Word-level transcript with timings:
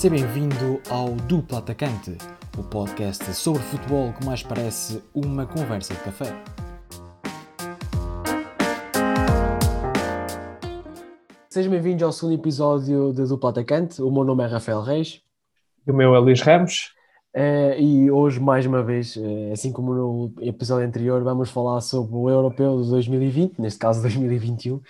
Seja 0.00 0.14
bem-vindo 0.14 0.80
ao 0.88 1.10
Duplo 1.28 1.58
Atacante, 1.58 2.16
o 2.58 2.62
podcast 2.62 3.22
sobre 3.34 3.60
futebol 3.60 4.14
que 4.14 4.24
mais 4.24 4.42
parece 4.42 5.02
uma 5.14 5.44
conversa 5.44 5.92
de 5.92 6.00
café. 6.00 6.42
Sejam 11.50 11.70
bem-vindos 11.70 12.02
ao 12.02 12.12
segundo 12.12 12.40
episódio 12.40 13.12
de 13.12 13.28
Duplo 13.28 13.50
Atacante. 13.50 14.00
O 14.00 14.10
meu 14.10 14.24
nome 14.24 14.42
é 14.42 14.46
Rafael 14.46 14.80
Reis. 14.80 15.20
O 15.86 15.92
meu 15.92 16.14
é 16.14 16.18
Luís 16.18 16.40
Ramos. 16.40 16.94
Uh, 17.36 17.78
e 17.78 18.10
hoje, 18.10 18.40
mais 18.40 18.64
uma 18.64 18.82
vez, 18.82 19.16
uh, 19.16 19.52
assim 19.52 19.70
como 19.70 19.92
no 19.92 20.34
episódio 20.40 20.88
anterior, 20.88 21.22
vamos 21.22 21.50
falar 21.50 21.82
sobre 21.82 22.16
o 22.16 22.30
Europeu 22.30 22.80
de 22.80 22.88
2020, 22.88 23.58
neste 23.58 23.78
caso 23.78 24.00
2021. 24.00 24.80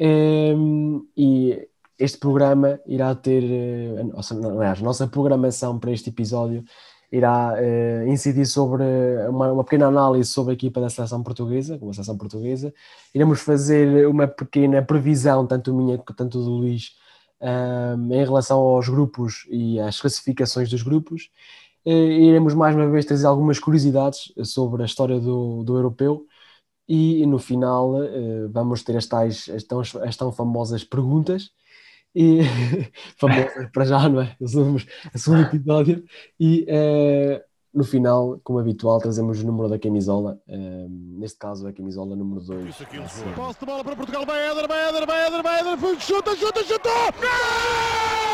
Um, 0.00 1.06
e 1.16 1.69
este 2.00 2.18
programa 2.18 2.80
irá 2.86 3.14
ter, 3.14 3.42
uh, 3.44 4.04
nossa, 4.12 4.34
aliás, 4.34 4.80
a 4.80 4.84
nossa 4.84 5.06
programação 5.06 5.78
para 5.78 5.92
este 5.92 6.10
episódio 6.10 6.64
irá 7.12 7.56
incidir 8.06 8.46
sobre 8.46 8.84
uma, 9.28 9.52
uma, 9.52 9.64
pequena 9.64 9.88
análise 9.88 10.30
sobre 10.30 10.52
a 10.52 10.54
equipa 10.54 10.80
da 10.80 10.88
seleção 10.88 11.24
portuguesa, 11.24 11.76
como 11.76 11.90
a 11.90 11.94
seleção 11.94 12.16
portuguesa. 12.16 12.72
Iremos 13.12 13.40
fazer 13.40 14.06
uma 14.06 14.28
pequena 14.28 14.80
previsão, 14.80 15.44
tanto 15.44 15.74
minha 15.74 15.98
quanto 15.98 16.38
do 16.38 16.50
Luís, 16.50 16.92
um, 17.40 18.12
em 18.12 18.24
relação 18.24 18.58
aos 18.58 18.88
grupos 18.88 19.46
e 19.50 19.80
às 19.80 20.00
classificações 20.00 20.68
dos 20.70 20.82
grupos. 20.82 21.30
Eh, 21.84 21.90
iremos 21.90 22.54
mais 22.54 22.74
uma 22.76 22.88
vez 22.90 23.04
trazer 23.06 23.26
algumas 23.26 23.58
curiosidades 23.58 24.32
sobre 24.44 24.82
a 24.82 24.86
história 24.86 25.18
do, 25.18 25.62
do 25.64 25.76
europeu 25.76 26.26
e, 26.88 27.24
no 27.26 27.38
final 27.38 28.02
eh, 28.02 28.48
vamos 28.50 28.82
ter 28.82 28.96
as 28.96 29.06
tais 29.06 29.48
as 29.48 29.64
tão, 29.64 29.80
as 29.80 30.16
tão 30.16 30.32
famosas 30.32 30.84
perguntas 30.84 31.50
e 32.14 32.40
famosas 33.16 33.70
para 33.72 33.84
já, 33.84 34.08
não 34.08 34.22
é? 34.22 34.36
Somos 34.46 34.86
a 35.12 35.18
segundo 35.18 35.42
episódio 35.42 36.04
e 36.38 36.66
uh, 36.68 37.40
no 37.72 37.84
final, 37.84 38.40
como 38.42 38.58
habitual, 38.58 38.98
trazemos 38.98 39.40
o 39.40 39.46
número 39.46 39.68
da 39.68 39.78
camisola, 39.78 40.40
uh, 40.48 40.88
neste 41.18 41.38
caso 41.38 41.66
a 41.68 41.72
camisola 41.72 42.16
número 42.16 42.40
2. 42.40 42.76
Posse 43.36 43.60
de 43.60 43.66
bola 43.66 43.84
para 43.84 43.96
Portugal, 43.96 44.26
vai 44.26 44.50
Éder, 44.50 44.66
vai 44.66 44.88
Éder, 44.88 45.06
vai 45.06 45.26
Éder, 45.26 45.42
vai 45.42 45.60
Éder, 45.60 46.00
chuta, 46.00 46.34
chuta, 46.36 46.64
chuta! 46.64 46.90
Gol! 47.20 48.29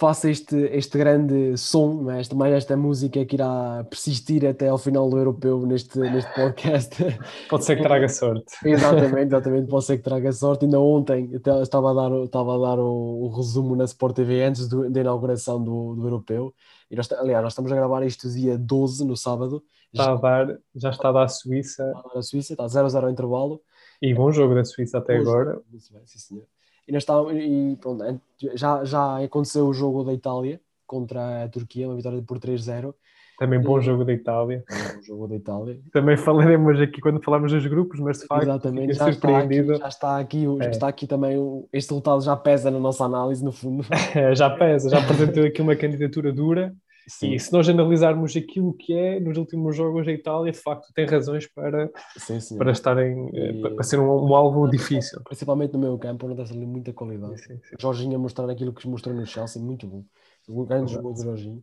Faça 0.00 0.30
este, 0.30 0.56
este 0.72 0.96
grande 0.96 1.58
som, 1.58 2.10
é? 2.10 2.20
esta, 2.20 2.34
mais 2.34 2.54
esta 2.54 2.74
música 2.74 3.22
que 3.26 3.36
irá 3.36 3.84
persistir 3.84 4.46
até 4.46 4.68
ao 4.68 4.78
final 4.78 5.10
do 5.10 5.18
europeu 5.18 5.66
neste, 5.66 5.98
neste 5.98 6.34
podcast. 6.34 6.96
Pode 7.50 7.66
ser 7.66 7.76
que 7.76 7.82
traga 7.82 8.08
sorte. 8.08 8.50
exatamente, 8.64 9.28
exatamente, 9.28 9.68
pode 9.68 9.84
ser 9.84 9.98
que 9.98 10.02
traga 10.02 10.32
sorte. 10.32 10.64
Ainda 10.64 10.80
ontem 10.80 11.30
estava 11.62 11.90
a 11.90 11.94
dar, 11.94 12.24
estava 12.24 12.54
a 12.54 12.58
dar 12.58 12.78
o, 12.80 13.26
o 13.26 13.28
resumo 13.28 13.76
na 13.76 13.84
Sport 13.84 14.16
TV 14.16 14.42
antes 14.42 14.66
do, 14.66 14.88
da 14.88 15.00
inauguração 15.02 15.62
do, 15.62 15.94
do 15.94 16.06
europeu. 16.06 16.54
E 16.90 16.96
nós, 16.96 17.12
aliás, 17.12 17.42
nós 17.42 17.52
estamos 17.52 17.70
a 17.70 17.76
gravar 17.76 18.02
isto 18.02 18.26
dia 18.30 18.56
12, 18.56 19.04
no 19.04 19.18
sábado. 19.18 19.62
Está 19.92 20.12
a 20.12 20.16
dar, 20.16 20.58
já 20.74 20.88
está 20.88 21.10
a 21.10 21.12
dar 21.12 21.24
a 21.24 21.28
Suíça. 21.28 21.84
Está 21.84 21.98
a 21.98 22.12
dar 22.14 22.18
a 22.18 22.22
Suíça, 22.22 22.52
está 22.54 22.64
0-0 22.64 23.04
ao 23.04 23.10
intervalo. 23.10 23.60
E 24.00 24.14
bom 24.14 24.32
jogo 24.32 24.54
da 24.54 24.64
Suíça 24.64 24.96
até 24.96 25.16
bom 25.16 25.28
agora. 25.28 25.50
Jogo. 25.50 25.64
Sim, 26.06 26.18
senhor. 26.18 26.46
E, 26.90 26.92
nós 26.92 27.04
está, 27.04 27.14
e 27.32 27.76
pronto, 27.76 28.20
já, 28.54 28.84
já 28.84 29.22
aconteceu 29.22 29.64
o 29.64 29.72
jogo 29.72 30.02
da 30.02 30.12
Itália 30.12 30.60
contra 30.84 31.44
a 31.44 31.48
Turquia, 31.48 31.86
uma 31.86 31.94
vitória 31.94 32.20
por 32.20 32.40
3-0. 32.40 32.92
Também 33.38 33.60
bom 33.60 33.80
jogo 33.80 34.04
da 34.04 34.12
Itália. 34.12 34.64
Bom 34.68 35.02
jogo 35.02 35.28
da 35.28 35.36
Itália. 35.36 35.80
Também 35.92 36.16
falaremos 36.16 36.80
aqui 36.80 37.00
quando 37.00 37.22
falamos 37.22 37.52
dos 37.52 37.64
grupos, 37.64 38.00
mas 38.00 38.18
de 38.18 38.26
facto 38.26 38.42
Exatamente, 38.42 38.92
já 38.94 39.08
está, 39.08 39.38
aqui, 39.38 39.64
já 39.64 39.88
está 39.88 40.18
aqui, 40.18 40.44
já 40.58 40.64
é. 40.64 40.70
está 40.70 40.88
aqui 40.88 41.06
também, 41.06 41.64
este 41.72 41.90
resultado 41.90 42.20
já 42.22 42.36
pesa 42.36 42.72
na 42.72 42.80
nossa 42.80 43.04
análise, 43.04 43.44
no 43.44 43.52
fundo. 43.52 43.86
É, 44.16 44.34
já 44.34 44.50
pesa, 44.50 44.90
já 44.90 44.98
apresentou 44.98 45.44
aqui 45.44 45.62
uma 45.62 45.76
candidatura 45.76 46.32
dura 46.32 46.74
Sim. 47.10 47.32
E 47.32 47.40
se 47.40 47.52
nós 47.52 47.68
analisarmos 47.68 48.36
aquilo 48.36 48.72
que 48.72 48.94
é 48.94 49.18
nos 49.18 49.36
últimos 49.36 49.74
jogos 49.74 50.06
a 50.06 50.12
Itália, 50.12 50.52
de 50.52 50.58
facto 50.58 50.92
tem 50.94 51.04
razões 51.06 51.44
para, 51.48 51.90
sim, 52.16 52.56
para 52.56 52.70
estarem 52.70 53.28
eh, 53.34 53.50
e... 53.50 53.74
para 53.74 53.82
ser 53.82 53.98
um, 53.98 54.28
um, 54.28 54.34
alvo 54.34 54.68
difícil. 54.70 55.20
Principalmente 55.24 55.72
no 55.72 55.80
meio 55.80 55.98
campo, 55.98 56.26
onde 56.26 56.40
está 56.40 56.54
ali 56.54 56.64
muita 56.64 56.92
qualidade. 56.92 57.36
Sim, 57.40 57.56
sim. 57.56 57.76
Jorginho 57.80 58.14
a 58.14 58.18
mostrar 58.18 58.48
aquilo 58.48 58.72
que 58.72 58.86
mostrou 58.86 59.12
no 59.12 59.26
Chelsea, 59.26 59.60
muito 59.60 59.88
bom. 59.88 60.04
Um 60.48 60.64
grande 60.64 60.92
jogo 60.92 61.12
do 61.12 61.20
Jorginho. 61.20 61.62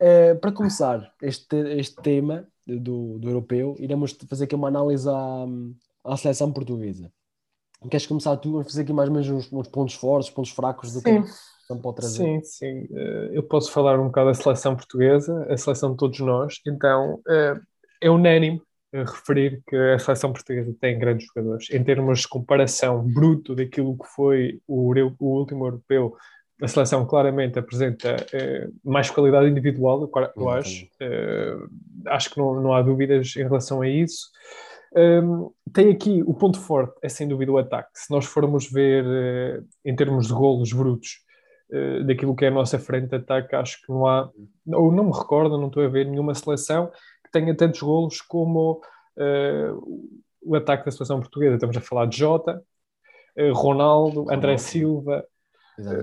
Uh, 0.00 0.38
para 0.40 0.52
começar 0.52 1.12
este, 1.20 1.56
este 1.78 1.96
tema 1.96 2.46
do, 2.64 3.18
do 3.18 3.28
europeu, 3.28 3.74
iremos 3.80 4.16
fazer 4.28 4.44
aqui 4.44 4.54
uma 4.54 4.68
análise 4.68 5.08
à, 5.08 5.46
à 6.04 6.16
seleção 6.16 6.52
portuguesa. 6.52 7.10
Queres 7.90 8.06
começar 8.06 8.36
tu? 8.36 8.52
Vamos 8.52 8.68
fazer 8.68 8.82
aqui 8.82 8.92
mais 8.92 9.08
ou 9.08 9.14
menos 9.14 9.28
uns, 9.28 9.52
uns 9.52 9.68
pontos 9.68 9.94
fortes, 9.94 10.30
pontos 10.30 10.52
fracos 10.52 10.92
do 10.92 11.00
Sim. 11.00 11.22
que 11.22 11.30
não 11.70 11.80
pode 11.80 11.96
trazer. 11.96 12.22
Sim, 12.22 12.42
sim. 12.42 12.88
Eh, 12.92 13.30
eu 13.32 13.42
posso 13.42 13.72
falar 13.72 13.98
um 13.98 14.06
bocado 14.06 14.28
da 14.28 14.34
seleção 14.34 14.76
portuguesa, 14.76 15.46
a 15.50 15.56
seleção 15.56 15.92
de 15.92 15.96
todos 15.96 16.18
nós. 16.20 16.60
Então, 16.66 17.20
eh, 17.28 17.54
é 18.02 18.10
unânime 18.10 18.60
referir 18.92 19.62
que 19.68 19.76
a 19.76 19.98
seleção 19.98 20.32
portuguesa 20.32 20.74
tem 20.80 20.98
grandes 20.98 21.26
jogadores. 21.26 21.68
Em 21.70 21.82
termos 21.84 22.20
de 22.20 22.28
comparação 22.28 23.02
bruto 23.02 23.54
daquilo 23.54 23.98
que 23.98 24.06
foi 24.14 24.60
o, 24.66 24.92
o 25.18 25.38
último 25.38 25.66
europeu, 25.66 26.16
a 26.62 26.68
seleção 26.68 27.04
claramente 27.04 27.58
apresenta 27.58 28.16
eh, 28.32 28.68
mais 28.82 29.10
qualidade 29.10 29.50
individual, 29.50 30.10
eu 30.36 30.48
acho. 30.48 30.88
acho 32.06 32.30
que 32.30 32.38
não, 32.38 32.60
não 32.62 32.72
há 32.72 32.80
dúvidas 32.80 33.34
em 33.36 33.42
relação 33.42 33.82
a 33.82 33.88
isso. 33.88 34.30
Um, 34.96 35.50
tem 35.74 35.90
aqui 35.90 36.22
o 36.24 36.32
ponto 36.32 36.58
forte, 36.58 36.94
é 37.02 37.08
sem 37.10 37.28
dúvida 37.28 37.52
o 37.52 37.58
ataque. 37.58 37.90
Se 37.92 38.10
nós 38.10 38.24
formos 38.24 38.70
ver 38.70 39.04
em 39.84 39.94
termos 39.94 40.28
de 40.28 40.32
golos 40.32 40.72
brutos, 40.72 41.25
uh, 41.70 42.04
daquilo 42.04 42.34
que 42.34 42.44
é 42.44 42.48
a 42.48 42.52
nossa 42.52 42.78
frente 42.78 43.08
de 43.08 43.16
ataque, 43.16 43.54
acho 43.54 43.80
que 43.82 43.88
não 43.90 44.06
há, 44.06 44.30
ou 44.68 44.92
não 44.92 45.04
me 45.04 45.12
recordo, 45.12 45.58
não 45.58 45.68
estou 45.68 45.84
a 45.84 45.88
ver 45.88 46.06
nenhuma 46.06 46.34
seleção 46.34 46.90
que 47.24 47.30
tenha 47.32 47.54
tantos 47.56 47.80
golos 47.80 48.20
como 48.20 48.80
uh, 49.16 50.10
o 50.42 50.54
ataque 50.54 50.84
da 50.84 50.90
seleção 50.90 51.20
portuguesa. 51.20 51.54
Estamos 51.54 51.76
a 51.76 51.80
falar 51.80 52.06
de 52.06 52.18
Jota, 52.18 52.62
Ronaldo, 53.52 54.30
André 54.30 54.56
Silva, 54.56 55.22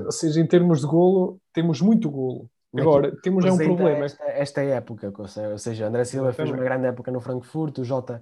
ou 0.05 0.11
seja, 0.11 0.39
em 0.39 0.45
termos 0.45 0.81
de 0.81 0.85
golo, 0.85 1.39
temos 1.51 1.81
muito 1.81 2.11
golo. 2.11 2.47
Agora, 2.77 3.15
temos 3.21 3.45
é 3.45 3.51
um 3.51 3.57
problema. 3.57 4.05
Esta, 4.05 4.23
esta 4.25 4.61
época, 4.61 5.11
ou 5.17 5.57
seja, 5.57 5.87
André 5.87 6.03
Silva 6.05 6.33
fez 6.33 6.49
uma 6.49 6.63
grande 6.63 6.87
época 6.87 7.11
no 7.11 7.21
Frankfurt, 7.21 7.79
o 7.79 7.83
Jota 7.83 8.21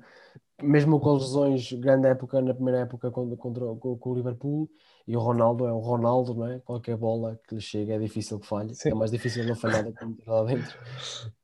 mesmo 0.61 0.99
com 0.99 1.13
lesões, 1.13 1.71
grande 1.73 2.07
época 2.07 2.41
na 2.41 2.53
primeira 2.53 2.81
época 2.81 3.09
contra, 3.11 3.35
contra, 3.35 3.65
com, 3.75 3.97
com, 3.97 4.09
o 4.09 4.15
Liverpool 4.15 4.69
e 5.07 5.17
o 5.17 5.19
Ronaldo 5.19 5.65
é 5.67 5.71
o 5.71 5.79
Ronaldo, 5.79 6.33
não 6.33 6.47
é? 6.47 6.59
Qualquer 6.59 6.95
bola 6.95 7.39
que 7.47 7.55
lhe 7.55 7.61
chega 7.61 7.95
é 7.95 7.99
difícil 7.99 8.39
que 8.39 8.47
falhe, 8.47 8.73
Sim. 8.75 8.89
é 8.89 8.93
mais 8.93 9.11
difícil 9.11 9.45
não 9.45 9.55
falhar 9.55 9.83
do 9.83 9.93
que 9.93 10.05
meter 10.05 10.29
lá 10.29 10.43
dentro. 10.43 10.77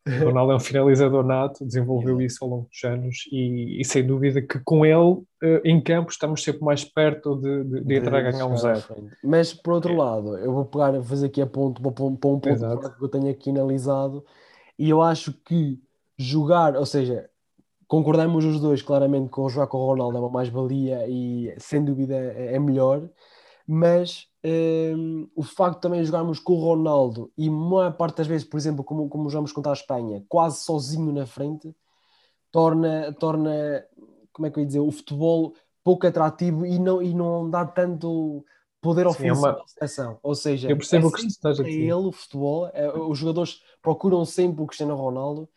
O 0.07 0.25
Ronaldo 0.25 0.53
é 0.53 0.56
um 0.56 0.59
finalizador 0.59 1.25
nato, 1.25 1.66
desenvolveu 1.66 2.22
isso 2.22 2.44
ao 2.44 2.50
longo 2.50 2.69
dos 2.69 2.84
anos 2.84 3.28
e, 3.31 3.81
e 3.81 3.85
sem 3.85 4.06
dúvida 4.06 4.41
que 4.41 4.59
com 4.59 4.85
ele 4.85 5.22
eh, 5.44 5.62
em 5.66 5.81
campo 5.81 6.12
estamos 6.12 6.44
sempre 6.44 6.63
mais 6.63 6.85
perto 6.85 7.35
de, 7.35 7.63
de, 7.63 7.81
de 7.84 7.96
entrar 7.96 8.19
a 8.19 8.31
ganhar 8.31 8.46
um 8.46 8.56
zero. 8.56 8.84
Mas 9.23 9.53
por 9.53 9.73
outro 9.73 9.94
é. 9.94 9.97
lado, 9.97 10.38
eu 10.38 10.53
vou 10.53 10.66
pegar, 10.66 11.01
fazer 11.03 11.28
aqui 11.28 11.41
a 11.41 11.47
ponto, 11.47 11.81
para 11.81 12.06
um 12.06 12.16
ponto 12.16 12.47
que 12.47 13.03
eu 13.03 13.09
tenho 13.09 13.29
aqui 13.29 13.50
analisado 13.50 14.23
e 14.79 14.90
eu 14.90 15.01
acho 15.01 15.34
que 15.34 15.79
jogar, 16.17 16.75
ou 16.75 16.85
seja, 16.85 17.29
concordamos 17.88 18.46
os 18.46 18.59
dois 18.59 18.81
claramente 18.81 19.29
com 19.29 19.47
jogar 19.50 19.67
com 19.67 19.78
o 19.78 19.85
Ronaldo 19.85 20.17
é 20.17 20.19
uma 20.19 20.29
mais-valia 20.29 21.07
e 21.07 21.53
sem 21.57 21.84
dúvida 21.84 22.16
é, 22.16 22.56
é 22.56 22.59
melhor, 22.59 23.09
mas 23.67 24.28
um, 24.45 25.29
o 25.35 25.44
facto 25.44 25.75
de 25.75 25.81
também 25.81 26.05
jogarmos 26.05 26.39
com 26.39 26.53
o 26.53 26.59
Ronaldo 26.59 27.29
e 27.38 27.50
maior 27.50 27.91
parte 27.97 28.17
das 28.17 28.28
vezes, 28.28 28.47
por 28.47 28.57
exemplo, 28.57 28.83
como, 28.83 29.09
como 29.09 29.29
jogamos 29.29 29.51
contra 29.51 29.72
a 29.72 29.73
Espanha, 29.73 30.23
quase 30.29 30.63
sozinho 30.63 31.11
na 31.11 31.25
frente, 31.25 31.75
torna, 32.49 33.14
torna 33.19 33.85
como 34.31 34.47
é 34.47 34.52
que 34.52 34.58
eu 34.58 34.61
ia 34.61 34.67
dizer, 34.67 34.79
o 34.79 34.91
futebol 34.91 35.53
pouco 35.84 36.08
atrativo 36.08 36.66
e 36.66 36.79
não, 36.79 37.02
e 37.02 37.14
não 37.14 37.49
dá 37.49 37.66
tanto 37.66 38.46
poder 38.79 39.05
ofensivo 39.05 39.47
é 39.47 39.52
uma... 39.52 39.61
à 39.61 39.67
seleção. 39.67 40.20
Ou 40.23 40.34
seja, 40.34 40.70
eu 40.70 40.78
percebo 40.78 41.09
é 41.09 41.11
que 41.11 41.25
estás 41.25 41.59
a 41.59 41.63
dizer. 41.63 41.81
ele, 41.81 41.93
o 41.93 42.11
futebol, 42.11 42.70
é, 42.73 42.90
os 42.90 43.17
jogadores 43.17 43.61
procuram 43.81 44.23
sempre 44.23 44.63
o 44.63 44.67
Cristiano 44.67 44.96
Ronaldo 44.96 45.49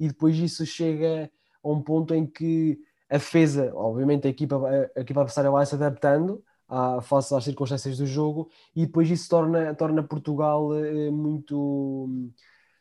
e 0.00 0.08
depois 0.08 0.36
isso 0.38 0.64
chega 0.64 1.30
a 1.62 1.68
um 1.68 1.82
ponto 1.82 2.14
em 2.14 2.26
que 2.26 2.78
a 3.10 3.18
defesa, 3.18 3.72
obviamente 3.74 4.26
a 4.26 4.30
equipa, 4.30 4.56
a 4.96 5.00
equipa 5.00 5.20
adversária 5.20 5.50
vai 5.50 5.66
se 5.66 5.74
adaptando 5.74 6.42
à, 6.68 7.00
face 7.00 7.34
às 7.34 7.44
circunstâncias 7.44 7.98
do 7.98 8.06
jogo 8.06 8.50
e 8.76 8.86
depois 8.86 9.10
isso 9.10 9.28
torna, 9.28 9.74
torna 9.74 10.02
Portugal 10.02 10.74
eh, 10.74 11.10
muito 11.10 12.30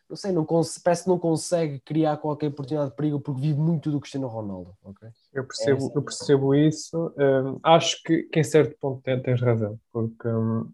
não 0.09 0.15
sei, 0.15 0.31
não 0.31 0.45
parece 0.83 1.03
que 1.03 1.09
não 1.09 1.19
consegue 1.19 1.79
criar 1.81 2.17
qualquer 2.17 2.47
oportunidade 2.47 2.91
de 2.91 2.95
perigo 2.95 3.19
porque 3.19 3.41
vive 3.41 3.59
muito 3.59 3.91
do 3.91 3.99
Cristiano 3.99 4.27
Ronaldo. 4.27 4.73
Okay? 4.83 5.09
Eu 5.33 5.45
percebo, 5.45 5.85
é 5.85 5.97
eu 5.97 6.01
percebo 6.01 6.55
isso. 6.55 7.13
Um, 7.17 7.59
acho 7.61 8.01
que, 8.03 8.23
que 8.23 8.39
em 8.39 8.43
certo 8.43 8.75
ponto 8.79 9.01
tens 9.01 9.41
razão, 9.41 9.77
porque 9.91 10.27
um, 10.27 10.71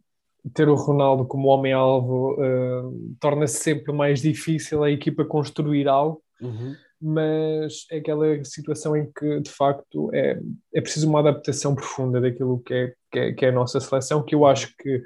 ter 0.53 0.69
o 0.69 0.75
Ronaldo 0.75 1.25
como 1.25 1.47
homem-alvo 1.47 2.35
um, 2.39 3.15
torna-se 3.19 3.57
sempre 3.57 3.91
mais 3.91 4.21
difícil 4.21 4.83
a 4.83 4.91
equipa 4.91 5.25
construir 5.25 5.87
algo 5.87 6.21
uhum. 6.39 6.75
Mas 7.05 7.85
é 7.91 7.97
aquela 7.97 8.43
situação 8.45 8.95
em 8.95 9.11
que, 9.11 9.41
de 9.41 9.51
facto, 9.51 10.09
é, 10.13 10.39
é 10.73 10.79
preciso 10.79 11.09
uma 11.09 11.19
adaptação 11.19 11.75
profunda 11.75 12.21
daquilo 12.21 12.61
que 12.61 12.73
é, 12.73 12.93
que 13.11 13.19
é, 13.19 13.33
que 13.33 13.45
é 13.45 13.49
a 13.49 13.51
nossa 13.51 13.79
seleção, 13.81 14.23
que 14.23 14.33
eu 14.33 14.45
acho 14.45 14.73
que 14.77 15.03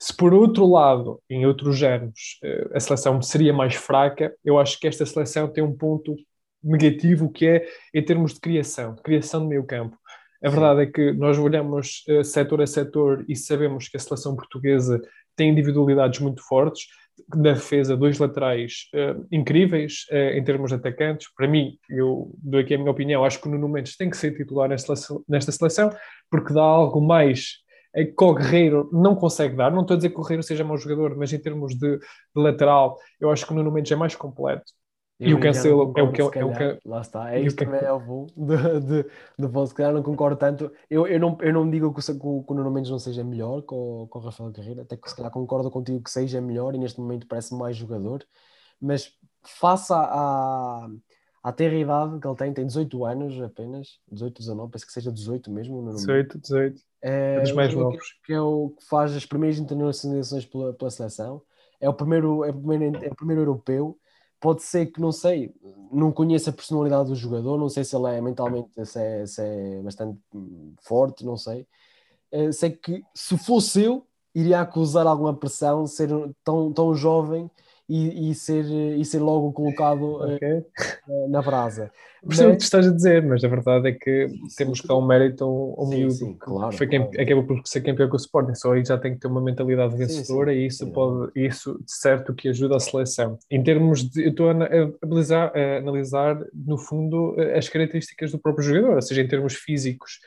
se 0.00 0.14
por 0.14 0.32
outro 0.32 0.66
lado, 0.70 1.20
em 1.28 1.44
outros 1.44 1.76
géneros, 1.76 2.38
eh, 2.44 2.68
a 2.72 2.78
seleção 2.78 3.20
seria 3.20 3.52
mais 3.52 3.74
fraca, 3.74 4.32
eu 4.44 4.58
acho 4.58 4.78
que 4.78 4.86
esta 4.86 5.04
seleção 5.04 5.48
tem 5.48 5.64
um 5.64 5.76
ponto 5.76 6.14
negativo 6.62 7.30
que 7.32 7.46
é 7.46 7.66
em 7.92 8.04
termos 8.04 8.34
de 8.34 8.40
criação, 8.40 8.94
criação 8.96 9.40
de 9.40 9.48
meio 9.48 9.64
campo. 9.64 9.96
A 10.44 10.48
verdade 10.50 10.82
é 10.82 10.86
que 10.86 11.12
nós 11.12 11.36
olhamos 11.36 12.04
uh, 12.08 12.22
setor 12.22 12.62
a 12.62 12.66
setor 12.66 13.24
e 13.28 13.34
sabemos 13.34 13.88
que 13.88 13.96
a 13.96 14.00
seleção 14.00 14.36
portuguesa 14.36 15.00
tem 15.34 15.50
individualidades 15.50 16.20
muito 16.20 16.46
fortes, 16.46 16.86
na 17.34 17.52
defesa, 17.52 17.96
dois 17.96 18.18
laterais 18.18 18.88
uh, 18.94 19.26
incríveis 19.30 20.06
uh, 20.10 20.36
em 20.36 20.44
termos 20.44 20.70
de 20.70 20.76
atacantes. 20.76 21.28
Para 21.36 21.48
mim, 21.48 21.78
eu 21.88 22.30
dou 22.42 22.60
aqui 22.60 22.74
a 22.74 22.78
minha 22.78 22.90
opinião, 22.90 23.24
acho 23.24 23.40
que 23.40 23.48
o 23.48 23.50
Nuno 23.50 23.68
Mendes 23.68 23.96
tem 23.96 24.10
que 24.10 24.16
ser 24.16 24.36
titular 24.36 24.68
nesta 24.68 24.94
seleção, 24.94 25.24
nesta 25.28 25.52
seleção 25.52 25.90
porque 26.30 26.52
dá 26.52 26.62
algo 26.62 27.00
mais 27.00 27.58
que 27.94 28.24
o 28.24 28.34
Guerreiro 28.34 28.88
não 28.92 29.16
consegue 29.16 29.56
dar. 29.56 29.72
Não 29.72 29.82
estou 29.82 29.94
a 29.94 29.96
dizer 29.96 30.10
que 30.10 30.18
o 30.18 30.22
Guerreiro 30.22 30.42
seja 30.42 30.62
mau 30.62 30.76
jogador, 30.76 31.16
mas 31.16 31.32
em 31.32 31.38
termos 31.38 31.74
de, 31.74 31.98
de 31.98 32.02
lateral, 32.34 32.96
eu 33.20 33.30
acho 33.30 33.46
que 33.46 33.52
o 33.52 33.56
Nuno 33.56 33.72
Mendes 33.72 33.90
é 33.90 33.96
mais 33.96 34.14
completo. 34.14 34.72
Eu 35.18 35.30
e 35.30 35.34
o 35.34 35.40
Cancelo 35.40 35.92
é 35.96 36.02
o 36.02 36.12
que 36.12 36.20
é, 36.20 36.24
o 36.24 36.30
que 36.30 36.88
Lá 36.88 37.00
está, 37.00 37.34
é 37.34 37.40
isto 37.40 37.64
também 37.64 37.80
é 37.80 37.92
o 37.92 37.98
bom 37.98 38.26
de, 38.36 38.80
de, 38.80 39.10
de 39.36 39.46
vosso, 39.48 39.70
se 39.70 39.74
calhar 39.74 39.92
não 39.92 40.02
concordo 40.02 40.36
tanto. 40.36 40.70
Eu, 40.88 41.08
eu, 41.08 41.18
não, 41.18 41.36
eu 41.40 41.52
não 41.52 41.68
digo 41.68 41.92
que 41.92 42.00
o, 42.00 42.42
que 42.44 42.52
o 42.52 42.54
Nuno 42.54 42.70
Mendes 42.70 42.90
não 42.90 43.00
seja 43.00 43.24
melhor 43.24 43.62
que 43.62 43.74
o, 43.74 44.06
que 44.06 44.16
o 44.16 44.20
Rafael 44.20 44.52
Carreira, 44.52 44.82
até 44.82 44.96
que 44.96 45.10
se 45.10 45.16
calhar 45.16 45.32
concordo 45.32 45.72
contigo 45.72 46.00
que 46.00 46.10
seja 46.10 46.40
melhor 46.40 46.72
e 46.72 46.78
neste 46.78 47.00
momento 47.00 47.26
parece 47.26 47.52
mais 47.52 47.76
jogador, 47.76 48.24
mas 48.80 49.12
faça 49.42 49.96
a, 49.96 50.88
à 51.42 51.52
ter 51.52 51.72
idade 51.72 52.20
que 52.20 52.26
ele 52.28 52.36
tem, 52.36 52.52
tem 52.52 52.66
18 52.66 53.04
anos 53.04 53.42
apenas, 53.42 53.98
18, 54.12 54.38
19, 54.38 54.70
penso 54.70 54.86
que 54.86 54.92
seja 54.92 55.10
18 55.10 55.50
mesmo. 55.50 55.82
Nuno 55.82 55.96
18, 55.96 56.38
18. 56.38 56.80
É, 57.02 57.34
é 57.34 57.40
dos 57.40 57.52
mais 57.52 57.74
novos. 57.74 58.14
Que 58.24 58.34
é 58.34 58.40
o 58.40 58.72
que 58.78 58.86
faz 58.86 59.16
as 59.16 59.26
primeiras 59.26 59.58
internacionalizações 59.58 60.46
pela, 60.46 60.72
pela 60.74 60.90
seleção, 60.92 61.42
é 61.80 61.88
o 61.88 61.94
primeiro, 61.94 62.44
é 62.44 62.50
o 62.50 62.54
primeiro, 62.54 63.04
é 63.04 63.08
o 63.08 63.16
primeiro 63.16 63.40
europeu 63.40 63.98
pode 64.40 64.62
ser 64.62 64.86
que, 64.86 65.00
não 65.00 65.12
sei, 65.12 65.54
não 65.92 66.12
conheça 66.12 66.50
a 66.50 66.52
personalidade 66.52 67.08
do 67.08 67.14
jogador, 67.14 67.58
não 67.58 67.68
sei 67.68 67.84
se 67.84 67.96
ele 67.96 68.16
é 68.16 68.20
mentalmente 68.20 68.70
se 68.86 69.00
é, 69.00 69.26
se 69.26 69.42
é 69.42 69.82
bastante 69.82 70.18
forte, 70.82 71.24
não 71.24 71.36
sei. 71.36 71.66
Uh, 72.32 72.52
sei 72.52 72.70
que 72.70 73.02
se 73.14 73.38
fosse 73.38 73.82
eu, 73.82 74.06
iria 74.34 74.60
acusar 74.60 75.06
alguma 75.06 75.34
pressão 75.34 75.86
ser 75.86 76.10
tão, 76.44 76.72
tão 76.72 76.94
jovem 76.94 77.50
e, 77.88 78.30
e, 78.30 78.34
ser, 78.34 78.64
e 78.64 79.04
ser 79.04 79.18
logo 79.18 79.50
colocado 79.52 80.22
eh, 80.24 80.34
okay. 80.34 80.58
uh, 81.08 81.30
na 81.30 81.40
brasa. 81.40 81.90
Percebo 82.26 82.52
o 82.52 82.56
que 82.56 82.62
estás 82.62 82.86
a 82.86 82.92
dizer, 82.92 83.22
mas 83.22 83.42
a 83.42 83.48
verdade 83.48 83.88
é 83.88 83.92
que 83.92 84.28
sim, 84.28 84.56
temos 84.56 84.80
que 84.80 84.88
dar 84.88 84.96
um 84.96 85.06
mérito 85.06 85.44
ao, 85.44 85.80
ao 85.80 85.88
miúdo. 85.88 86.12
Sim, 86.12 86.36
claro, 86.38 86.76
foi 86.76 86.86
quem 86.86 87.00
claro. 87.00 87.22
acabou 87.22 87.44
por 87.44 87.62
ser 87.64 87.80
campeão 87.80 88.08
com 88.08 88.16
o 88.16 88.20
Sporting, 88.20 88.54
só 88.54 88.72
aí 88.72 88.84
já 88.84 88.98
tem 88.98 89.14
que 89.14 89.20
ter 89.20 89.28
uma 89.28 89.40
mentalidade 89.40 89.96
vencedora 89.96 90.52
e 90.52 90.66
isso 90.66 90.90
pode, 90.92 91.30
isso 91.34 91.78
de 91.82 91.92
certo 91.92 92.34
que 92.34 92.48
ajuda 92.48 92.76
a 92.76 92.80
seleção. 92.80 93.38
Em 93.50 93.62
termos 93.62 94.02
de, 94.10 94.24
eu 94.24 94.30
estou 94.30 94.50
a, 94.50 94.52
analisar, 95.02 95.56
a 95.56 95.78
analisar 95.78 96.38
no 96.52 96.76
fundo 96.76 97.34
eh, 97.38 97.56
as 97.56 97.68
características 97.68 98.32
do 98.32 98.38
próprio 98.38 98.64
jogador, 98.64 98.96
ou 98.96 99.02
seja, 99.02 99.22
em 99.22 99.28
termos 99.28 99.54
físicos 99.54 100.18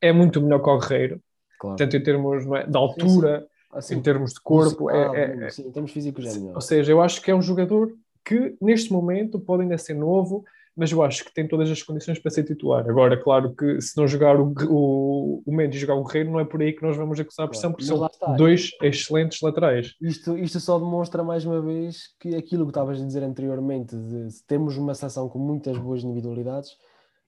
é 0.00 0.12
muito 0.12 0.40
melhor 0.40 0.62
que 0.62 0.70
o 0.70 0.78
Guerreiro, 0.78 1.20
claro. 1.58 1.76
tanto 1.76 1.96
em 1.96 2.02
termos 2.02 2.46
é, 2.46 2.66
de 2.66 2.76
altura, 2.76 3.46
Assim, 3.72 3.96
em 3.96 4.02
termos 4.02 4.32
de 4.32 4.40
corpo. 4.40 4.90
É, 4.90 5.16
é, 5.16 5.46
é, 5.46 5.50
sim, 5.50 5.68
em 5.68 5.70
termos 5.70 5.92
físicos 5.92 6.26
é 6.26 6.38
melhor. 6.38 6.54
Ou 6.54 6.60
seja, 6.60 6.90
eu 6.90 7.00
acho 7.00 7.22
que 7.22 7.30
é 7.30 7.34
um 7.34 7.42
jogador 7.42 7.92
que 8.24 8.56
neste 8.60 8.92
momento 8.92 9.38
pode 9.38 9.62
ainda 9.62 9.78
ser 9.78 9.94
novo, 9.94 10.44
mas 10.76 10.92
eu 10.92 11.02
acho 11.02 11.24
que 11.24 11.34
tem 11.34 11.46
todas 11.46 11.70
as 11.70 11.82
condições 11.82 12.18
para 12.18 12.30
ser 12.30 12.44
titular. 12.44 12.88
Agora, 12.88 13.16
claro 13.16 13.54
que 13.54 13.80
se 13.80 13.96
não 13.96 14.06
jogar 14.06 14.40
o, 14.40 14.54
o, 14.68 15.42
o 15.44 15.52
Mendes 15.54 15.76
e 15.76 15.80
jogar 15.80 15.94
o 15.94 16.04
Guerreiro, 16.04 16.30
não 16.30 16.40
é 16.40 16.44
por 16.44 16.60
aí 16.62 16.72
que 16.72 16.82
nós 16.82 16.96
vamos 16.96 17.18
acusar 17.18 17.46
a 17.46 17.48
pressão, 17.48 17.72
porque 17.72 17.84
são 17.84 18.08
dois 18.36 18.70
excelentes 18.82 19.40
laterais. 19.40 19.94
Isto, 20.00 20.38
isto 20.38 20.60
só 20.60 20.78
demonstra 20.78 21.22
mais 21.22 21.44
uma 21.44 21.60
vez 21.60 22.14
que 22.18 22.34
aquilo 22.34 22.64
que 22.64 22.70
estavas 22.70 23.00
a 23.00 23.04
dizer 23.04 23.22
anteriormente, 23.22 23.96
de 23.96 24.28
temos 24.46 24.76
uma 24.76 24.94
seleção 24.94 25.28
com 25.28 25.38
muitas 25.38 25.76
boas 25.76 26.02
individualidades, 26.02 26.70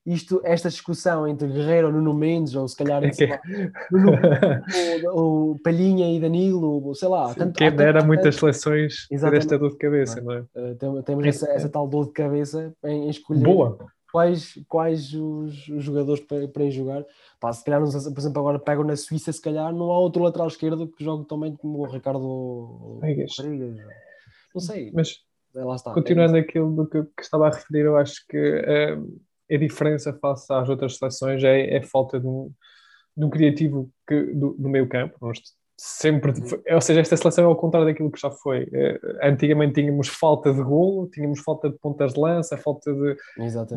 isto, 0.05 0.41
esta 0.43 0.69
discussão 0.69 1.27
entre 1.27 1.47
Guerreiro 1.47 1.87
ou 1.87 1.93
Nuno 1.93 2.13
Mendes, 2.13 2.55
ou 2.55 2.67
se 2.67 2.75
calhar 2.75 3.01
okay. 3.03 3.27
lá, 3.27 3.39
Nuno, 3.89 4.11
ou, 5.13 5.49
ou, 5.49 5.59
Palhinha 5.59 6.11
e 6.11 6.19
Danilo, 6.19 6.85
ou 6.85 6.93
sei 6.93 7.07
lá. 7.07 7.33
Tanto, 7.33 7.57
Quem 7.57 7.73
dera 7.73 7.99
tanto, 7.99 8.07
muitas 8.07 8.35
seleções 8.35 9.07
ter 9.07 9.33
esta 9.33 9.57
dor 9.57 9.71
de 9.71 9.77
cabeça, 9.77 10.21
não 10.21 10.33
é? 10.33 10.45
Não 10.53 10.65
é? 10.67 10.71
Uh, 10.71 11.03
temos 11.03 11.25
essa, 11.25 11.49
essa, 11.51 11.69
tal 11.69 11.87
dor 11.87 12.07
de 12.07 12.11
cabeça 12.11 12.73
em, 12.83 13.09
escolher 13.09 13.43
Boa. 13.43 13.77
quais, 14.11 14.59
quais 14.67 15.13
os, 15.13 15.69
os 15.69 15.83
jogadores 15.83 16.21
para, 16.25 16.49
para 16.49 16.69
jogar. 16.69 17.05
Pá, 17.39 17.53
se 17.53 17.63
calhar, 17.63 17.81
por 17.81 18.19
exemplo, 18.19 18.39
agora 18.39 18.59
pegam 18.59 18.83
na 18.83 18.97
Suíça, 18.97 19.31
se 19.31 19.41
calhar 19.41 19.73
não 19.73 19.89
há 19.89 19.99
outro 19.99 20.21
lateral 20.21 20.47
esquerdo 20.47 20.85
que 20.87 21.03
jogue 21.03 21.27
também 21.29 21.55
como 21.55 21.79
o 21.79 21.85
Ricardo 21.85 22.19
Rodrigues. 22.19 23.37
Não 24.53 24.61
sei. 24.61 24.91
Mas 24.93 25.23
é, 25.55 25.63
lá 25.63 25.75
está, 25.75 25.91
é 25.91 25.93
continuando 25.93 26.35
é 26.35 26.41
aquilo 26.41 26.75
do 26.75 26.87
que, 26.87 27.03
que, 27.03 27.21
estava 27.21 27.47
a 27.47 27.51
referir, 27.51 27.85
eu 27.85 27.95
acho 27.95 28.25
que. 28.27 28.37
Uh, 28.37 29.32
a 29.51 29.57
diferença 29.57 30.13
face 30.13 30.51
às 30.51 30.69
outras 30.69 30.97
seleções 30.97 31.43
é, 31.43 31.75
é 31.75 31.77
a 31.77 31.83
falta 31.83 32.19
de 32.19 32.27
um, 32.27 32.51
de 33.15 33.25
um 33.25 33.29
criativo 33.29 33.89
que, 34.07 34.33
do, 34.33 34.55
do 34.57 34.69
meio 34.69 34.87
campo. 34.87 35.17
Nós 35.21 35.39
sempre, 35.77 36.31
ou 36.71 36.81
seja, 36.81 37.01
esta 37.01 37.17
seleção 37.17 37.43
é 37.43 37.47
ao 37.47 37.55
contrário 37.55 37.87
daquilo 37.87 38.11
que 38.11 38.21
já 38.21 38.29
foi. 38.29 38.67
Eh, 38.71 38.99
antigamente 39.23 39.81
tínhamos 39.81 40.07
falta 40.07 40.53
de 40.53 40.61
golo, 40.61 41.09
tínhamos 41.09 41.39
falta 41.41 41.69
de 41.69 41.77
pontas 41.77 42.13
de 42.13 42.19
lança, 42.19 42.57
falta 42.57 42.93
de, 42.93 43.15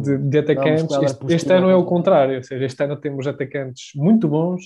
de, 0.02 0.18
de, 0.18 0.38
atacantes. 0.38 0.96
Este, 1.02 1.34
este 1.34 1.52
ano 1.52 1.70
é 1.70 1.74
o 1.74 1.84
contrário, 1.84 2.36
ou 2.36 2.42
seja, 2.42 2.64
este 2.64 2.84
ano 2.84 2.96
temos 2.96 3.26
atacantes 3.26 3.90
muito 3.94 4.28
bons, 4.28 4.62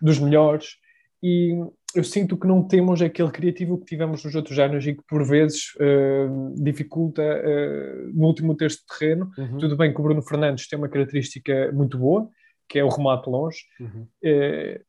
dos 0.00 0.18
melhores, 0.18 0.76
e 1.22 1.58
eu 1.94 2.02
sinto 2.02 2.36
que 2.36 2.46
não 2.46 2.62
temos 2.66 3.00
aquele 3.00 3.30
criativo 3.30 3.78
que 3.78 3.86
tivemos 3.86 4.24
nos 4.24 4.34
outros 4.34 4.58
anos 4.58 4.86
e 4.86 4.94
que 4.94 5.02
por 5.08 5.24
vezes 5.24 5.74
uh, 5.76 6.54
dificulta 6.62 7.22
uh, 7.22 8.10
no 8.12 8.26
último 8.26 8.54
terço 8.56 8.78
de 8.78 8.86
terreno. 8.86 9.30
Uhum. 9.38 9.58
Tudo 9.58 9.76
bem 9.76 9.92
que 9.92 10.00
o 10.00 10.02
Bruno 10.02 10.22
Fernandes 10.22 10.66
tem 10.66 10.78
uma 10.78 10.88
característica 10.88 11.70
muito 11.72 11.96
boa, 11.96 12.28
que 12.68 12.78
é 12.78 12.84
o 12.84 12.88
remate 12.88 13.28
longe, 13.28 13.58
uhum. 13.78 14.06
uh, 14.24 14.84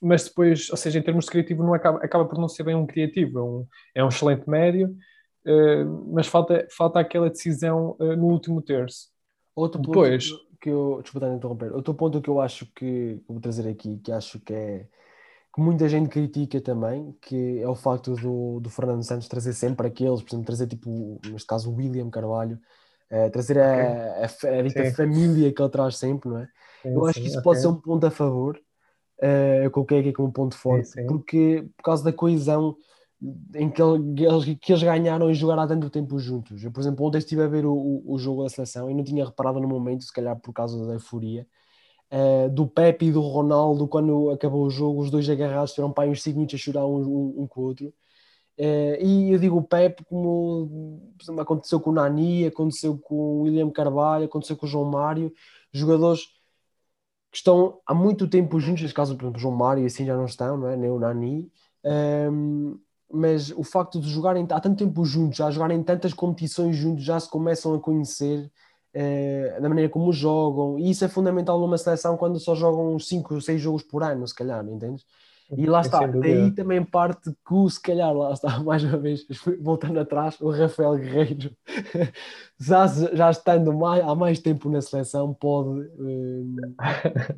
mas 0.00 0.24
depois, 0.24 0.70
ou 0.70 0.76
seja, 0.76 0.98
em 0.98 1.02
termos 1.02 1.24
de 1.24 1.30
criativo, 1.32 1.62
não 1.62 1.74
acaba, 1.74 1.98
acaba 1.98 2.24
por 2.24 2.38
não 2.38 2.48
ser 2.48 2.62
bem 2.62 2.74
um 2.74 2.86
criativo, 2.86 3.38
é 3.38 3.42
um, 3.42 3.66
é 3.96 4.04
um 4.04 4.08
excelente 4.08 4.48
médio, 4.48 4.96
mas 6.12 6.28
falta, 6.28 6.68
falta 6.70 7.00
aquela 7.00 7.28
decisão 7.28 7.96
no 7.98 8.26
último 8.26 8.62
terço. 8.62 9.08
Outro 9.56 9.80
depois, 9.80 10.30
que 10.60 10.70
eu, 10.70 11.00
desculpa 11.02 11.26
interromper, 11.26 11.72
outro 11.72 11.94
ponto 11.94 12.20
que 12.20 12.30
eu 12.30 12.40
acho 12.40 12.64
que 12.76 13.20
vou 13.26 13.40
trazer 13.40 13.68
aqui, 13.68 13.98
que 13.98 14.12
acho 14.12 14.38
que 14.38 14.52
é 14.52 14.86
que 15.58 15.60
muita 15.60 15.88
gente 15.88 16.08
critica 16.08 16.60
também, 16.60 17.12
que 17.20 17.60
é 17.60 17.68
o 17.68 17.74
facto 17.74 18.14
do, 18.14 18.60
do 18.60 18.70
Fernando 18.70 19.02
Santos 19.02 19.26
trazer 19.26 19.52
sempre 19.52 19.88
aqueles, 19.88 20.22
por 20.22 20.28
exemplo, 20.28 20.46
trazer 20.46 20.68
tipo, 20.68 21.20
neste 21.26 21.48
caso 21.48 21.68
o 21.68 21.74
William 21.74 22.08
Carvalho, 22.08 22.60
uh, 23.10 23.28
trazer 23.32 23.58
a, 23.58 24.22
a, 24.22 24.58
a, 24.58 24.62
dita 24.62 24.94
família 24.94 25.52
que 25.52 25.60
ele 25.60 25.68
traz 25.68 25.96
sempre, 25.96 26.30
não 26.30 26.38
é? 26.38 26.48
Sim, 26.80 26.94
Eu 26.94 27.04
acho 27.06 27.14
sim, 27.14 27.22
que 27.22 27.26
isso 27.26 27.38
okay. 27.38 27.44
pode 27.44 27.60
ser 27.60 27.66
um 27.66 27.74
ponto 27.74 28.06
a 28.06 28.10
favor, 28.10 28.56
uh, 29.20 29.64
eu 29.64 29.70
coloquei 29.72 29.98
aqui 29.98 30.12
como 30.12 30.28
um 30.28 30.32
ponto 30.32 30.56
forte, 30.56 30.90
porque 31.08 31.68
por 31.76 31.82
causa 31.82 32.04
da 32.04 32.12
coesão 32.12 32.76
em 33.56 33.68
que, 33.68 33.82
eles, 33.82 34.58
que 34.60 34.72
eles 34.72 34.82
ganharam 34.84 35.28
em 35.28 35.34
jogar 35.34 35.58
há 35.58 35.66
tanto 35.66 35.90
tempo 35.90 36.20
juntos. 36.20 36.62
Eu, 36.62 36.70
por 36.70 36.78
exemplo, 36.78 37.04
ontem 37.04 37.18
estive 37.18 37.42
a 37.42 37.48
ver 37.48 37.66
o, 37.66 37.72
o, 37.72 38.14
o 38.14 38.16
jogo 38.16 38.44
da 38.44 38.48
seleção 38.48 38.88
e 38.88 38.94
não 38.94 39.02
tinha 39.02 39.24
reparado 39.24 39.58
no 39.58 39.66
momento, 39.66 40.04
se 40.04 40.12
calhar 40.12 40.38
por 40.38 40.52
causa 40.52 40.86
da 40.86 40.92
euforia, 40.92 41.44
uh, 42.12 42.48
do 42.50 42.66
Pepe 42.66 43.06
e 43.06 43.12
do 43.12 43.20
Ronaldo, 43.20 43.86
quando 43.88 44.30
acabou 44.30 44.64
o 44.66 44.70
jogo, 44.70 45.00
os 45.00 45.10
dois 45.10 45.28
agarrados, 45.28 45.72
tiveram 45.72 45.92
para 45.92 46.08
uns 46.08 46.22
5 46.22 46.36
minutos 46.36 46.54
a 46.54 46.58
chorar 46.58 46.86
um, 46.86 46.96
um, 46.96 47.42
um 47.42 47.46
com 47.46 47.60
o 47.60 47.64
outro. 47.64 47.92
Uh, 48.58 48.98
e 49.00 49.32
eu 49.32 49.38
digo 49.38 49.56
o 49.56 49.62
Pepe 49.62 50.04
como 50.04 51.14
exemplo, 51.22 51.40
aconteceu 51.42 51.78
com 51.78 51.90
o 51.90 51.92
Nani, 51.92 52.46
aconteceu 52.46 52.98
com 52.98 53.14
o 53.14 53.40
William 53.42 53.70
Carvalho, 53.70 54.24
aconteceu 54.24 54.56
com 54.56 54.66
o 54.66 54.68
João 54.68 54.84
Mário, 54.84 55.32
jogadores 55.72 56.24
que 57.30 57.36
estão 57.36 57.80
há 57.86 57.94
muito 57.94 58.26
tempo 58.26 58.58
juntos, 58.58 58.82
neste 58.82 58.94
caso, 58.94 59.14
por 59.16 59.24
exemplo, 59.24 59.38
o 59.38 59.40
João 59.40 59.54
Mário 59.54 59.86
assim 59.86 60.04
já 60.04 60.16
não 60.16 60.24
estão, 60.24 60.56
não 60.56 60.68
é? 60.68 60.76
nem 60.76 60.90
o 60.90 60.98
Nani, 60.98 61.52
um, 61.84 61.90
ehm, 61.90 62.80
mas 63.12 63.50
o 63.50 63.62
facto 63.62 64.00
de 64.00 64.08
jogarem 64.08 64.46
há 64.50 64.60
tanto 64.60 64.84
tempo 64.84 65.04
juntos, 65.04 65.38
já 65.38 65.50
jogarem 65.50 65.82
tantas 65.82 66.12
competições 66.12 66.76
juntos, 66.76 67.04
já 67.04 67.18
se 67.20 67.30
começam 67.30 67.74
a 67.74 67.80
conhecer 67.80 68.50
uh, 68.94 69.60
da 69.60 69.68
maneira 69.68 69.90
como 69.90 70.12
jogam, 70.12 70.78
e 70.78 70.90
isso 70.90 71.04
é 71.04 71.08
fundamental 71.08 71.58
numa 71.58 71.78
seleção 71.78 72.16
quando 72.16 72.38
só 72.40 72.54
jogam 72.54 72.94
uns 72.94 73.08
5 73.08 73.34
ou 73.34 73.40
6 73.40 73.60
jogos 73.60 73.82
por 73.82 74.02
ano, 74.02 74.26
se 74.26 74.34
calhar, 74.34 74.66
entendes? 74.68 75.04
E 75.56 75.66
lá 75.66 75.80
está, 75.82 76.06
daí 76.06 76.50
também 76.50 76.82
parte 76.84 77.30
que 77.30 77.54
o, 77.54 77.68
se 77.68 77.80
calhar, 77.80 78.12
lá 78.12 78.32
está, 78.32 78.58
mais 78.62 78.82
uma 78.84 78.98
vez, 78.98 79.26
voltando 79.60 79.98
atrás, 79.98 80.40
o 80.40 80.50
Rafael 80.50 80.96
Guerreiro, 80.96 81.50
já, 82.60 82.86
já 82.86 83.30
estando 83.30 83.72
mais, 83.72 84.04
há 84.04 84.14
mais 84.14 84.40
tempo 84.40 84.68
na 84.68 84.80
seleção, 84.80 85.32
pode. 85.32 85.80
Uh, 85.98 86.56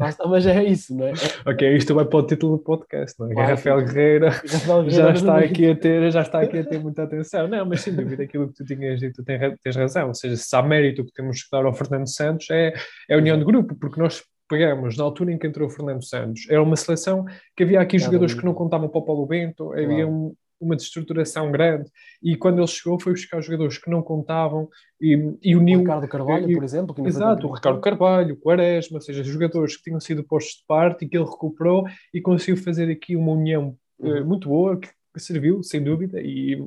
está, 0.09 0.27
mas 0.27 0.47
é 0.47 0.65
isso, 0.65 0.97
não 0.97 1.07
é? 1.07 1.13
Ok, 1.47 1.77
isto 1.77 1.95
vai 1.95 2.05
para 2.05 2.19
o 2.19 2.27
título 2.27 2.57
do 2.57 2.63
podcast, 2.63 3.19
não 3.21 3.31
é? 3.31 3.35
Vai, 3.35 3.47
Rafael 3.47 3.85
Guerreiro, 3.85 4.27
Rafael 4.27 4.85
Guerreiro 4.85 4.91
já 4.91 5.13
está 5.13 5.39
aqui 5.39 5.71
a 5.71 5.77
ter, 5.77 6.11
já 6.11 6.23
está 6.23 6.41
aqui 6.41 6.59
a 6.59 6.65
ter 6.65 6.81
muita 6.81 7.03
atenção. 7.05 7.47
Não, 7.47 7.65
mas 7.67 7.83
sem 7.83 7.95
dúvida, 7.95 8.23
aquilo 8.23 8.49
que 8.49 8.55
tu 8.55 8.65
tinhas 8.65 8.99
dito, 8.99 9.23
tens, 9.23 9.59
tens 9.63 9.77
razão. 9.77 10.09
Ou 10.09 10.15
seja, 10.15 10.37
se 10.37 10.57
há 10.57 10.63
mérito 10.63 11.05
que 11.05 11.13
temos 11.13 11.43
que 11.43 11.51
dar 11.51 11.65
ao 11.65 11.75
Fernando 11.75 12.09
Santos, 12.09 12.49
é, 12.51 12.73
é 13.09 13.15
a 13.15 13.19
união 13.19 13.39
de 13.39 13.45
grupo, 13.45 13.75
porque 13.75 14.01
nós 14.01 14.23
pegamos 14.51 14.97
na 14.97 15.05
altura 15.05 15.33
em 15.33 15.39
que 15.39 15.47
entrou 15.47 15.69
o 15.69 15.71
Fernando 15.71 16.05
Santos, 16.05 16.43
era 16.51 16.61
uma 16.61 16.75
seleção 16.75 17.25
que 17.57 17.63
havia 17.63 17.81
aqui 17.81 18.01
jogadores 18.01 18.35
que 18.35 18.45
não 18.45 18.53
contavam 18.53 18.89
para 18.89 18.99
o 18.99 19.05
Paulo 19.05 19.25
Bento, 19.25 19.73
havia 19.73 20.09
um, 20.09 20.35
uma 20.61 20.75
destruturação 20.75 21.53
grande, 21.53 21.89
e 22.21 22.37
quando 22.37 22.59
ele 22.59 22.67
chegou 22.67 23.01
foi 23.01 23.13
buscar 23.13 23.41
jogadores 23.41 23.79
que 23.79 23.89
não 23.89 24.03
contavam 24.03 24.69
e, 25.01 25.37
e 25.41 25.55
uniu... 25.55 25.79
O 25.79 25.83
Ricardo 25.83 26.09
Carvalho, 26.09 26.51
e, 26.51 26.55
por 26.55 26.65
exemplo. 26.65 26.95
Que 26.95 27.03
exato, 27.03 27.47
o 27.47 27.55
Ricardo 27.55 27.81
Carvalho, 27.81 28.35
o 28.35 28.37
Quaresma, 28.37 28.99
ou 28.99 29.01
seja, 29.01 29.23
jogadores 29.23 29.77
que 29.77 29.85
tinham 29.85 30.01
sido 30.01 30.25
postos 30.25 30.57
de 30.57 30.67
parte 30.67 31.05
e 31.05 31.09
que 31.09 31.17
ele 31.17 31.25
recuperou 31.25 31.85
e 32.13 32.21
conseguiu 32.21 32.57
fazer 32.57 32.91
aqui 32.91 33.15
uma 33.15 33.33
união 33.33 33.77
uh, 34.01 34.25
muito 34.27 34.49
boa, 34.49 34.77
que, 34.77 34.89
que, 34.89 35.21
serviu, 35.21 35.63
sem 35.63 35.83
dúvida, 35.83 36.21
e, 36.21 36.61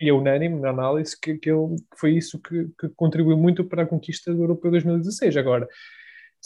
e 0.00 0.08
é 0.08 0.12
unânime 0.12 0.58
na 0.58 0.70
análise 0.70 1.14
que, 1.20 1.36
que, 1.36 1.50
ele, 1.50 1.76
que 1.76 1.98
foi 2.00 2.16
isso 2.16 2.40
que, 2.40 2.68
que 2.80 2.88
contribuiu 2.96 3.36
muito 3.36 3.62
para 3.62 3.82
a 3.82 3.86
conquista 3.86 4.34
do 4.34 4.42
Europeu 4.42 4.70
2016. 4.70 5.36
Agora, 5.36 5.68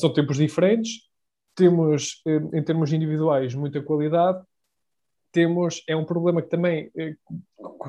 são 0.00 0.12
tempos 0.12 0.36
diferentes, 0.36 1.10
temos, 1.54 2.22
eh, 2.26 2.58
em 2.58 2.62
termos 2.62 2.92
individuais, 2.92 3.54
muita 3.54 3.82
qualidade, 3.82 4.42
temos, 5.32 5.82
é 5.88 5.94
um 5.94 6.04
problema 6.04 6.42
que 6.42 6.48
também 6.48 6.90
eh, 6.96 7.14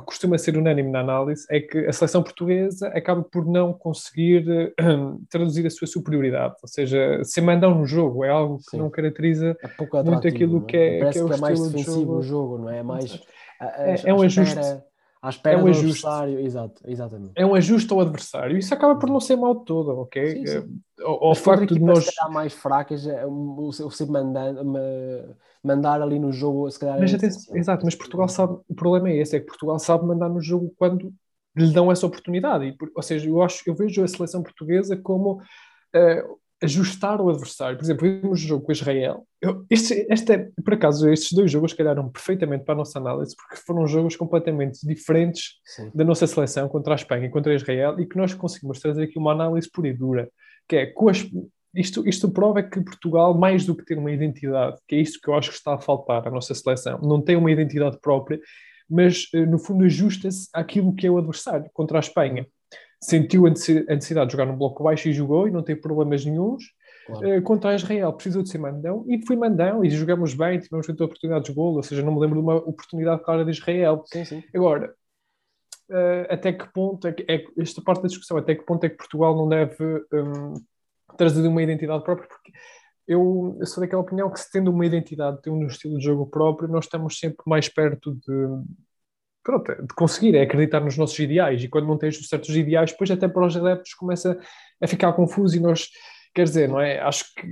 costuma 0.06 0.38
ser 0.38 0.58
unânime 0.58 0.92
na 0.92 1.00
análise, 1.00 1.46
é 1.50 1.60
que 1.60 1.80
a 1.88 1.94
seleção 1.94 2.22
portuguesa 2.22 2.90
acaba 2.90 3.24
por 3.24 3.46
não 3.46 3.74
conseguir 3.74 4.48
eh, 4.50 4.74
traduzir 5.30 5.66
a 5.66 5.70
sua 5.70 5.88
superioridade, 5.88 6.56
ou 6.62 6.68
seja, 6.68 7.24
se 7.24 7.42
mandam 7.42 7.74
no 7.74 7.86
jogo, 7.86 8.24
é 8.24 8.30
algo 8.30 8.58
que 8.58 8.72
Sim. 8.72 8.78
não 8.78 8.90
caracteriza 8.90 9.58
é 9.62 10.04
muito 10.04 10.28
aquilo 10.28 10.58
é? 10.60 10.66
que 10.66 10.78
é, 10.78 11.12
que 11.12 11.20
é, 11.20 11.24
o 11.24 11.28
que 11.30 11.34
é 11.34 11.38
mais 11.38 11.60
defensivo 11.60 11.96
jogo. 11.96 12.18
o 12.18 12.22
jogo, 12.22 12.58
não 12.60 12.70
é? 12.70 12.80
É 12.80 12.84
mais... 12.84 13.20
é, 13.60 14.10
é 14.10 14.14
um 14.14 14.22
ajuste 14.22 14.60
à 15.22 15.30
espera 15.30 15.60
é 15.60 15.64
um 15.64 15.68
ajuste. 15.68 16.06
adversário, 16.06 16.40
exato, 16.40 16.82
exatamente. 16.86 17.34
É 17.36 17.46
um 17.46 17.54
ajuste 17.54 17.94
ao 17.94 18.02
adversário. 18.02 18.58
Isso 18.58 18.74
acaba 18.74 18.98
por 18.98 19.08
não 19.08 19.20
ser 19.20 19.36
mal 19.36 19.60
de 19.60 19.66
todo, 19.66 19.92
ok? 19.92 20.30
Sim, 20.32 20.46
sim. 20.48 20.82
O, 21.04 21.32
o 21.32 21.36
facto 21.36 21.76
de 21.76 21.80
nós. 21.80 22.08
mais 22.32 22.54
fracas, 22.54 23.06
é 23.06 23.26
o 23.26 23.72
você 23.72 24.06
mandar, 24.06 24.54
mandar 25.64 26.02
ali 26.02 26.18
no 26.18 26.32
jogo, 26.32 26.70
se 26.72 26.80
calhar. 26.80 27.00
Mas, 27.00 27.14
é 27.14 27.58
exato, 27.58 27.86
mas 27.86 27.94
Portugal 27.94 28.28
sabe, 28.28 28.58
o 28.68 28.74
problema 28.74 29.10
é 29.10 29.18
esse, 29.18 29.36
é 29.36 29.40
que 29.40 29.46
Portugal 29.46 29.78
sabe 29.78 30.06
mandar 30.06 30.28
no 30.28 30.42
jogo 30.42 30.74
quando 30.76 31.14
lhe 31.56 31.72
dão 31.72 31.92
essa 31.92 32.08
oportunidade. 32.08 32.66
E, 32.66 32.78
ou 32.96 33.04
seja, 33.04 33.30
eu, 33.30 33.44
acho, 33.44 33.62
eu 33.68 33.76
vejo 33.76 34.04
a 34.04 34.08
seleção 34.08 34.42
portuguesa 34.42 34.98
como. 34.98 35.42
Uh, 35.96 36.41
ajustar 36.62 37.20
o 37.20 37.30
adversário. 37.30 37.78
Por 37.78 37.84
exemplo, 37.84 38.08
vimos 38.22 38.44
o 38.44 38.48
jogo 38.48 38.66
com 38.66 38.72
Israel. 38.72 39.26
Eu, 39.42 39.66
este, 39.70 40.06
este 40.10 40.34
é, 40.34 40.50
por 40.64 40.76
acaso, 40.76 41.10
estes 41.10 41.34
dois 41.34 41.50
jogos 41.50 41.74
calharam 41.74 42.08
perfeitamente 42.10 42.64
para 42.64 42.76
a 42.76 42.78
nossa 42.78 43.00
análise, 43.00 43.36
porque 43.36 43.56
foram 43.66 43.88
jogos 43.88 44.16
completamente 44.16 44.86
diferentes 44.86 45.56
Sim. 45.66 45.90
da 45.94 46.04
nossa 46.04 46.28
seleção 46.28 46.70
contra 46.70 46.94
a 46.94 46.96
Espanha 46.96 47.26
e 47.26 47.30
contra 47.30 47.56
Israel, 47.56 48.00
e 48.00 48.06
que 48.06 48.18
nós 48.18 48.34
conseguimos 48.34 48.80
trazer 48.80 49.04
aqui 49.04 49.18
uma 49.18 49.32
análise 49.32 49.70
pura 49.72 49.88
e 49.88 49.94
dura, 49.94 50.30
que 50.68 50.76
é 50.76 50.86
com 50.86 51.10
as, 51.10 51.26
isto, 51.74 52.08
isto 52.08 52.30
prova 52.30 52.62
que 52.62 52.80
Portugal, 52.82 53.34
mais 53.34 53.66
do 53.66 53.76
que 53.76 53.84
ter 53.84 53.98
uma 53.98 54.12
identidade, 54.12 54.78
que 54.88 54.96
é 54.96 55.00
isto 55.00 55.20
que 55.20 55.30
eu 55.30 55.34
acho 55.34 55.50
que 55.50 55.56
está 55.56 55.74
a 55.74 55.80
faltar 55.80 56.28
à 56.28 56.32
nossa 56.32 56.54
seleção, 56.54 57.00
não 57.02 57.22
tem 57.22 57.36
uma 57.36 57.52
identidade 57.52 57.98
própria, 58.00 58.40
mas 58.88 59.28
eh, 59.34 59.46
no 59.46 59.58
fundo 59.58 59.86
ajusta-se 59.86 60.50
àquilo 60.54 60.94
que 60.94 61.08
é 61.08 61.10
o 61.10 61.18
adversário 61.18 61.70
contra 61.74 61.98
a 61.98 62.02
Espanha 62.02 62.46
sentiu 63.02 63.48
a 63.48 63.50
necessidade 63.50 64.28
de 64.28 64.32
jogar 64.34 64.46
no 64.46 64.56
bloco 64.56 64.84
baixo 64.84 65.10
e 65.10 65.14
jogou 65.14 65.48
e 65.48 65.52
não 65.52 65.64
teve 65.64 65.82
problemas 65.82 66.24
nenhums. 66.24 66.64
Claro. 67.08 67.38
Uh, 67.38 67.42
contra 67.42 67.72
a 67.72 67.76
Israel 67.76 68.14
precisou 68.14 68.44
de 68.44 68.50
ser 68.50 68.60
mandão 68.60 69.04
e 69.08 69.26
foi 69.26 69.36
mandão 69.36 69.84
e 69.84 69.90
jogamos 69.90 70.36
bem, 70.36 70.60
tivemos 70.60 70.88
muitas 70.88 71.04
oportunidades 71.04 71.50
de 71.50 71.56
golo, 71.56 71.78
ou 71.78 71.84
seja, 71.84 72.04
não 72.04 72.14
me 72.14 72.20
lembro 72.20 72.40
de 72.40 72.44
uma 72.44 72.56
oportunidade 72.58 73.24
clara 73.24 73.44
de 73.44 73.52
Israel. 73.52 74.04
Sim, 74.06 74.24
sim. 74.24 74.44
Agora, 74.54 74.94
uh, 75.90 76.26
até 76.30 76.54
que 76.54 76.72
ponto 76.72 77.08
é, 77.08 77.14
que, 77.14 77.26
é 77.28 77.44
esta 77.58 77.82
parte 77.82 78.04
da 78.04 78.08
discussão, 78.08 78.38
até 78.38 78.54
que 78.54 78.64
ponto 78.64 78.84
é 78.84 78.90
que 78.90 78.98
Portugal 78.98 79.36
não 79.36 79.50
deve 79.50 79.84
um, 80.14 80.54
trazer 81.18 81.46
uma 81.48 81.64
identidade 81.64 82.04
própria? 82.04 82.28
Porque 82.28 82.52
eu, 83.08 83.58
eu, 83.60 83.66
sou 83.66 83.82
daquela 83.82 84.04
opinião 84.04 84.30
que 84.30 84.40
se 84.40 84.52
tendo 84.52 84.70
uma 84.70 84.86
identidade, 84.86 85.42
tendo 85.42 85.58
um 85.58 85.66
estilo 85.66 85.98
de 85.98 86.06
jogo 86.06 86.28
próprio, 86.28 86.70
nós 86.70 86.86
estamos 86.86 87.18
sempre 87.18 87.42
mais 87.48 87.68
perto 87.68 88.14
de, 88.14 88.48
pronto, 89.44 89.74
de 89.74 89.94
conseguir, 89.96 90.36
é 90.36 90.42
acreditar 90.42 90.80
nos 90.80 90.98
nossos 90.98 91.18
ideais. 91.20 91.64
E 91.64 91.68
quando 91.68 91.88
não 91.88 91.98
tens 91.98 92.28
certos 92.28 92.56
ideais, 92.56 92.92
depois 92.92 93.10
até 93.12 93.28
para 93.28 93.46
os 93.46 93.56
adeptos 93.56 93.94
começa 93.94 94.40
a 94.82 94.88
ficar 94.88 95.14
confuso 95.14 95.56
e 95.56 95.60
nós, 95.60 95.90
quer 96.34 96.44
dizer, 96.44 96.70
não 96.70 96.80
é? 96.80 97.00
Acho 97.00 97.26
que 97.36 97.48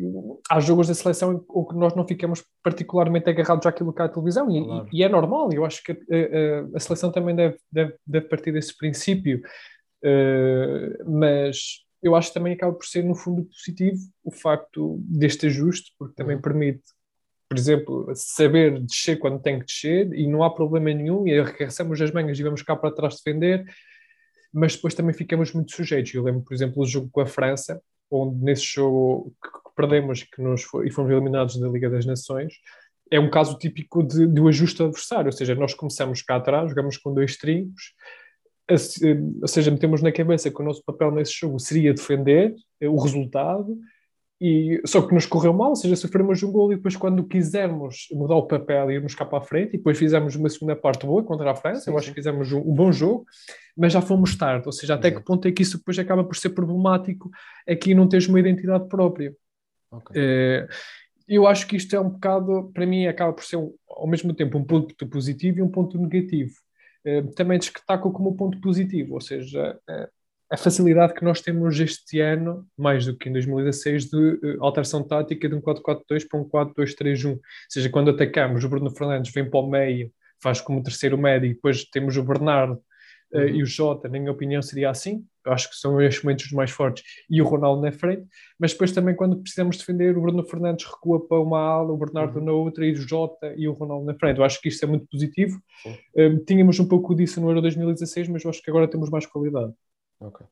há 0.50 0.60
jogos 0.60 0.88
da 0.88 0.94
seleção 0.94 1.44
ou 1.50 1.68
que 1.68 1.76
nós 1.76 1.96
não 1.96 2.08
ficamos 2.08 2.44
particularmente 2.64 3.30
agarrados 3.30 3.66
àquilo 3.66 3.94
que 3.94 4.02
há 4.02 4.06
a 4.06 4.10
televisão 4.10 4.50
e, 4.50 4.64
claro. 4.64 4.90
e, 4.92 5.04
é 5.04 5.10
normal. 5.10 5.52
Eu 5.52 5.66
acho 5.66 5.84
que 5.84 5.92
a, 5.92 5.96
a, 5.96 6.78
a 6.78 6.80
seleção 6.80 7.12
também 7.12 7.36
deve, 7.36 7.58
deve, 7.72 7.96
deve, 8.06 8.28
partir 8.28 8.52
desse 8.52 8.76
princípio. 8.78 9.42
Uh, 10.04 11.04
mas 11.06 11.84
eu 12.02 12.16
acho 12.16 12.30
que 12.30 12.34
também 12.36 12.54
acaba 12.54 12.74
por 12.74 12.86
ser, 12.86 13.04
no 13.04 13.16
fundo, 13.16 13.44
positivo 13.46 14.00
o 14.24 14.32
facto 14.32 14.98
deste 15.02 15.48
ajuste, 15.48 15.94
porque 15.98 16.16
também 16.16 16.38
uhum. 16.38 16.42
permite 16.42 16.84
por 17.50 17.58
exemplo, 17.58 18.12
saber 18.14 18.80
descer 18.80 19.18
quando 19.18 19.42
tem 19.42 19.58
que 19.60 19.66
descer 19.66 20.14
e 20.14 20.28
não 20.28 20.44
há 20.44 20.54
problema 20.54 20.94
nenhum 20.94 21.28
e 21.28 21.38
arregaçamos 21.38 22.00
as 22.00 22.12
mangas 22.12 22.40
e 22.40 22.44
vamos 22.44 22.62
cá 22.62 22.76
para 22.76 22.94
trás 22.94 23.16
defender, 23.16 23.66
mas 24.54 24.76
depois 24.76 24.94
também 24.94 25.16
ficamos 25.16 25.52
muito 25.52 25.76
sujeitos. 25.76 26.14
Eu 26.14 26.24
lembro, 26.24 26.44
por 26.44 26.54
exemplo, 26.54 26.84
o 26.84 26.86
jogo 26.86 27.10
com 27.12 27.22
a 27.22 27.26
França, 27.26 27.82
onde 28.12 28.38
nesse 28.44 28.66
jogo 28.66 29.34
que, 29.42 29.50
perdemos 29.76 30.22
que 30.22 30.40
nos 30.44 30.62
foi, 30.62 30.88
e 30.88 30.92
fomos 30.92 31.12
eliminados 31.12 31.60
da 31.60 31.68
Liga 31.68 31.90
das 31.90 32.06
Nações, 32.06 32.54
é 33.10 33.20
um 33.20 33.32
caso 33.32 33.58
típico 33.58 34.04
de, 34.04 34.28
do 34.28 34.48
ajuste 34.48 34.84
adversário, 34.84 35.26
ou 35.26 35.32
seja, 35.32 35.56
nós 35.56 35.74
começamos 35.74 36.22
cá 36.22 36.36
atrás, 36.36 36.70
jogamos 36.70 36.98
com 36.98 37.12
dois 37.12 37.36
trincos, 37.36 37.96
ou 39.42 39.48
seja, 39.48 39.72
metemos 39.72 40.04
na 40.04 40.12
cabeça 40.12 40.52
que 40.52 40.62
o 40.62 40.66
nosso 40.66 40.84
papel 40.86 41.10
nesse 41.10 41.34
jogo 41.34 41.58
seria 41.60 41.92
defender 41.92 42.54
o 42.84 43.02
resultado 43.02 43.76
e, 44.42 44.82
só 44.86 45.02
que 45.02 45.14
nos 45.14 45.26
correu 45.26 45.54
mal, 45.54 45.70
ou 45.70 45.76
seja, 45.76 45.96
sofremos 45.98 46.42
um 46.44 46.52
gol 46.52 46.72
e 46.72 46.78
depois 46.78 46.96
quando 46.96 47.26
quisermos 47.26 48.08
mudar 48.12 48.36
o 48.36 48.48
papel 48.48 48.90
e 48.90 48.96
irmos 48.96 49.14
cá 49.14 49.26
para 49.26 49.40
a 49.40 49.42
frente, 49.42 49.74
e 49.74 49.78
depois 49.78 49.98
fizemos 49.98 50.36
uma 50.36 50.48
segunda 50.50 50.76
parte 50.76 51.06
boa 51.06 51.24
contra 51.24 51.52
a 51.52 51.56
França, 51.56 51.82
sim, 51.82 51.92
eu 51.92 51.98
acho 51.98 52.08
sim. 52.08 52.14
que 52.14 52.20
fizemos 52.20 52.52
um, 52.54 52.60
um, 52.60 52.74
bom 52.74 52.92
jogo, 52.92 53.26
mas 53.76 53.92
já 53.92 54.02
fomos 54.02 54.36
tarde, 54.38 54.66
ou 54.66 54.72
seja, 54.72 54.96
até 54.96 55.10
sim. 55.10 55.18
que 55.18 55.24
ponto 55.24 55.46
é 55.48 55.52
que 55.52 55.62
isso 55.62 55.78
depois 55.78 56.00
acaba 56.00 56.24
por 56.24 56.38
ser 56.38 56.52
problemático 56.52 57.30
aqui 57.68 57.94
não 57.94 58.08
teres 58.08 58.28
uma 58.28 58.40
identidade 58.40 58.88
própria. 58.88 59.36
Okay. 59.92 60.22
É, 60.22 60.68
eu 61.28 61.46
acho 61.46 61.68
que 61.68 61.76
isto 61.76 61.94
é 61.96 62.00
um 62.00 62.10
bocado, 62.10 62.72
para 62.74 62.86
mim, 62.86 63.08
acaba 63.08 63.34
por 63.34 63.44
ser 63.44 63.58
um, 63.58 63.74
ao 63.90 64.08
mesmo 64.08 64.34
tempo 64.34 64.58
um 64.58 64.64
ponto 64.64 64.96
positivo 65.08 65.60
e 65.60 65.62
um 65.62 65.70
ponto 65.70 65.98
negativo. 65.98 66.54
É, 67.04 67.22
também 67.36 67.60
destaco 67.60 68.12
como 68.12 68.36
ponto 68.36 68.60
positivo, 68.62 69.16
ou 69.16 69.22
seja, 69.22 69.78
é, 69.90 70.10
a 70.52 70.58
facilidade 70.58 71.14
que 71.14 71.24
nós 71.24 71.42
temos 71.42 71.80
este 71.80 72.20
ano, 72.20 72.66
mais 72.76 73.06
do 73.06 73.16
que 73.16 73.30
em 73.30 73.34
2016, 73.34 74.10
de 74.10 74.18
uh, 74.18 74.64
alteração 74.64 75.04
tática 75.04 75.48
de 75.48 75.54
um 75.54 75.62
4-4-2 75.62 76.28
para 76.28 76.40
um 76.40 76.50
4-2-3-1. 76.50 77.34
Ou 77.34 77.40
seja, 77.70 77.90
quando 77.90 78.10
atacamos, 78.10 78.64
o 78.64 78.70
Bruno 78.70 78.90
Fernandes 78.90 79.32
vem 79.32 79.48
para 79.48 79.60
o 79.60 79.70
meio, 79.70 80.12
faz 80.42 80.60
como 80.60 80.82
terceiro 80.82 81.18
médio, 81.18 81.52
e 81.52 81.54
depois 81.54 81.86
temos 81.86 82.18
o 82.18 82.24
Bernardo 82.24 82.74
uh, 83.32 83.38
uhum. 83.38 83.48
e 83.48 83.62
o 83.62 83.66
Jota, 83.66 84.10
na 84.10 84.18
minha 84.18 84.32
opinião, 84.32 84.60
seria 84.60 84.90
assim. 84.90 85.24
Eu 85.46 85.54
acho 85.54 85.70
que 85.70 85.76
são 85.76 86.02
estes 86.02 86.24
momentos 86.24 86.52
mais 86.52 86.72
fortes, 86.72 87.04
e 87.30 87.40
o 87.44 87.46
Ronaldo 87.46 87.84
na 87.84 87.92
frente. 87.92 88.26
Mas 88.60 88.72
depois 88.72 88.92
também, 88.92 89.16
quando 89.16 89.40
precisamos 89.40 89.78
defender, 89.78 90.18
o 90.18 90.22
Bruno 90.22 90.44
Fernandes 90.44 90.86
recua 90.86 91.28
para 91.28 91.40
uma 91.40 91.60
ala, 91.60 91.92
o 91.92 91.98
Bernardo 91.98 92.40
uhum. 92.40 92.46
na 92.46 92.52
outra, 92.54 92.84
e 92.84 92.94
o 92.94 92.96
Jota 92.96 93.54
e 93.56 93.68
o 93.68 93.74
Ronaldo 93.74 94.08
na 94.08 94.16
frente. 94.16 94.40
Eu 94.40 94.44
acho 94.44 94.60
que 94.60 94.70
isto 94.70 94.84
é 94.84 94.88
muito 94.88 95.06
positivo. 95.06 95.62
Uh, 96.16 96.44
tínhamos 96.44 96.80
um 96.80 96.88
pouco 96.88 97.14
disso 97.14 97.40
no 97.40 97.50
Euro 97.50 97.62
2016, 97.62 98.30
mas 98.30 98.44
eu 98.44 98.50
acho 98.50 98.64
que 98.64 98.70
agora 98.72 98.88
temos 98.88 99.12
mais 99.12 99.28
qualidade. 99.28 99.72
Ok. 100.20 100.46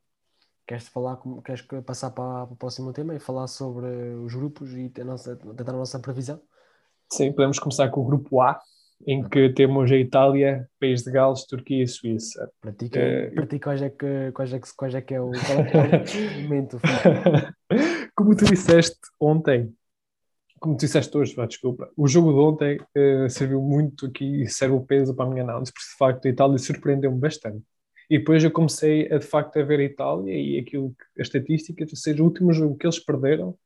Queres 0.66 0.88
falar, 0.88 1.18
queres 1.44 1.62
passar 1.84 2.10
para, 2.10 2.46
para 2.46 2.52
o 2.52 2.56
próximo 2.56 2.92
tema 2.92 3.14
e 3.14 3.18
falar 3.18 3.46
sobre 3.46 3.86
os 4.22 4.34
grupos 4.34 4.72
e 4.74 4.92
a 5.00 5.04
nossa, 5.04 5.36
tentar 5.36 5.72
a 5.72 5.78
nossa 5.78 5.98
previsão? 5.98 6.40
Sim, 7.10 7.32
podemos 7.32 7.58
começar 7.58 7.88
com 7.88 8.02
o 8.02 8.04
grupo 8.04 8.40
A, 8.42 8.60
em 9.06 9.26
que 9.26 9.48
temos 9.50 9.90
a 9.90 9.96
Itália, 9.96 10.68
País 10.78 11.02
de 11.02 11.10
Gales, 11.10 11.46
Turquia 11.46 11.82
e 11.82 11.88
Suíça. 11.88 12.50
Para 12.60 12.72
ti 12.72 12.90
quais, 13.58 13.82
é 13.82 13.88
que, 13.88 14.32
quais, 14.32 14.52
é 14.52 14.58
que, 14.58 14.74
quais 14.76 14.94
é 14.94 15.00
que 15.00 15.14
é 15.14 15.20
o, 15.20 15.30
é 15.32 16.38
o 16.38 16.42
momento? 16.42 16.78
Como 18.14 18.36
tu 18.36 18.44
disseste 18.44 18.98
ontem, 19.18 19.72
como 20.58 20.76
tu 20.76 20.80
disseste 20.80 21.16
hoje, 21.16 21.36
vá, 21.36 21.46
desculpa, 21.46 21.88
o 21.96 22.08
jogo 22.08 22.32
de 22.32 22.38
ontem 22.38 22.78
uh, 22.80 23.30
serviu 23.30 23.62
muito 23.62 24.06
aqui 24.06 24.42
e 24.42 24.48
serve 24.48 24.74
o 24.74 24.84
peso 24.84 25.14
para 25.14 25.24
a 25.24 25.28
minha 25.30 25.44
análise, 25.44 25.72
porque 25.72 25.88
de 25.88 25.96
facto 25.96 26.26
a 26.26 26.28
Itália 26.28 26.58
surpreendeu-me 26.58 27.18
bastante. 27.18 27.62
E 28.10 28.18
depois 28.18 28.42
eu 28.42 28.50
comecei 28.50 29.10
a, 29.12 29.18
de 29.18 29.26
facto 29.26 29.58
a 29.58 29.62
ver 29.62 29.80
a 29.80 29.84
Itália 29.84 30.34
e 30.34 30.58
aquilo 30.58 30.94
que, 31.14 31.20
a 31.20 31.22
estatística, 31.22 31.84
ou 31.84 31.96
seja, 31.96 32.22
o 32.22 32.26
último 32.26 32.52
jogo 32.52 32.76
que 32.76 32.86
eles 32.86 32.98
perderam 32.98 33.56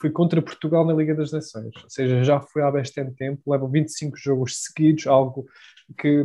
foi 0.00 0.10
contra 0.10 0.42
Portugal 0.42 0.84
na 0.84 0.94
Liga 0.94 1.14
das 1.14 1.32
Nações. 1.32 1.74
Ou 1.82 1.90
seja, 1.90 2.22
já 2.22 2.40
foi 2.40 2.62
há 2.62 2.70
bastante 2.70 3.14
tempo, 3.16 3.50
levam 3.50 3.70
25 3.70 4.16
jogos 4.16 4.62
seguidos, 4.62 5.06
algo 5.06 5.46
que, 5.98 6.24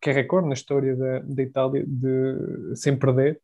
que 0.00 0.10
é 0.10 0.12
recorde 0.12 0.48
na 0.48 0.54
história 0.54 0.94
da, 0.96 1.20
da 1.20 1.42
Itália 1.42 1.84
de 1.86 2.76
sem 2.76 2.96
perder. 2.96 3.40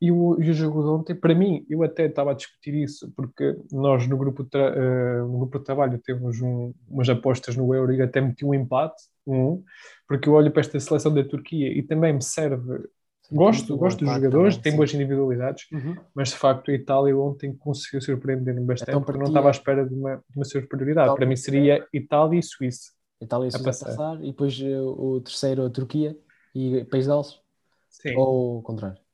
E 0.00 0.12
o, 0.12 0.40
e 0.40 0.50
o 0.50 0.54
jogo 0.54 0.82
de 0.82 0.88
ontem, 0.88 1.14
para 1.14 1.34
mim, 1.34 1.64
eu 1.70 1.82
até 1.82 2.04
estava 2.04 2.32
a 2.32 2.34
discutir 2.34 2.74
isso, 2.74 3.10
porque 3.16 3.56
nós 3.72 4.06
no 4.06 4.16
grupo, 4.16 4.42
uh, 4.42 5.26
no 5.26 5.38
grupo 5.38 5.58
de 5.58 5.64
trabalho 5.64 5.98
temos 6.04 6.40
um, 6.42 6.74
umas 6.86 7.08
apostas 7.08 7.56
no 7.56 7.74
Euro 7.74 7.94
e 7.94 8.02
até 8.02 8.20
meti 8.20 8.44
um 8.44 8.52
empate, 8.52 9.02
um, 9.26 9.62
porque 10.06 10.28
eu 10.28 10.34
olho 10.34 10.50
para 10.50 10.60
esta 10.60 10.78
seleção 10.78 11.14
da 11.14 11.24
Turquia 11.24 11.68
e 11.68 11.82
também 11.82 12.12
me 12.12 12.22
serve. 12.22 12.84
Gosto, 13.32 13.76
gosto 13.76 14.04
dos 14.04 14.14
jogadores, 14.14 14.56
também, 14.56 14.70
tem 14.70 14.76
boas 14.76 14.94
individualidades, 14.94 15.64
uhum. 15.72 15.96
mas 16.14 16.28
de 16.28 16.36
facto 16.36 16.70
a 16.70 16.74
Itália 16.74 17.16
ontem 17.16 17.56
conseguiu 17.56 18.00
surpreender-me 18.00 18.60
bastante, 18.60 18.90
então, 18.90 19.02
porque 19.02 19.18
não 19.18 19.26
estava 19.26 19.48
à 19.48 19.50
espera 19.50 19.84
de 19.84 19.92
uma, 19.94 20.16
de 20.16 20.36
uma 20.36 20.44
superioridade. 20.44 21.12
Para 21.12 21.26
mim 21.26 21.34
seria 21.34 21.84
Itália 21.92 22.38
e 22.38 22.42
Suíça. 22.42 22.92
Itália 23.20 23.48
e 23.48 23.50
Suíça 23.50 23.64
a 23.64 23.66
passar. 23.66 23.86
passar, 23.86 24.22
e 24.22 24.26
depois 24.26 24.60
uh, 24.60 24.84
o 24.86 25.20
terceiro 25.22 25.64
a 25.64 25.70
Turquia 25.70 26.16
e 26.54 26.84
País 26.84 27.04
de 27.04 27.10
Gales? 27.10 27.40
Sim. 27.88 28.14
Ou 28.14 28.58
o 28.58 28.62
contrário? 28.62 29.05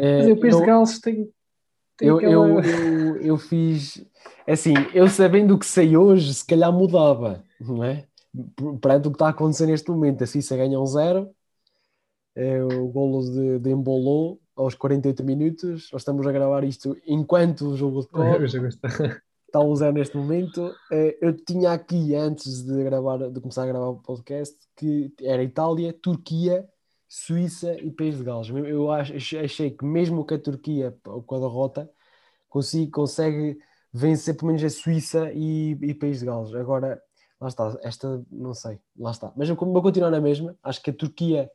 Mas 0.00 0.28
eu 0.28 0.36
penso 0.38 0.62
que 0.62 0.70
eles 0.70 1.00
têm. 1.00 1.30
Eu, 2.00 2.16
aquela... 2.16 2.32
eu, 2.32 2.60
eu, 2.60 3.16
eu, 3.16 3.36
fiz 3.36 4.04
assim, 4.46 4.72
eu 4.94 5.06
sabendo 5.08 5.54
o 5.54 5.58
que 5.58 5.66
sei 5.66 5.96
hoje, 5.96 6.32
se 6.32 6.46
calhar 6.46 6.72
mudava, 6.72 7.44
não 7.60 7.84
é? 7.84 8.06
Perante 8.80 9.08
o 9.08 9.10
que 9.10 9.16
está 9.16 9.26
a 9.26 9.30
acontecer 9.30 9.66
neste 9.66 9.90
momento, 9.90 10.24
a 10.24 10.26
Suíça 10.26 10.56
ganha 10.56 10.80
um 10.80 10.86
zero, 10.86 11.30
é 12.34 12.62
o 12.62 12.88
golo 12.88 13.22
de, 13.22 13.58
de 13.58 13.70
Embolou 13.70 14.40
aos 14.56 14.74
48 14.74 15.22
minutos. 15.24 15.90
Nós 15.92 16.02
estamos 16.02 16.26
a 16.26 16.32
gravar 16.32 16.64
isto 16.64 16.96
enquanto 17.06 17.68
o 17.68 17.76
jogo 17.76 18.02
decorre. 18.06 18.46
Está 19.46 19.60
um 19.60 19.74
zero 19.74 19.92
neste 19.92 20.16
momento. 20.16 20.72
É, 20.92 21.18
eu 21.20 21.36
tinha 21.36 21.72
aqui, 21.72 22.14
antes 22.14 22.62
de, 22.62 22.84
gravar, 22.84 23.18
de 23.28 23.40
começar 23.40 23.64
a 23.64 23.66
gravar 23.66 23.88
o 23.88 24.00
podcast, 24.00 24.56
que 24.76 25.12
era 25.20 25.42
Itália, 25.42 25.92
Turquia 25.92 26.66
Suíça 27.12 27.74
e 27.74 27.90
País 27.90 28.16
de 28.16 28.22
Gales. 28.22 28.48
Eu 28.48 28.92
achei 28.92 29.72
que 29.72 29.84
mesmo 29.84 30.24
que 30.24 30.34
a 30.34 30.38
Turquia, 30.38 30.96
com 31.02 31.34
a 31.34 31.40
derrota, 31.40 31.90
consiga, 32.48 32.92
consegue 32.92 33.58
vencer 33.92 34.36
pelo 34.36 34.46
menos 34.46 34.62
a 34.62 34.70
Suíça 34.70 35.32
e, 35.34 35.72
e 35.82 35.92
País 35.92 36.20
de 36.20 36.26
Gales. 36.26 36.54
Agora, 36.54 37.02
lá 37.40 37.48
está, 37.48 37.76
esta 37.82 38.24
não 38.30 38.54
sei, 38.54 38.78
lá 38.96 39.10
está. 39.10 39.32
Mas 39.36 39.48
vou 39.48 39.82
continuar 39.82 40.10
na 40.12 40.20
mesma. 40.20 40.56
Acho 40.62 40.80
que 40.80 40.90
a 40.90 40.94
Turquia 40.94 41.50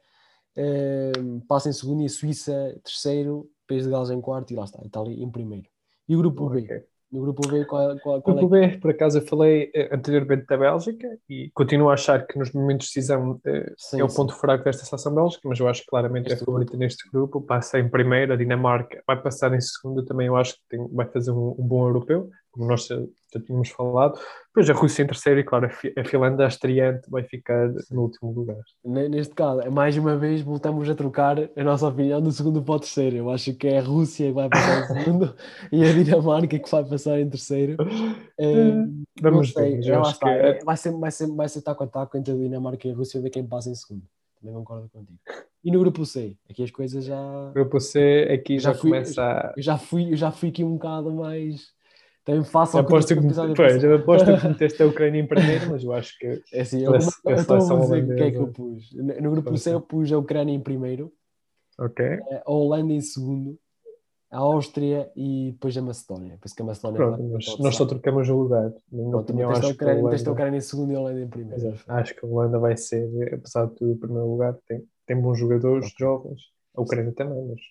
eh, 0.58 1.14
passa 1.48 1.70
em 1.70 1.74
segundo 1.74 2.04
e 2.04 2.08
a 2.08 2.10
Suíça 2.10 2.78
terceiro, 2.84 3.50
País 3.66 3.86
de 3.86 3.90
Gales 3.90 4.10
em 4.10 4.20
quarto 4.20 4.52
e 4.52 4.58
lá 4.58 4.66
está, 4.66 4.84
Itália 4.84 5.24
em 5.24 5.32
primeiro. 5.32 5.70
E 6.06 6.16
o 6.18 6.20
grupo 6.20 6.48
okay. 6.48 6.68
B? 6.68 6.86
No 7.16 7.22
grupo 7.22 7.48
B, 7.48 7.64
qual, 7.64 7.98
qual, 8.00 8.22
qual 8.22 8.38
grupo 8.38 8.56
é? 8.58 8.68
B, 8.68 8.78
por 8.78 8.92
acaso 8.92 9.20
eu 9.20 9.26
falei 9.26 9.72
eh, 9.74 9.90
anteriormente 9.96 10.46
da 10.46 10.58
Bélgica 10.58 11.08
e 11.30 11.50
continuo 11.54 11.90
a 11.90 11.94
achar 11.94 12.28
que 12.28 12.38
nos 12.38 12.52
momentos 12.52 12.88
de 12.88 12.94
decisão 12.96 13.40
eh, 13.46 13.74
sim, 13.78 14.02
é 14.02 14.04
o 14.04 14.14
ponto 14.14 14.34
fraco 14.36 14.66
desta 14.66 14.84
seleção 14.84 15.16
bélgica, 15.16 15.48
mas 15.48 15.60
eu 15.60 15.68
acho 15.70 15.82
que 15.82 15.88
claramente 15.88 16.28
este 16.28 16.44
é 16.44 16.46
favorita 16.46 16.76
neste 16.76 17.10
grupo. 17.10 17.40
Passa 17.42 17.80
em 17.80 17.88
primeira, 17.88 18.34
a 18.34 18.38
Dinamarca 18.38 19.02
vai 19.08 19.22
passar 19.22 19.54
em 19.54 19.62
segundo, 19.62 20.04
também 20.04 20.28
eu 20.28 20.36
acho 20.36 20.56
que 20.56 20.62
tem, 20.70 20.88
vai 20.92 21.06
fazer 21.06 21.32
um, 21.32 21.56
um 21.58 21.66
bom 21.66 21.88
europeu 21.88 22.30
como 22.56 22.68
nós 22.70 22.88
já, 22.88 22.96
já 23.34 23.40
tínhamos 23.42 23.70
falado. 23.70 24.18
Depois 24.48 24.70
a 24.70 24.74
Rússia 24.74 25.04
em 25.04 25.08
terceiro 25.08 25.40
e, 25.42 25.44
claro, 25.44 25.66
a, 25.66 26.04
Finlândia, 26.06 26.46
a 26.46 26.48
estreante, 26.48 27.10
vai 27.10 27.24
ficar 27.24 27.70
no 27.92 28.04
último 28.04 28.32
lugar. 28.32 28.64
Neste 28.86 29.36
caso, 29.36 29.70
mais 29.70 29.98
uma 29.98 30.16
vez, 30.16 30.42
voltamos 30.42 30.90
a 30.90 30.96
trocar 30.96 31.38
a 31.38 31.64
nossa 31.64 31.88
opinião 31.88 32.22
do 32.22 32.32
segundo 32.32 32.64
para 32.64 32.76
o 32.76 32.80
terceiro. 32.80 33.18
Eu 33.18 33.30
acho 33.30 33.54
que 33.54 33.68
é 33.68 33.80
a 33.80 33.82
Rússia 33.84 34.28
que 34.28 34.34
vai 34.34 34.48
passar 34.48 34.80
em 34.80 35.04
segundo 35.04 35.36
e 35.72 35.84
a 35.84 35.92
Dinamarca 35.92 36.58
que 36.58 36.72
vai 36.72 36.86
passar 36.86 37.20
em 37.20 37.30
terceiro. 37.30 37.76
É, 38.38 38.54
Vamos 39.22 39.54
ver. 39.54 39.76
É, 39.76 40.02
está, 40.02 40.30
é... 40.30 40.60
vai, 40.60 40.76
ser, 40.76 40.92
vai, 40.92 41.10
ser, 41.10 41.28
vai 41.28 41.48
ser 41.48 41.62
taco 41.62 41.86
a 41.86 41.88
taco 41.88 42.18
entre 42.18 42.34
a 42.34 42.36
Dinamarca 42.36 42.86
e 42.86 42.92
a 42.92 42.94
Rússia 42.94 43.22
ver 43.22 43.30
quem 43.30 43.48
passa 43.48 43.70
em 43.70 43.76
segundo. 43.76 44.04
Também 44.42 44.54
concordo 44.54 44.90
contigo. 44.90 45.18
E 45.64 45.72
no 45.72 45.80
grupo 45.80 46.06
C? 46.06 46.36
Aqui 46.50 46.64
as 46.64 46.72
coisas 46.72 47.06
já. 47.06 47.52
Grupo 47.54 47.80
C, 47.80 48.28
aqui 48.30 48.60
já, 48.60 48.74
já 48.74 48.78
fui, 48.78 48.90
começa 48.92 49.24
a. 49.24 49.54
Eu 49.56 49.64
já 49.64 49.78
fui, 49.78 50.12
eu 50.12 50.18
já 50.18 50.32
fui 50.32 50.50
aqui 50.50 50.66
um 50.66 50.74
bocado 50.74 51.14
mais 51.14 51.75
também 52.26 52.44
faço 52.44 52.80
aposto 52.80 53.14
que, 53.14 53.22
pois, 53.56 53.84
eu 53.84 53.96
aposto 53.98 54.26
que 54.26 54.48
meteste 54.50 54.82
a 54.82 54.88
Ucrânia 54.88 55.22
em 55.22 55.28
primeiro, 55.28 55.70
mas 55.70 55.84
eu 55.84 55.94
acho 55.94 56.18
que. 56.18 56.42
É 56.52 56.62
assim, 56.62 56.84
eu, 56.84 56.92
eu 56.92 56.98
estou 56.98 57.56
a 57.56 57.80
dizer 57.80 58.04
o 58.04 58.16
que 58.16 58.24
é 58.24 58.32
que 58.32 58.38
eu 58.38 58.48
pus. 58.48 58.92
No 58.94 59.30
grupo 59.30 59.56
C 59.56 59.72
eu 59.72 59.80
pus 59.80 60.12
a 60.12 60.18
Ucrânia 60.18 60.52
em 60.52 60.60
primeiro, 60.60 61.14
ok 61.80 62.20
a 62.44 62.52
Holanda 62.52 62.94
em 62.94 63.02
segundo, 63.02 63.60
a 64.32 64.40
Áustria 64.40 65.12
e 65.16 65.52
depois 65.52 65.78
a 65.78 65.84
Macedónia. 65.84 66.40
Penso 66.42 66.56
que 66.56 66.62
a 66.64 66.66
Macedónia 66.66 66.98
Pronto, 66.98 67.24
nós, 67.24 67.60
nós 67.60 67.76
só 67.76 67.86
trocamos 67.86 68.28
o 68.28 68.36
lugar. 68.36 68.74
Minha 68.92 69.18
opinião, 69.18 69.52
acho 69.52 69.76
que. 69.76 69.84
A 69.84 69.94
Holanda... 69.94 70.30
a 70.30 70.32
Ucrânia 70.32 70.58
em 70.58 70.62
segundo 70.62 70.94
e 70.94 70.96
a 70.96 71.00
Holanda 71.00 71.22
em 71.22 71.28
primeiro. 71.28 71.62
Exato. 71.62 71.84
Acho 71.88 72.16
que 72.16 72.26
a 72.26 72.28
Holanda 72.28 72.58
vai 72.58 72.76
ser, 72.76 73.08
apesar 73.36 73.68
de 73.68 73.76
tudo, 73.76 73.92
em 73.92 73.98
primeiro 73.98 74.28
lugar. 74.28 74.58
Tem, 74.68 74.84
tem 75.06 75.22
bons 75.22 75.38
jogadores, 75.38 75.92
okay. 75.92 75.96
jovens. 76.00 76.42
A 76.76 76.82
Ucrânia 76.82 77.14
também, 77.14 77.46
mas 77.46 77.62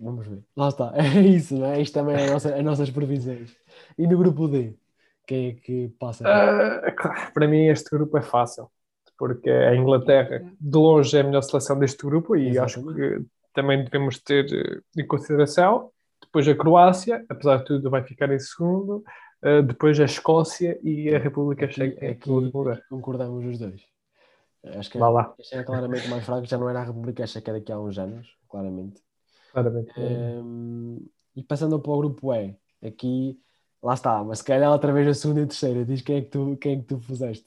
Vamos 0.00 0.26
ver. 0.26 0.42
Lá 0.56 0.68
está. 0.68 0.92
É 0.96 1.20
isso, 1.20 1.56
não 1.56 1.66
é? 1.66 1.80
Isto 1.80 1.94
também 1.94 2.16
é 2.16 2.30
nossa, 2.30 2.54
as 2.54 2.64
nossas 2.64 2.90
previsões. 2.90 3.56
E 3.96 4.06
no 4.06 4.18
grupo 4.18 4.48
D? 4.48 4.74
Quem 5.26 5.48
é 5.48 5.52
que 5.52 5.88
passa? 5.98 6.24
Uh, 6.24 7.32
para 7.34 7.46
mim, 7.46 7.66
este 7.66 7.90
grupo 7.90 8.16
é 8.16 8.22
fácil. 8.22 8.70
Porque 9.18 9.50
a 9.50 9.74
Inglaterra, 9.74 10.44
de 10.60 10.78
longe, 10.78 11.16
é 11.16 11.20
a 11.20 11.24
melhor 11.24 11.42
seleção 11.42 11.78
deste 11.78 12.04
grupo 12.06 12.36
e 12.36 12.48
Exatamente. 12.48 12.88
acho 12.88 12.94
que 12.94 13.26
também 13.52 13.84
devemos 13.84 14.18
ter 14.22 14.46
eh, 14.52 14.80
em 15.02 15.06
consideração. 15.06 15.90
Depois 16.22 16.46
a 16.46 16.54
Croácia, 16.54 17.24
apesar 17.28 17.58
de 17.58 17.64
tudo, 17.64 17.90
vai 17.90 18.04
ficar 18.04 18.30
em 18.32 18.38
segundo. 18.38 19.02
Uh, 19.42 19.62
depois 19.62 19.98
a 19.98 20.04
Escócia 20.04 20.78
e 20.82 21.12
a 21.14 21.18
República 21.18 21.68
Checa 21.68 22.04
é 22.04 22.14
que 22.14 22.30
concordamos 22.88 23.44
os 23.44 23.58
dois. 23.58 23.82
Acho 24.64 24.90
que 24.90 24.98
Vá 24.98 25.08
lá. 25.08 25.34
é 25.52 25.62
claramente 25.62 26.08
mais 26.08 26.24
fraco, 26.24 26.46
já 26.46 26.58
não 26.58 26.68
era 26.68 26.80
a 26.80 26.84
República 26.84 27.26
Checa 27.26 27.52
daqui 27.52 27.72
a 27.72 27.78
uns 27.78 27.98
anos, 27.98 28.36
claramente. 28.48 29.00
Claramente. 29.62 29.92
Um, 29.98 31.06
e 31.36 31.42
passando 31.42 31.78
para 31.78 31.92
o 31.92 31.98
grupo 31.98 32.34
E, 32.34 32.56
aqui, 32.84 33.38
lá 33.82 33.94
está, 33.94 34.22
mas 34.24 34.38
se 34.38 34.44
calhar 34.44 34.70
outra 34.70 34.92
vez 34.92 35.06
a 35.08 35.14
segunda 35.14 35.40
e 35.40 35.44
a 35.44 35.46
terceira, 35.46 35.84
diz 35.84 36.02
quem 36.02 36.16
é 36.16 36.20
que 36.22 36.30
tu, 36.30 36.56
quem 36.60 36.72
é 36.74 36.76
que 36.76 36.84
tu 36.84 36.98
puseste. 36.98 37.46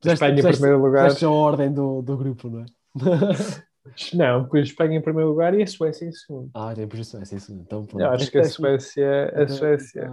Puseste, 0.00 0.24
Espanha 0.24 0.34
puseste, 0.36 0.48
em 0.48 0.60
primeiro 0.60 0.82
lugar. 0.82 1.04
Puseste 1.04 1.24
a 1.24 1.30
ordem 1.30 1.72
do, 1.72 2.02
do 2.02 2.16
grupo, 2.16 2.48
não 2.48 2.60
é? 2.60 2.66
Não, 4.14 4.48
pus 4.48 4.68
Espanha 4.68 4.98
em 4.98 5.00
primeiro 5.00 5.30
lugar 5.30 5.54
e 5.54 5.62
a 5.62 5.66
Suécia 5.66 6.06
em 6.06 6.12
segundo. 6.12 6.50
Ah, 6.54 6.74
tem 6.74 6.88
pus 6.88 7.00
a 7.00 7.04
Suécia 7.04 7.36
em 7.36 7.38
segundo. 7.38 7.62
Então, 7.62 7.86
Eu 7.98 8.10
acho 8.10 8.30
que 8.30 8.38
a 8.38 8.44
Suécia, 8.44 9.32
a 9.34 9.48
Suécia, 9.48 10.10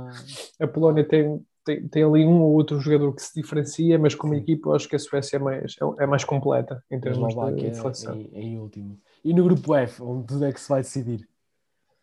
a 0.60 0.68
Polónia 0.68 1.04
tem, 1.04 1.44
tem, 1.64 1.88
tem 1.88 2.04
ali 2.04 2.26
um 2.26 2.42
ou 2.42 2.54
outro 2.54 2.80
jogador 2.80 3.14
que 3.14 3.22
se 3.22 3.34
diferencia, 3.34 3.98
mas 3.98 4.16
como 4.16 4.34
Sim. 4.34 4.42
equipa 4.42 4.70
eu 4.70 4.76
acho 4.76 4.88
que 4.88 4.96
a 4.96 5.00
Suécia 5.00 5.38
é 5.38 5.40
mais, 5.40 5.76
é, 5.82 6.04
é 6.04 6.08
mais 6.08 6.24
completa 6.24 6.84
em 6.92 7.00
termos 7.00 7.34
de 7.56 7.76
seleção. 7.76 8.16
Em, 8.16 8.30
em 8.34 8.60
último. 8.60 9.00
E 9.24 9.34
no 9.34 9.44
grupo 9.44 9.76
F, 9.76 10.02
onde 10.04 10.28
tudo 10.28 10.46
é 10.46 10.52
que 10.52 10.60
se 10.60 10.70
vai 10.70 10.82
decidir? 10.82 11.28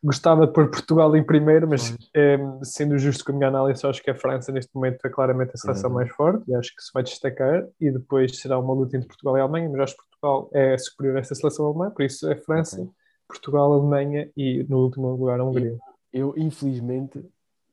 Gostava 0.03 0.47
de 0.47 0.53
pôr 0.55 0.71
Portugal 0.71 1.15
em 1.15 1.23
primeiro, 1.23 1.69
mas 1.69 1.95
é, 2.17 2.39
sendo 2.63 2.97
justo 2.97 3.23
com 3.23 3.33
a 3.33 3.35
minha 3.35 3.49
análise, 3.49 3.87
acho 3.87 4.03
que 4.03 4.11
a 4.11 4.15
França 4.15 4.51
neste 4.51 4.75
momento 4.75 5.05
é 5.05 5.11
claramente 5.11 5.53
a 5.53 5.59
seleção 5.59 5.91
mais 5.91 6.11
forte 6.13 6.51
e 6.51 6.55
acho 6.55 6.75
que 6.75 6.83
se 6.83 6.91
vai 6.95 7.03
destacar. 7.03 7.67
E 7.79 7.91
depois 7.91 8.39
será 8.39 8.59
uma 8.59 8.73
luta 8.73 8.97
entre 8.97 9.09
Portugal 9.09 9.37
e 9.37 9.41
Alemanha, 9.41 9.69
mas 9.69 9.81
acho 9.81 9.97
que 9.97 10.03
Portugal 10.09 10.51
é 10.55 10.79
superior 10.79 11.19
a 11.19 11.21
essa 11.21 11.35
seleção 11.35 11.67
alemã, 11.67 11.91
por 11.91 12.03
isso 12.03 12.31
é 12.31 12.35
França, 12.35 12.81
okay. 12.81 12.91
Portugal, 13.29 13.75
Alemanha 13.75 14.31
e 14.35 14.65
no 14.69 14.79
último 14.79 15.11
lugar 15.11 15.39
a 15.39 15.45
Hungria. 15.45 15.77
Eu, 16.11 16.35
eu 16.35 16.35
infelizmente, 16.39 17.23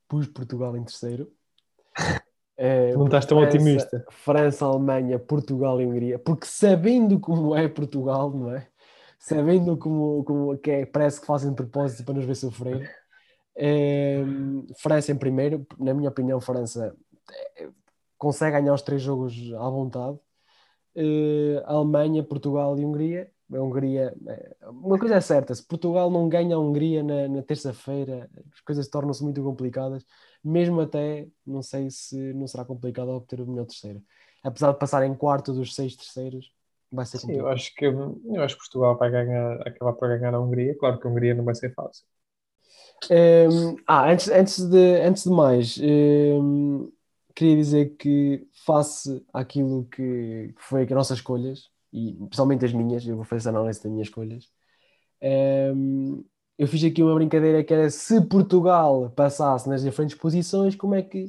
pus 0.08 0.28
Portugal 0.28 0.76
em 0.76 0.84
terceiro. 0.84 1.32
É, 2.60 2.92
não 2.96 3.06
estás 3.06 3.26
tão 3.26 3.40
França, 3.40 3.56
otimista. 3.56 4.06
França, 4.10 4.66
Alemanha, 4.66 5.20
Portugal 5.20 5.80
e 5.80 5.86
Hungria, 5.86 6.18
porque 6.18 6.48
sabendo 6.48 7.20
como 7.20 7.56
é 7.56 7.68
Portugal, 7.68 8.32
não 8.32 8.52
é? 8.52 8.68
sabendo 9.20 9.78
como, 9.78 10.24
como 10.24 10.58
que 10.58 10.72
é, 10.72 10.86
parece 10.86 11.20
que 11.20 11.28
fazem 11.28 11.54
propósito 11.54 12.06
para 12.06 12.14
nos 12.16 12.26
ver 12.26 12.36
sofrer. 12.36 12.96
É, 13.56 14.24
França 14.80 15.12
em 15.12 15.18
primeiro, 15.18 15.66
na 15.80 15.94
minha 15.94 16.10
opinião, 16.10 16.40
França 16.40 16.96
é, 17.58 17.70
consegue 18.18 18.60
ganhar 18.60 18.74
os 18.74 18.82
três 18.82 19.02
jogos 19.02 19.36
à 19.54 19.70
vontade. 19.70 20.18
É, 20.96 21.64
Alemanha, 21.66 22.24
Portugal 22.24 22.78
e 22.80 22.86
Hungria. 22.86 23.32
A 23.54 23.62
Hungria, 23.62 24.14
é, 24.28 24.56
uma 24.70 25.00
coisa 25.00 25.16
é 25.16 25.22
certa: 25.22 25.56
se 25.56 25.66
Portugal 25.66 26.10
não 26.12 26.30
ganha 26.30 26.56
a 26.56 26.60
Hungria 26.60 27.02
na, 27.04 27.28
na 27.28 27.42
terça-feira, 27.44 28.30
as 28.54 28.62
coisas 28.62 28.88
tornam-se 28.88 29.24
muito 29.24 29.42
complicadas. 29.44 30.06
Mesmo 30.44 30.82
até, 30.82 31.28
não 31.46 31.62
sei 31.62 31.90
se 31.90 32.34
não 32.34 32.48
será 32.48 32.64
complicado 32.64 33.10
obter 33.10 33.42
o 33.42 33.48
melhor 33.48 33.66
terceiro. 33.66 34.02
Apesar 34.44 34.72
de 34.72 34.80
passar 34.80 35.06
em 35.06 35.14
quarto 35.16 35.54
dos 35.54 35.76
seis 35.76 35.96
terceiros, 35.96 36.52
vai 36.92 37.06
ser 37.06 37.20
Sim, 37.20 37.34
eu 37.34 37.48
acho 37.48 37.74
que 37.76 37.86
eu 37.86 38.42
acho 38.42 38.56
que 38.56 38.62
Portugal 38.62 38.98
vai 38.98 39.12
ganhar, 39.12 39.68
acabar 39.68 39.94
por 39.94 40.08
ganhar 40.08 40.34
a 40.34 40.40
Hungria. 40.40 40.78
Claro 40.78 41.00
que 41.00 41.08
a 41.08 41.10
Hungria 41.10 41.34
não 41.34 41.44
vai 41.44 41.56
ser 41.56 41.74
fácil. 41.74 42.06
Um, 43.12 43.76
ah, 43.86 44.12
antes, 44.12 44.28
antes, 44.30 44.60
de, 44.70 45.02
antes 45.02 45.24
de 45.24 45.30
mais, 45.30 45.80
um, 45.82 46.92
queria 47.36 47.56
dizer 47.56 47.96
que 47.98 48.48
face 48.66 49.24
àquilo 49.32 49.86
que 49.86 50.54
foi 50.58 50.84
as 50.84 50.90
nossas 50.90 51.20
escolhas, 51.20 51.70
e 51.94 52.14
principalmente 52.14 52.66
as 52.66 52.74
minhas, 52.74 53.06
eu 53.06 53.16
vou 53.16 53.24
fazer 53.26 53.42
essa 53.42 53.50
análise 53.50 53.82
das 53.82 53.92
minhas 53.92 54.08
escolhas, 54.08 54.50
um, 55.76 56.24
eu 56.58 56.68
fiz 56.68 56.84
aqui 56.84 57.04
uma 57.04 57.14
brincadeira 57.14 57.64
que 57.64 57.74
era 57.74 57.90
se 57.90 58.20
Portugal 58.22 59.12
passasse 59.12 59.70
nas 59.70 59.84
diferentes 59.84 60.18
posições, 60.18 60.76
como 60.76 60.96
é 60.96 61.04
que 61.04 61.28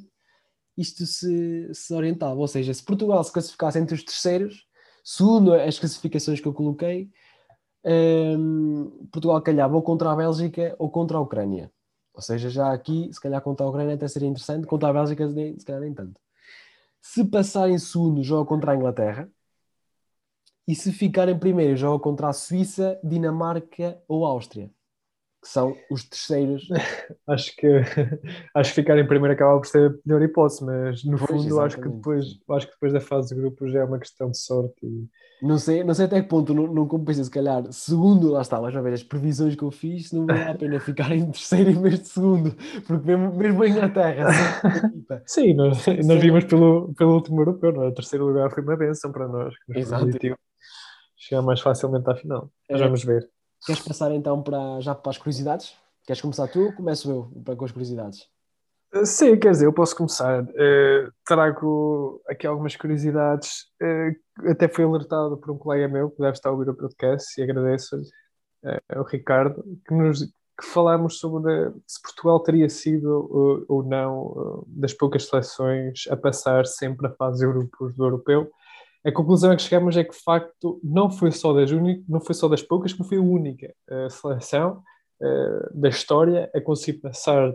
isto 0.77 1.05
se, 1.05 1.69
se 1.75 1.93
orientava? 1.95 2.41
Ou 2.41 2.49
seja, 2.49 2.73
se 2.73 2.83
Portugal 2.83 3.23
se 3.23 3.33
classificasse 3.33 3.79
entre 3.79 3.95
os 3.95 4.03
terceiros, 4.03 4.67
segundo 5.05 5.53
as 5.53 5.79
classificações 5.79 6.41
que 6.41 6.49
eu 6.49 6.55
coloquei, 6.55 7.11
um, 7.85 9.07
Portugal 9.13 9.43
calhava 9.43 9.77
ou 9.77 9.83
contra 9.83 10.11
a 10.11 10.17
Bélgica 10.17 10.75
ou 10.79 10.91
contra 10.91 11.19
a 11.19 11.21
Ucrânia. 11.21 11.71
Ou 12.15 12.23
seja, 12.23 12.49
já 12.49 12.73
aqui, 12.73 13.11
se 13.13 13.21
calhar 13.21 13.43
contra 13.43 13.67
a 13.67 13.69
Ucrânia 13.69 13.95
até 13.95 14.09
seria 14.09 14.29
interessante, 14.29 14.67
contra 14.67 14.89
a 14.89 14.93
Bélgica 14.93 15.29
se 15.29 15.65
calhar 15.65 15.83
nem 15.83 15.95
tanto. 15.95 16.21
Se 17.01 17.25
passar 17.25 17.69
em 17.69 17.79
segundo, 17.79 18.23
joga 18.23 18.49
contra 18.49 18.73
a 18.73 18.77
Inglaterra. 18.77 19.31
E 20.67 20.75
se 20.75 20.93
ficar 20.93 21.29
em 21.29 21.39
primeiro, 21.39 21.77
joga 21.77 22.03
contra 22.03 22.29
a 22.29 22.33
Suíça, 22.33 22.99
Dinamarca 23.03 24.03
ou 24.09 24.25
Áustria 24.25 24.71
que 25.41 25.49
são 25.49 25.77
os 25.91 26.05
terceiros. 26.05 26.69
acho 27.29 27.55
que 27.57 27.67
acho 28.55 28.71
que 28.71 28.81
ficar 28.81 28.99
em 28.99 29.07
primeiro 29.07 29.35
acaba 29.35 29.59
por 29.59 29.67
ser 29.67 29.91
a 29.91 29.95
melhor 30.05 30.23
hipótese, 30.23 30.65
mas 30.65 31.05
no 31.05 31.17
pois, 31.17 31.31
fundo 31.31 31.61
acho 31.61 31.81
que 31.81 31.89
depois 31.89 32.39
acho 32.51 32.67
que 32.67 32.73
depois 32.73 32.93
da 32.93 33.01
fase 33.01 33.35
de 33.35 33.41
grupos 33.41 33.73
já 33.73 33.81
é 33.81 33.85
uma 33.85 33.99
questão 33.99 34.31
de 34.31 34.39
sorte 34.39 34.75
e... 34.83 35.07
não 35.41 35.59
sei, 35.59 35.85
não 35.85 35.95
sei 35.95 36.07
até 36.07 36.21
que 36.21 36.29
ponto 36.29 36.53
não, 36.53 36.67
não 36.67 36.87
compensa 36.89 37.23
se 37.23 37.31
calhar 37.31 37.65
segundo, 37.73 38.33
lá 38.33 38.43
está, 38.43 38.61
mais 38.61 38.75
uma 38.75 38.83
vez 38.83 38.95
as 38.95 39.03
previsões 39.03 39.55
que 39.55 39.63
eu 39.63 39.71
fiz, 39.71 40.13
não 40.13 40.27
vale 40.27 40.43
a 40.43 40.55
pena 40.55 40.81
ficar 40.81 41.13
em 41.13 41.31
terceiro 41.31 41.71
em 41.71 41.81
vez 41.81 42.01
de 42.01 42.09
segundo, 42.09 42.55
porque 42.87 43.07
mesmo, 43.07 43.35
mesmo 43.37 43.63
a 43.63 43.69
Inglaterra 43.69 44.29
Sim, 45.27 45.55
nós, 45.55 45.87
nós 45.87 46.21
vimos 46.21 46.45
pelo, 46.45 46.93
pelo 46.95 47.15
último 47.15 47.41
europeu, 47.41 47.73
não 47.73 47.85
é? 47.85 47.89
o 47.89 47.95
terceiro 47.95 48.27
lugar 48.27 48.51
foi 48.51 48.63
uma 48.63 48.77
benção 48.77 49.13
para 49.13 49.29
nós, 49.29 49.55
que 49.65 49.79
Exato. 49.79 50.07
chegar 51.17 51.43
mais 51.43 51.61
facilmente 51.61 52.09
à 52.11 52.15
final. 52.15 52.51
Mas 52.69 52.81
é. 52.81 52.85
vamos 52.85 53.05
ver. 53.05 53.29
Queres 53.69 53.83
passar 53.83 54.13
então 54.13 54.43
para, 54.43 54.81
já 54.81 54.95
para 54.95 55.11
as 55.11 55.19
curiosidades? 55.19 55.75
Queres 56.07 56.23
começar 56.23 56.49
tu 56.49 56.59
ou 56.59 56.73
começo 56.73 57.11
eu 57.11 57.31
para, 57.45 57.55
com 57.55 57.67
as 57.67 57.71
curiosidades? 57.71 58.27
Sim, 59.05 59.39
quer 59.39 59.51
dizer, 59.51 59.67
eu 59.67 59.75
posso 59.75 59.95
começar. 59.95 60.43
Uh, 60.43 61.13
trago 61.27 62.23
aqui 62.27 62.47
algumas 62.47 62.75
curiosidades. 62.77 63.67
Uh, 63.83 64.51
até 64.51 64.69
fui 64.69 64.85
alertado 64.85 65.37
por 65.37 65.51
um 65.51 65.59
colega 65.59 65.87
meu 65.87 66.11
que 66.11 66.19
deve 66.19 66.33
estar 66.33 66.49
a 66.49 66.53
ouvir 66.53 66.71
o 66.71 66.75
podcast 66.75 67.39
e 67.39 67.45
agradeço-lhe, 67.45 68.05
uh, 68.65 69.01
o 69.01 69.03
Ricardo, 69.03 69.63
que 69.87 69.93
nos 69.93 70.23
que 70.23 70.67
falámos 70.67 71.19
sobre 71.19 71.71
se 71.87 72.01
Portugal 72.03 72.41
teria 72.41 72.71
sido 72.71 73.65
ou 73.69 73.85
não 73.85 74.65
das 74.67 74.93
poucas 74.93 75.25
seleções 75.29 76.09
a 76.11 76.17
passar 76.17 76.67
sempre 76.67 77.07
a 77.07 77.11
fase 77.11 77.47
de 77.47 77.53
grupos 77.53 77.95
do 77.95 78.05
europeu 78.05 78.51
a 79.05 79.13
conclusão 79.13 79.53
a 79.53 79.57
que 79.57 79.63
chegamos 79.63 79.97
é 79.97 80.05
que, 80.05 80.13
de 80.13 80.23
facto, 80.23 80.81
não 80.83 81.11
foi 81.11 81.31
só 81.31 81.53
das, 81.53 81.71
únicas, 81.71 82.05
não 82.09 82.21
foi 82.21 82.35
só 82.35 82.49
das 82.49 82.63
poucas, 82.63 82.93
como 82.93 83.09
foi 83.09 83.19
a 83.19 83.23
única 83.23 83.73
uh, 83.91 84.11
seleção 84.11 84.83
uh, 85.21 85.81
da 85.81 85.89
história 85.89 86.51
a 86.55 86.61
conseguir 86.61 86.99
passar 86.99 87.55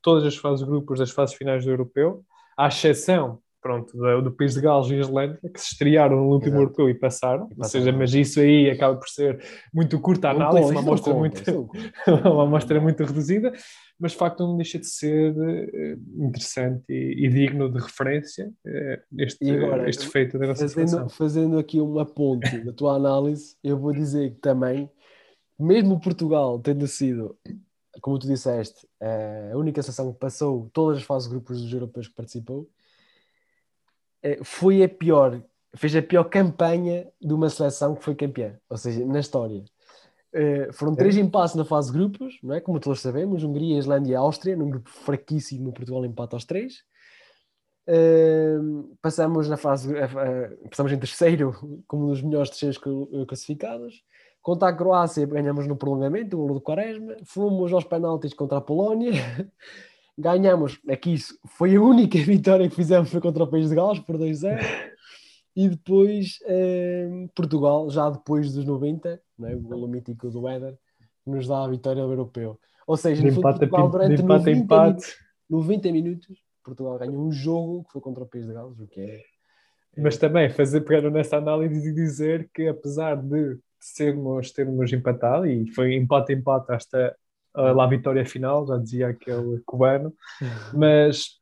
todas 0.00 0.24
as 0.24 0.36
fases 0.36 0.64
grupos 0.64 0.98
das 0.98 1.10
fases 1.10 1.34
finais 1.34 1.64
do 1.64 1.70
europeu, 1.70 2.24
à 2.56 2.68
exceção 2.68 3.40
pronto, 3.64 3.96
do, 3.96 4.20
do 4.20 4.30
país 4.30 4.52
de 4.52 4.60
Gales 4.60 4.90
e 4.90 4.96
Islândia, 4.96 5.40
que 5.42 5.58
se 5.58 5.72
estrearam 5.72 6.16
no 6.16 6.32
último 6.34 6.56
Exato. 6.56 6.62
europeu 6.64 6.90
e 6.90 6.94
passaram. 6.94 7.48
E 7.50 7.54
Ou 7.56 7.64
seja, 7.64 7.90
mas 7.92 8.12
isso 8.12 8.38
aí 8.38 8.68
acaba 8.68 8.94
por 8.94 9.08
ser 9.08 9.42
muito 9.72 9.98
curta 9.98 10.28
a 10.28 10.32
análise, 10.32 10.70
uma 10.70 10.80
amostra, 10.80 11.14
muito, 11.14 11.40
uma 12.30 12.42
amostra 12.42 12.78
muito 12.78 13.02
reduzida, 13.02 13.54
mas 13.98 14.12
de 14.12 14.18
facto 14.18 14.46
não 14.46 14.58
deixa 14.58 14.78
de 14.78 14.86
ser 14.86 15.32
uh, 15.32 16.24
interessante 16.26 16.84
e, 16.90 17.24
e, 17.24 17.28
digno 17.30 17.70
de 17.70 17.80
referência 17.80 18.52
uh, 18.66 19.02
este, 19.18 19.50
agora, 19.50 19.88
este 19.88 20.06
feito 20.08 20.38
da 20.38 20.48
nossa 20.48 20.68
fazendo, 20.68 21.08
fazendo 21.08 21.58
aqui 21.58 21.80
uma 21.80 22.04
ponte 22.04 22.58
da 22.58 22.72
tua 22.72 22.96
análise, 22.96 23.56
eu 23.64 23.78
vou 23.78 23.94
dizer 23.94 24.34
que 24.34 24.40
também, 24.40 24.90
mesmo 25.58 25.98
Portugal 25.98 26.58
tendo 26.58 26.86
sido 26.86 27.34
como 28.02 28.18
tu 28.18 28.26
disseste, 28.26 28.86
eh, 29.00 29.50
a 29.52 29.56
única 29.56 29.82
seleção 29.82 30.12
que 30.12 30.18
passou 30.18 30.68
todas 30.72 30.98
as 30.98 31.04
fases 31.04 31.28
de 31.28 31.34
grupos 31.34 31.62
dos 31.62 31.72
europeus 31.72 32.08
que 32.08 32.14
participou, 32.14 32.62
eh, 32.62 32.83
foi 34.42 34.82
a 34.82 34.88
pior, 34.88 35.42
fez 35.74 35.94
a 35.96 36.02
pior 36.02 36.24
campanha 36.24 37.08
de 37.20 37.34
uma 37.34 37.50
seleção 37.50 37.94
que 37.94 38.04
foi 38.04 38.14
campeã, 38.14 38.58
ou 38.68 38.76
seja, 38.76 39.04
na 39.04 39.20
história. 39.20 39.64
Uh, 40.34 40.72
foram 40.72 40.96
três 40.96 41.16
é. 41.16 41.20
empates 41.20 41.54
na 41.54 41.64
fase 41.64 41.92
de 41.92 41.98
grupos, 41.98 42.38
não 42.42 42.54
é? 42.54 42.60
como 42.60 42.80
todos 42.80 43.00
sabemos, 43.00 43.44
Hungria, 43.44 43.78
Islândia 43.78 44.14
e 44.14 44.16
Áustria, 44.16 44.56
num 44.56 44.68
grupo 44.68 44.90
fraquíssimo, 44.90 45.72
Portugal 45.72 46.04
empate 46.04 46.34
aos 46.34 46.44
três. 46.44 46.82
Uh, 47.88 48.96
passamos 49.00 49.48
na 49.48 49.56
fase, 49.56 49.92
uh, 49.92 50.68
passamos 50.68 50.90
em 50.90 50.98
terceiro, 50.98 51.54
como 51.86 52.06
um 52.06 52.08
dos 52.08 52.20
melhores 52.20 52.50
terceiros 52.50 52.80
classificados. 53.28 54.02
Contra 54.42 54.68
a 54.68 54.72
Croácia, 54.76 55.24
ganhamos 55.24 55.68
no 55.68 55.76
prolongamento, 55.76 56.36
o 56.36 56.46
gol 56.46 56.54
do 56.54 56.60
Quaresma. 56.60 57.16
Fomos 57.24 57.72
aos 57.72 57.84
penaltis 57.84 58.34
contra 58.34 58.58
a 58.58 58.60
Polónia. 58.60 59.12
ganhamos, 60.16 60.78
aqui 60.88 61.14
isso 61.14 61.38
foi 61.44 61.76
a 61.76 61.80
única 61.80 62.18
vitória 62.22 62.68
que 62.68 62.74
fizemos 62.74 63.10
foi 63.10 63.20
contra 63.20 63.44
o 63.44 63.46
País 63.46 63.68
de 63.68 63.74
Gales 63.74 63.98
por 64.00 64.16
2-0 64.16 64.58
e 65.56 65.68
depois 65.68 66.38
eh, 66.46 67.28
Portugal, 67.34 67.88
já 67.90 68.10
depois 68.10 68.52
dos 68.52 68.64
90, 68.64 69.20
né, 69.38 69.54
o 69.54 69.60
golo 69.60 69.86
mítico 69.86 70.28
do 70.28 70.48
Éder, 70.48 70.76
nos 71.24 71.46
dá 71.46 71.64
a 71.64 71.68
vitória 71.68 72.02
ao 72.02 72.10
europeu. 72.10 72.58
Ou 72.86 72.96
seja, 72.96 73.22
no 73.22 73.28
empate, 73.28 73.60
Portugal, 73.60 73.88
durante 73.88 74.20
empate, 74.20 74.50
90, 74.50 74.50
empate. 74.50 74.84
Minutos, 74.84 75.16
90 75.48 75.92
minutos, 75.92 76.38
Portugal 76.62 76.98
ganhou 76.98 77.24
um 77.24 77.30
jogo 77.30 77.84
que 77.84 77.92
foi 77.92 78.00
contra 78.00 78.24
o 78.24 78.26
País 78.26 78.46
de 78.46 78.52
Gales, 78.52 78.78
o 78.80 78.86
que 78.86 79.00
é. 79.00 79.14
é... 79.16 79.22
Mas 80.02 80.16
também 80.16 80.50
fazer 80.50 80.80
pegar 80.80 81.08
nessa 81.10 81.36
análise 81.36 81.88
e 81.88 81.94
dizer 81.94 82.50
que 82.52 82.66
apesar 82.66 83.16
de 83.16 83.58
sermos, 83.78 84.50
termos 84.50 84.92
empatado, 84.92 85.46
e 85.46 85.70
foi 85.72 85.94
empate-empate 85.94 86.72
hasta 86.72 87.16
lá 87.54 87.84
a 87.84 87.88
vitória 87.88 88.24
final, 88.26 88.66
já 88.66 88.76
dizia 88.76 89.08
aquele 89.08 89.60
cubano, 89.64 90.12
uhum. 90.40 90.78
mas 90.78 91.40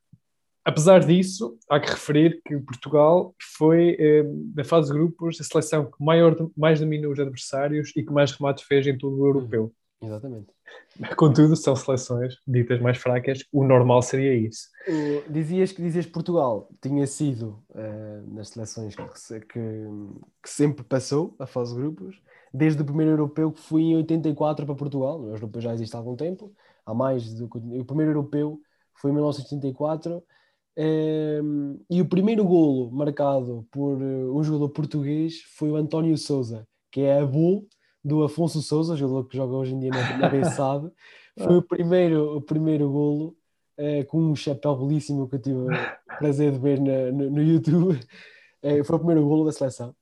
apesar 0.63 0.99
disso, 0.99 1.57
há 1.69 1.79
que 1.79 1.89
referir 1.89 2.41
que 2.45 2.57
Portugal 2.59 3.35
foi, 3.57 3.95
eh, 3.99 4.23
na 4.55 4.63
fase 4.63 4.91
de 4.91 4.97
grupos, 4.97 5.39
a 5.39 5.43
seleção 5.43 5.85
que 5.85 6.03
maior, 6.03 6.35
mais 6.55 6.79
dominou 6.79 7.11
os 7.11 7.19
adversários 7.19 7.91
e 7.95 8.03
que 8.03 8.11
mais 8.11 8.31
remates 8.31 8.63
fez 8.63 8.87
em 8.87 8.97
todo 8.97 9.19
o 9.19 9.25
europeu. 9.25 9.73
Uhum. 10.01 10.07
Exatamente. 10.07 10.47
Contudo, 11.17 11.55
são 11.55 11.75
seleções 11.75 12.35
ditas 12.47 12.79
mais 12.79 12.97
fracas, 12.97 13.43
o 13.51 13.63
normal 13.63 14.01
seria 14.01 14.33
isso. 14.33 14.69
Dizias 15.29 15.71
que 15.71 15.81
dizias 15.81 16.05
Portugal 16.05 16.69
tinha 16.81 17.05
sido 17.07 17.63
uh, 17.69 18.33
nas 18.33 18.49
seleções 18.49 18.95
que, 18.95 19.39
que, 19.41 19.59
que 20.41 20.49
sempre 20.49 20.83
passou 20.83 21.35
a 21.39 21.45
fase 21.45 21.73
de 21.73 21.81
grupos, 21.81 22.21
desde 22.53 22.81
o 22.81 22.85
primeiro 22.85 23.13
europeu 23.13 23.51
que 23.51 23.59
fui 23.59 23.83
em 23.83 23.95
84 23.97 24.65
para 24.65 24.75
Portugal. 24.75 25.19
O 25.19 25.29
europeu 25.29 25.61
já 25.61 25.73
existe 25.73 25.95
há 25.95 25.99
algum 25.99 26.15
tempo, 26.15 26.53
há 26.85 26.93
mais 26.93 27.33
do 27.33 27.49
que 27.49 27.57
o 27.57 27.85
primeiro 27.85 28.11
europeu 28.11 28.59
foi 28.93 29.11
em 29.11 29.13
1984. 29.15 30.23
Um, 30.75 30.81
ehm, 30.81 31.79
e 31.89 32.01
o 32.01 32.05
primeiro 32.05 32.43
golo 32.43 32.91
marcado 32.91 33.67
por 33.71 34.01
eh, 34.01 34.05
um 34.05 34.43
jogador 34.43 34.69
português 34.69 35.41
foi 35.55 35.69
o 35.69 35.75
António 35.75 36.17
Souza, 36.17 36.67
que 36.91 37.01
é 37.01 37.19
avô 37.19 37.67
do 38.03 38.23
Afonso 38.23 38.61
Souza, 38.61 38.95
jogador 38.95 39.27
que 39.27 39.37
joga 39.37 39.55
hoje 39.55 39.73
em 39.73 39.79
dia 39.79 39.91
na, 39.91 40.17
na 40.17 40.29
Bessade. 40.29 40.91
Foi 41.37 41.57
o 41.57 41.61
primeiro, 41.61 42.37
o 42.37 42.41
primeiro 42.41 42.89
golo 42.91 43.35
uh, 43.77 44.05
com 44.07 44.19
um 44.19 44.35
chapéu 44.35 44.75
belíssimo 44.75 45.27
que 45.27 45.35
eu 45.35 45.41
tive 45.41 45.57
o 45.57 45.67
prazer 46.19 46.51
de 46.51 46.59
ver 46.59 46.79
na, 46.79 47.11
no, 47.11 47.29
no, 47.31 47.41
YouTube. 47.41 47.99
Uh, 48.63 48.83
foi 48.83 48.95
o 48.95 48.99
primeiro 48.99 49.27
golo 49.27 49.45
da 49.45 49.51
seleção. 49.51 49.95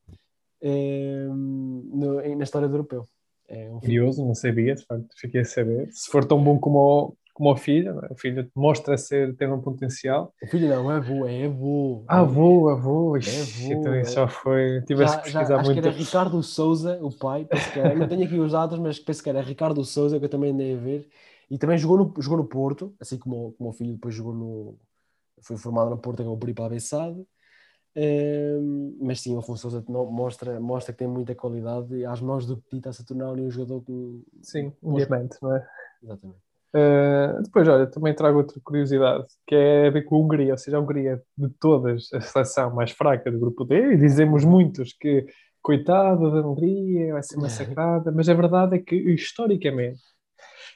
Ehm, 0.62 1.82
no, 1.92 2.36
na 2.36 2.44
história 2.44 2.68
do 2.68 2.76
europeu. 2.76 3.06
É 3.50 3.70
um 3.70 3.80
Curioso, 3.80 4.26
não 4.26 4.36
sabia, 4.36 4.76
de 4.76 4.86
facto, 4.86 5.08
fiquei 5.18 5.42
a 5.42 5.46
saber. 5.46 5.92
Se 5.92 6.10
for 6.10 6.24
tão 6.24 6.42
bom 6.42 6.58
como 6.58 6.78
o, 6.78 7.18
como 7.34 7.52
o 7.52 7.58
filho, 7.58 8.00
é? 8.06 8.08
o 8.10 8.16
filho 8.16 8.50
mostra 8.56 8.98
ser, 8.98 9.36
ter 9.36 9.52
um 9.52 9.60
potencial. 9.60 10.34
O 10.42 10.48
filho 10.48 10.70
não, 10.70 10.90
é 10.90 10.96
avô, 10.96 11.28
é 11.28 11.46
avô. 11.46 12.04
Ah, 12.08 12.20
avô, 12.20 12.70
avô. 12.70 13.18
É 13.18 13.20
avô. 13.20 13.74
Então 13.74 14.00
isso 14.00 14.14
já 14.14 14.28
foi, 14.28 14.82
tivesse 14.84 15.18
que 15.18 15.24
pesquisar 15.24 15.46
já, 15.46 15.56
acho 15.58 15.66
muito. 15.66 15.82
Que 15.82 15.88
era 15.88 15.98
Ricardo 15.98 16.44
Souza, 16.44 17.00
o 17.02 17.12
pai, 17.12 17.48
era, 17.76 17.96
não 17.96 18.08
tenho 18.08 18.24
aqui 18.24 18.40
os 18.40 18.52
dados, 18.52 18.80
mas 18.80 19.00
penso 19.00 19.22
que 19.22 19.30
era 19.30 19.42
Ricardo 19.42 19.84
Souza, 19.84 20.18
que 20.18 20.26
eu 20.26 20.30
também 20.30 20.52
andei 20.52 20.76
a 20.76 20.78
ver. 20.78 21.10
E 21.50 21.58
também 21.58 21.78
jogou 21.78 21.98
no, 21.98 22.14
jogou 22.22 22.38
no 22.38 22.46
Porto, 22.48 22.96
assim 23.02 23.18
como, 23.18 23.52
como 23.58 23.72
o 23.72 23.74
filho 23.74 23.94
depois 23.94 24.16
jogou 24.16 24.34
no... 24.34 24.78
Foi 25.42 25.58
formado 25.58 25.90
no 25.90 25.98
Porto, 25.98 26.22
acabou 26.22 26.38
por 26.38 26.48
ir 26.48 26.54
para 26.54 26.68
a 26.68 26.70
Bessade 26.70 27.26
mas 29.00 29.20
sim, 29.22 29.36
o 29.36 29.40
Afonso 29.40 29.70
Souza 29.70 29.84
mostra, 29.88 30.60
mostra 30.60 30.94
que 30.94 31.00
tem 31.00 31.08
muita 31.08 31.36
qualidade 31.36 31.96
e 31.96 32.06
às 32.06 32.22
mãos 32.22 32.46
do 32.46 32.58
Petit 32.58 32.78
está-se 32.78 33.02
a 33.02 33.06
tornar 33.06 33.32
um 33.34 33.52
jogador 33.52 33.82
com. 33.82 34.22
Sim, 34.42 34.74
um 34.82 34.96
diamante, 34.96 35.38
não 35.42 35.56
é? 35.56 35.68
Exatamente. 36.02 36.40
Uh, 36.74 37.42
depois, 37.44 37.68
olha, 37.68 37.86
também 37.86 38.16
trago 38.16 38.38
outra 38.38 38.58
curiosidade 38.64 39.26
que 39.46 39.54
é 39.54 39.88
a 39.88 39.90
ver 39.90 40.04
com 40.04 40.16
a 40.16 40.20
Hungria, 40.20 40.54
ou 40.54 40.58
seja, 40.58 40.78
a 40.78 40.80
Hungria 40.80 41.22
de 41.38 41.50
todas 41.60 42.08
a 42.14 42.22
seleção 42.22 42.74
mais 42.74 42.92
fraca 42.92 43.30
do 43.30 43.40
grupo 43.40 43.66
D, 43.66 43.94
e 43.94 43.98
dizemos 43.98 44.46
muitos 44.46 44.94
que 44.94 45.26
coitada 45.62 46.32
da 46.32 46.48
Hungria 46.48 47.12
vai 47.12 47.24
ser 47.24 47.38
massacrada, 47.38 48.10
mas 48.12 48.30
a 48.30 48.34
verdade 48.34 48.78
é 48.78 48.80
que 48.80 48.96
historicamente 48.96 50.02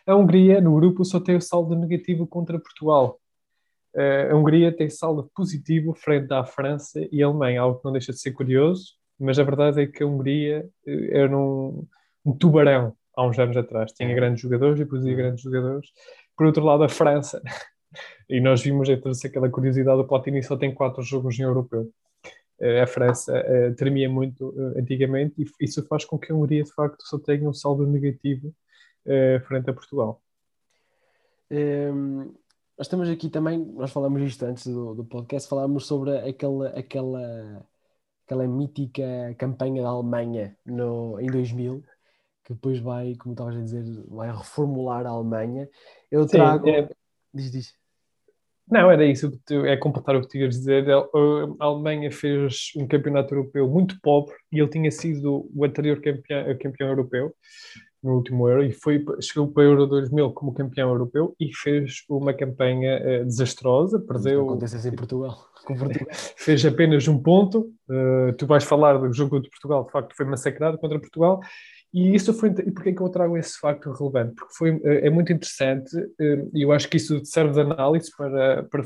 a 0.05 0.15
Hungria 0.15 0.61
no 0.61 0.75
grupo 0.75 1.03
só 1.03 1.19
tem 1.19 1.35
o 1.35 1.41
saldo 1.41 1.75
negativo 1.75 2.27
contra 2.27 2.59
Portugal. 2.59 3.19
Eh, 3.95 4.29
a 4.31 4.35
Hungria 4.35 4.75
tem 4.75 4.89
saldo 4.89 5.29
positivo 5.35 5.93
frente 5.93 6.33
à 6.33 6.43
França 6.43 7.07
e 7.11 7.23
à 7.23 7.27
Alemanha, 7.27 7.61
algo 7.61 7.79
que 7.79 7.85
não 7.85 7.93
deixa 7.93 8.11
de 8.11 8.19
ser 8.19 8.31
curioso, 8.31 8.93
mas 9.19 9.39
a 9.39 9.43
verdade 9.43 9.81
é 9.81 9.87
que 9.87 10.03
a 10.03 10.07
Hungria 10.07 10.69
eh, 10.85 11.19
era 11.19 11.37
um, 11.37 11.87
um 12.25 12.37
tubarão 12.37 12.95
há 13.15 13.25
uns 13.25 13.39
anos 13.39 13.55
atrás. 13.55 13.91
Tinha 13.93 14.11
é. 14.11 14.15
grandes 14.15 14.41
jogadores 14.41 14.79
e 14.79 14.85
produzia 14.85 15.15
grandes 15.15 15.41
jogadores. 15.41 15.89
Por 16.35 16.45
outro 16.47 16.63
lado, 16.65 16.83
a 16.83 16.89
França, 16.89 17.41
e 18.29 18.41
nós 18.41 18.61
vimos 18.61 18.89
então 18.89 19.11
aquela 19.23 19.49
curiosidade, 19.49 20.01
o 20.01 20.07
Platini 20.07 20.43
só 20.43 20.57
tem 20.57 20.73
quatro 20.73 21.01
jogos 21.01 21.39
em 21.39 21.43
europeu. 21.43 21.89
Eh, 22.59 22.81
a 22.81 22.87
França 22.87 23.33
uh, 23.37 23.75
tremia 23.75 24.09
muito 24.09 24.49
uh, 24.49 24.79
antigamente 24.79 25.41
e 25.41 25.65
isso 25.65 25.85
faz 25.87 26.05
com 26.05 26.17
que 26.17 26.31
a 26.31 26.35
Hungria 26.35 26.63
de 26.63 26.73
facto 26.73 27.01
só 27.03 27.19
tenha 27.19 27.47
um 27.49 27.53
saldo 27.53 27.85
negativo 27.85 28.53
uh, 29.05 29.39
frente 29.45 29.69
a 29.69 29.73
Portugal. 29.73 30.21
Um, 31.51 31.57
ehm, 31.57 32.29
nós 32.77 32.87
temos 32.87 33.09
aqui 33.09 33.29
também, 33.29 33.57
nós 33.57 33.91
falamos 33.91 34.21
isto 34.21 34.43
antes 34.45 34.67
do, 34.67 34.93
do 34.95 35.05
podcast, 35.05 35.47
falámos 35.47 35.85
sobre 35.85 36.17
aquela, 36.17 36.69
aquela, 36.69 37.65
aquela 38.25 38.47
mítica 38.47 39.03
campanha 39.37 39.81
da 39.81 39.89
Alemanha 39.89 40.57
no, 40.65 41.19
em 41.19 41.27
2000, 41.27 41.81
que 42.43 42.53
depois 42.53 42.79
vai, 42.79 43.15
como 43.15 43.33
estavas 43.33 43.55
a 43.55 43.61
dizer, 43.61 43.83
vai 44.07 44.29
reformular 44.29 45.05
a 45.05 45.09
Alemanha. 45.09 45.69
Eu 46.11 46.27
trago. 46.27 46.65
Sim, 46.65 46.71
é... 46.71 46.89
Diz, 47.33 47.51
diz. 47.51 47.73
Não, 48.69 48.89
era 48.89 49.05
isso, 49.05 49.31
é 49.65 49.77
completar 49.77 50.15
o 50.15 50.21
que 50.21 50.27
tinhas 50.27 50.55
dizer. 50.55 50.89
A 50.89 51.65
Alemanha 51.65 52.11
fez 52.11 52.71
um 52.75 52.87
campeonato 52.87 53.33
europeu 53.33 53.69
muito 53.69 53.99
pobre 54.01 54.33
e 54.51 54.59
ele 54.59 54.69
tinha 54.69 54.89
sido 54.89 55.49
o 55.55 55.63
anterior 55.63 56.01
campeão, 56.01 56.57
campeão 56.57 56.89
europeu 56.89 57.33
no 58.05 58.15
último 58.15 58.47
Euro 58.47 58.63
e 58.63 58.71
foi, 58.71 59.03
chegou 59.19 59.47
para 59.47 59.61
o 59.61 59.65
Euro 59.65 59.87
2000 59.87 60.31
como 60.31 60.53
campeão 60.53 60.89
europeu 60.89 61.35
e 61.39 61.53
fez 61.53 62.03
uma 62.07 62.33
campanha 62.33 63.01
uh, 63.01 63.25
desastrosa, 63.25 63.99
perdeu... 63.99 64.45
Acontece 64.45 64.75
assim 64.75 64.89
em 64.89 64.95
Portugal. 64.95 65.35
Portugal. 65.65 66.07
fez 66.37 66.63
apenas 66.65 67.07
um 67.07 67.21
ponto, 67.21 67.73
uh, 67.89 68.31
tu 68.37 68.45
vais 68.45 68.63
falar 68.63 68.97
do 68.97 69.11
jogo 69.11 69.39
de 69.39 69.49
Portugal, 69.49 69.83
de 69.85 69.91
facto 69.91 70.15
foi 70.15 70.25
massacrado 70.25 70.77
contra 70.77 70.99
Portugal 70.99 71.41
e 71.91 72.13
isso 72.13 72.33
foi, 72.33 72.49
e 72.49 72.71
porquê 72.71 72.93
que 72.93 73.01
eu 73.01 73.09
trago 73.09 73.37
esse 73.37 73.57
facto 73.59 73.91
relevante? 73.91 74.35
Porque 74.35 74.53
foi, 74.53 74.81
eh, 74.83 75.07
é 75.07 75.09
muito 75.09 75.31
interessante 75.31 75.95
e 76.53 76.61
eu 76.61 76.73
acho 76.73 76.89
que 76.89 76.97
isso 76.97 77.23
serve 77.23 77.53
de 77.53 77.61
análise 77.61 78.11
para, 78.17 78.63
para, 78.63 78.83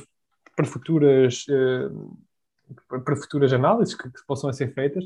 para 0.56 0.66
futuras 0.66 1.44
para 2.88 3.16
futuras 3.16 3.52
análises 3.52 3.96
que, 3.96 4.04
que 4.04 4.26
possam 4.28 4.54
ser 4.54 4.72
feitas 4.76 5.04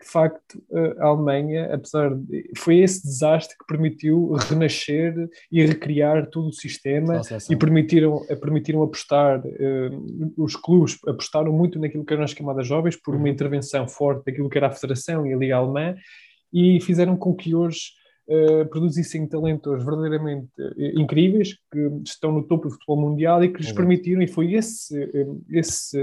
de 0.00 0.06
facto 0.06 0.62
a 0.98 1.06
Alemanha, 1.06 1.74
apesar 1.74 2.14
de. 2.14 2.50
Foi 2.56 2.78
esse 2.78 3.02
desastre 3.02 3.56
que 3.58 3.66
permitiu 3.66 4.32
renascer 4.32 5.14
e 5.50 5.64
recriar 5.64 6.28
todo 6.30 6.48
o 6.48 6.52
sistema 6.52 7.20
e 7.50 7.56
permitiram, 7.56 8.24
permitiram 8.40 8.82
apostar. 8.82 9.40
Uh, 9.44 10.32
os 10.36 10.54
clubes 10.54 10.98
apostaram 11.06 11.52
muito 11.52 11.78
naquilo 11.78 12.04
que 12.04 12.12
eram 12.12 12.24
as 12.24 12.34
camadas 12.34 12.66
jovens 12.66 12.96
por 12.96 13.14
uma 13.14 13.24
uhum. 13.24 13.28
intervenção 13.28 13.88
forte 13.88 14.24
daquilo 14.24 14.48
que 14.48 14.58
era 14.58 14.68
a 14.68 14.72
Federação 14.72 15.26
e 15.26 15.34
a 15.34 15.36
Liga 15.36 15.56
Alemã 15.56 15.94
e 16.52 16.80
fizeram 16.80 17.16
com 17.16 17.34
que 17.34 17.54
hoje. 17.54 17.98
Uh, 18.30 18.68
produzissem 18.68 19.26
talentos 19.26 19.82
verdadeiramente 19.82 20.50
uh, 20.58 21.00
incríveis 21.00 21.54
que 21.72 21.90
estão 22.04 22.30
no 22.30 22.46
topo 22.46 22.64
do 22.64 22.74
futebol 22.74 23.00
mundial 23.00 23.42
e 23.42 23.48
que 23.48 23.62
lhes 23.62 23.72
permitiram, 23.72 24.20
e 24.20 24.28
foi 24.28 24.52
esse, 24.52 24.94
esse, 25.48 25.98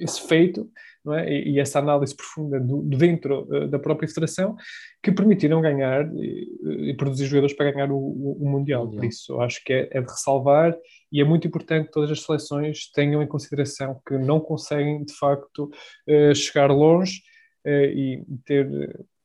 esse 0.00 0.26
feito 0.26 0.70
é? 1.14 1.32
e, 1.32 1.52
e, 1.52 1.60
essa 1.60 1.78
análise 1.78 2.14
profunda 2.14 2.60
do, 2.60 2.82
dentro 2.82 3.46
uh, 3.50 3.68
da 3.68 3.78
própria 3.78 4.08
federação 4.08 4.54
que 5.02 5.10
permitiram 5.10 5.60
ganhar 5.60 6.10
e, 6.14 6.90
e 6.90 6.94
produzir 6.94 7.26
jogadores 7.26 7.56
para 7.56 7.70
ganhar 7.70 7.90
o, 7.90 7.96
o, 7.96 8.38
o 8.40 8.48
Mundial. 8.50 8.84
Mundial. 8.84 9.00
Por 9.00 9.04
isso, 9.04 9.40
acho 9.40 9.64
que 9.64 9.72
é, 9.72 9.88
é, 9.92 10.00
de 10.00 10.10
ressalvar 10.10 10.76
e 11.10 11.20
é 11.20 11.24
muito 11.24 11.48
importante 11.48 11.86
que 11.86 11.92
todas 11.92 12.10
as 12.10 12.22
seleções 12.22 12.90
tenham 12.92 13.22
em 13.22 13.26
consideração 13.26 14.00
que 14.06 14.18
não 14.18 14.40
conseguem, 14.40 15.04
de 15.04 15.14
facto, 15.14 15.70
uh, 16.08 16.34
chegar 16.34 16.70
longe 16.70 17.22
uh, 17.66 17.70
e 17.70 18.22
ter 18.44 18.68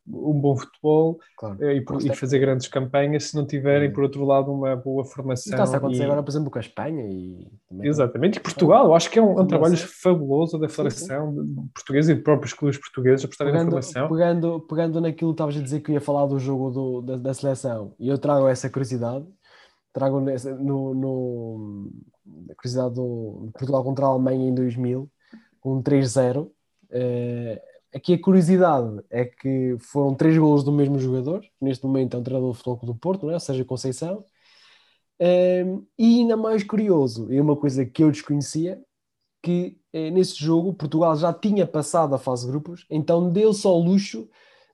um 0.07 0.39
bom 0.39 0.55
futebol 0.55 1.19
claro. 1.35 1.57
Eh, 1.59 1.77
e, 1.77 1.85
e, 2.07 2.15
fazer 2.15 2.39
grandes 2.39 2.67
campanhas 2.67 3.25
se 3.25 3.35
não 3.35 3.45
tiverem, 3.45 3.91
por 3.91 4.03
outro 4.03 4.23
lado, 4.23 4.51
uma 4.51 4.75
boa 4.75 5.03
formação. 5.03 5.51
Está-se 5.51 5.73
a 5.73 5.77
acontecer 5.77 6.03
e... 6.03 6.05
agora, 6.05 6.21
por 6.21 6.29
exemplo, 6.29 6.51
com 6.51 6.59
a 6.59 6.61
Espanha 6.61 7.03
e... 7.07 7.47
Exatamente, 7.81 8.37
e 8.37 8.41
Portugal, 8.41 8.85
eu 8.85 8.93
acho 8.93 9.09
que 9.09 9.17
é 9.17 9.21
um, 9.21 9.39
um 9.39 9.47
trabalho 9.47 9.75
fabuloso 9.77 10.59
da 10.59 10.69
Federação 10.69 11.33
portuguesa 11.73 12.11
e 12.11 12.15
de 12.15 12.21
próprios 12.21 12.53
clubes 12.53 12.77
portugueses 12.77 13.25
a 13.25 13.27
prestarem 13.27 13.53
pegando, 13.53 13.67
informação. 13.67 14.07
Pegando, 14.07 14.59
pegando 14.61 15.01
naquilo 15.01 15.31
que 15.31 15.35
estavas 15.35 15.57
a 15.57 15.61
dizer 15.61 15.79
que 15.81 15.91
ia 15.91 16.01
falar 16.01 16.27
do 16.27 16.37
jogo 16.37 16.69
do, 16.69 17.01
da, 17.01 17.17
da 17.17 17.33
seleção, 17.33 17.93
e 17.99 18.07
eu 18.07 18.17
trago 18.17 18.47
essa 18.47 18.69
curiosidade, 18.69 19.25
trago 19.91 20.19
nessa, 20.19 20.53
no, 20.53 20.93
no, 20.93 21.91
a 22.51 22.55
curiosidade 22.55 22.93
do 22.93 23.49
Portugal 23.53 23.83
contra 23.83 24.05
a 24.05 24.09
Alemanha 24.09 24.49
em 24.49 24.53
2000, 24.53 25.09
com 25.59 25.77
um 25.77 25.81
3-0, 25.81 26.47
eh, 26.91 27.61
Aqui 27.95 28.13
a 28.13 28.21
curiosidade 28.21 29.01
é 29.09 29.23
que 29.23 29.77
foram 29.79 30.13
três 30.13 30.37
golos 30.37 30.65
do 30.65 30.71
mesmo 30.71 30.99
jogador, 30.99 31.45
neste 31.61 31.85
momento 31.85 32.17
é 32.17 32.19
um 32.19 32.23
treinador 32.23 32.51
do 32.51 32.53
Futebol 32.53 32.93
do 32.93 32.99
Porto, 32.99 33.23
não 33.23 33.31
é? 33.31 33.35
ou 33.35 33.39
seja, 33.39 33.63
Conceição. 33.63 34.25
Um, 35.17 35.85
e 35.97 36.19
ainda 36.19 36.35
mais 36.35 36.61
curioso, 36.61 37.31
e 37.31 37.39
uma 37.39 37.55
coisa 37.55 37.85
que 37.85 38.03
eu 38.03 38.11
desconhecia, 38.11 38.83
que 39.41 39.77
eh, 39.93 40.09
nesse 40.09 40.35
jogo 40.43 40.73
Portugal 40.73 41.15
já 41.15 41.31
tinha 41.31 41.65
passado 41.67 42.13
a 42.15 42.17
fase 42.17 42.45
de 42.45 42.51
grupos, 42.51 42.85
então 42.89 43.29
deu-se 43.29 43.65
ao 43.65 43.79
luxo 43.79 44.27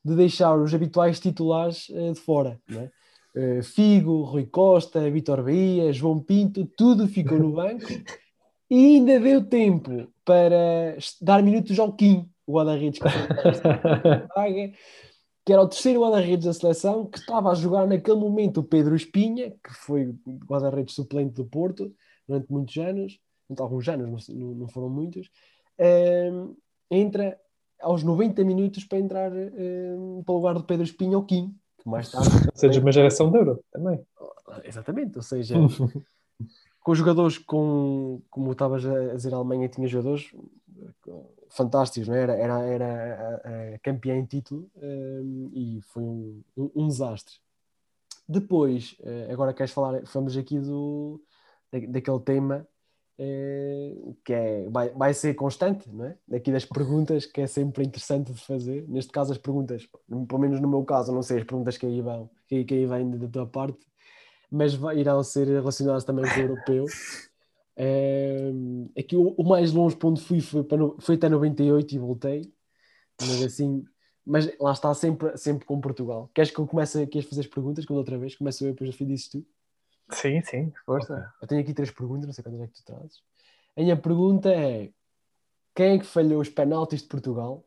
de 0.03 0.15
deixar 0.15 0.57
os 0.57 0.73
habituais 0.73 1.19
titulares 1.19 1.91
eh, 1.91 2.13
de 2.13 2.19
fora. 2.19 2.59
Não 2.67 2.81
é? 2.81 2.91
Uh, 3.33 3.63
Figo, 3.63 4.23
Rui 4.23 4.45
Costa, 4.45 5.09
Vitor 5.11 5.43
Bahia, 5.43 5.93
João 5.93 6.19
Pinto, 6.19 6.65
tudo 6.75 7.07
ficou 7.07 7.39
no 7.39 7.53
banco 7.53 7.85
e 8.69 8.95
ainda 8.95 9.19
deu 9.19 9.45
tempo 9.45 10.11
para 10.25 10.97
dar 11.21 11.43
minutos 11.43 11.77
ao 11.79 11.93
Kim, 11.93 12.30
o 12.45 12.53
guarda-redes 12.53 12.99
que, 12.99 13.07
que 15.45 15.53
era 15.53 15.61
o 15.61 15.67
terceiro 15.67 16.01
guarda-redes 16.01 16.45
da 16.45 16.53
seleção, 16.53 17.05
que 17.05 17.19
estava 17.19 17.51
a 17.51 17.55
jogar 17.55 17.87
naquele 17.87 18.17
momento 18.17 18.59
o 18.59 18.63
Pedro 18.63 18.95
Espinha, 18.95 19.51
que 19.51 19.73
foi 19.73 20.15
guarda-redes 20.45 20.95
suplente 20.95 21.33
do 21.33 21.45
Porto 21.45 21.93
durante 22.27 22.51
muitos 22.51 22.77
anos, 22.77 23.19
alguns 23.59 23.87
anos, 23.89 24.27
não, 24.29 24.55
não 24.55 24.67
foram 24.67 24.89
muitos, 24.89 25.29
um, 25.79 26.55
entra 26.89 27.37
aos 27.81 28.03
90 28.03 28.43
minutos 28.43 28.85
para 28.85 28.99
entrar 28.99 29.31
um, 29.31 30.21
para 30.23 30.33
o 30.33 30.37
lugar 30.37 30.53
do 30.53 30.63
Pedro 30.63 30.83
Espinha 30.83 31.17
ou 31.17 31.25
Kim, 31.25 31.55
que 31.81 31.89
mais 31.89 32.11
tarde... 32.11 32.29
Ou 32.53 32.55
seja, 32.55 32.79
uma 32.79 32.91
geração 32.91 33.31
de 33.31 33.39
euro 33.39 33.63
também. 33.71 33.99
Exatamente, 34.63 35.17
ou 35.17 35.23
seja... 35.23 35.55
com 36.81 36.93
jogadores 36.93 37.39
com, 37.39 38.21
como 38.29 38.51
estavas 38.51 38.85
a 38.85 39.15
dizer, 39.15 39.33
a 39.33 39.37
Alemanha 39.37 39.67
tinha 39.67 39.87
jogadores 39.87 40.31
fantásticos, 41.51 42.07
não 42.07 42.15
é? 42.15 42.21
era, 42.21 42.33
era, 42.33 42.59
era 42.61 43.41
a, 43.43 43.75
a 43.75 43.79
campeã 43.79 44.15
em 44.15 44.25
título 44.25 44.69
um, 44.75 45.51
e 45.53 45.81
foi 45.81 46.03
um, 46.03 46.41
um, 46.57 46.71
um, 46.75 46.87
desastre. 46.87 47.35
Depois, 48.27 48.95
eh, 49.03 49.27
agora 49.31 49.53
queres 49.53 49.71
falar, 49.73 50.05
falamos 50.05 50.37
aqui 50.37 50.57
do, 50.59 51.21
daquele 51.89 52.19
tema 52.21 52.65
eh, 53.17 53.93
que 54.23 54.33
é, 54.33 54.69
vai, 54.69 54.89
vai 54.89 55.13
ser 55.13 55.33
constante, 55.33 55.89
não 55.91 56.05
é? 56.05 56.17
Daqui 56.27 56.51
das 56.51 56.63
perguntas 56.63 57.25
que 57.25 57.41
é 57.41 57.47
sempre 57.47 57.83
interessante 57.83 58.31
de 58.31 58.39
fazer. 58.45 58.85
Neste 58.87 59.11
caso, 59.11 59.33
as 59.33 59.37
perguntas, 59.37 59.87
pelo 60.27 60.39
menos 60.39 60.61
no 60.61 60.67
meu 60.69 60.83
caso, 60.85 61.11
não 61.11 61.21
sei 61.21 61.39
as 61.39 61.43
perguntas 61.43 61.77
que 61.77 61.85
aí 61.85 62.01
vão, 62.01 62.29
que, 62.47 62.63
que 62.63 62.73
aí 62.73 62.85
vêm 62.85 63.11
da 63.11 63.27
tua 63.27 63.45
parte, 63.45 63.79
mas 64.49 64.73
irão 64.95 65.21
ser 65.23 65.47
relacionadas 65.47 66.05
também 66.05 66.25
com 66.25 66.39
o 66.39 66.43
europeu. 66.43 66.85
É, 67.75 68.51
aqui 68.97 69.15
o, 69.15 69.33
o, 69.37 69.43
mais 69.47 69.71
longe 69.71 69.95
para 69.95 70.09
onde 70.09 70.21
fui 70.21 70.41
foi, 70.41 70.63
para, 70.63 70.79
foi 70.99 71.15
até 71.15 71.29
98 71.29 71.95
e 71.95 71.97
voltei, 71.97 72.53
mas 73.19 73.41
assim, 73.43 73.83
mas 74.25 74.49
lá 74.59 74.71
está 74.71 74.93
sempre, 74.93 75.35
sempre 75.37 75.65
com 75.65 75.79
Portugal. 75.79 76.29
Queres 76.33 76.51
que 76.51 76.59
eu 76.59 76.67
comece 76.67 77.07
queres 77.07 77.27
fazer 77.27 77.41
as 77.41 77.47
perguntas 77.47 77.85
quando 77.85 77.99
outra 77.99 78.17
vez? 78.17 78.35
Começo 78.35 78.65
eu 78.65 78.73
depois 78.73 78.95
dizes 78.95 79.29
tu? 79.29 79.45
Sim, 80.11 80.41
sim, 80.41 80.73
força. 80.85 81.13
Okay. 81.13 81.27
Eu 81.41 81.47
tenho 81.47 81.61
aqui 81.61 81.73
três 81.73 81.91
perguntas, 81.91 82.25
não 82.25 82.33
sei 82.33 82.43
quantas 82.43 82.61
é 82.61 82.67
que 82.67 82.73
tu 82.73 82.83
trazes. 82.83 83.23
A 83.75 83.81
minha 83.81 83.97
pergunta 83.97 84.49
é: 84.51 84.91
quem 85.73 85.95
é 85.95 85.99
que 85.99 86.05
falhou 86.05 86.41
os 86.41 86.49
penaltis 86.49 87.01
de 87.01 87.07
Portugal 87.07 87.65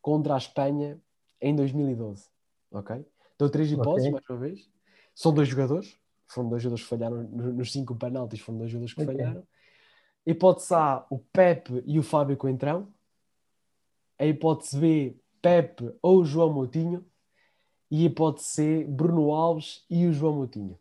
contra 0.00 0.34
a 0.34 0.38
Espanha 0.38 1.00
em 1.40 1.54
2012? 1.54 2.28
Ok? 2.70 3.04
Dou 3.38 3.50
três 3.50 3.70
hipóteses, 3.70 4.08
okay. 4.08 4.12
mais 4.12 4.30
uma 4.30 4.38
vez. 4.38 4.70
São 5.14 5.32
dois 5.32 5.48
jogadores, 5.48 5.98
foram 6.34 6.48
dois 6.48 6.62
jogadores 6.62 6.82
que 6.82 6.90
falharam 6.90 7.22
nos 7.22 7.72
cinco 7.72 7.94
penaltis, 7.94 8.40
foram 8.40 8.58
dois 8.58 8.70
jogadores 8.70 8.94
que 8.94 9.02
okay. 9.02 9.16
falharam. 9.16 9.46
Hipótese 10.26 10.74
A, 10.74 11.06
o 11.10 11.18
Pepe 11.18 11.82
e 11.86 11.98
o 11.98 12.02
Fábio 12.02 12.36
Coentrão. 12.36 12.92
A 14.18 14.24
hipótese 14.24 14.78
B, 14.78 15.16
Pepe 15.42 15.92
ou 16.02 16.20
o 16.20 16.24
João 16.24 16.52
Moutinho. 16.52 17.04
E 17.90 18.02
a 18.02 18.06
hipótese 18.06 18.48
C, 18.48 18.84
Bruno 18.84 19.30
Alves 19.32 19.84
e 19.88 20.06
o 20.06 20.12
João 20.12 20.36
Moutinho. 20.36 20.78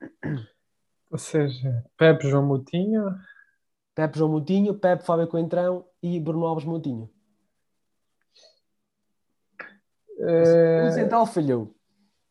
Ou 1.10 1.18
seja, 1.18 1.84
Pepe, 1.96 2.28
João 2.28 2.44
Moutinho. 2.44 3.04
Pepe, 3.94 4.18
João 4.18 4.30
Moutinho, 4.30 4.74
Pepe, 4.74 5.04
Fábio 5.04 5.28
Coentrão 5.28 5.86
e 6.02 6.18
Bruno 6.18 6.44
Alves 6.44 6.64
Moutinho. 6.64 7.08
Uh... 10.18 10.88
O 10.88 10.92
central 10.92 11.26
falhou. 11.26 11.74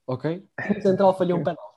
Ok? 0.06 0.46
O 0.78 0.82
central 0.82 1.17
falhou 1.17 1.39
um 1.39 1.43
penal. 1.46 1.72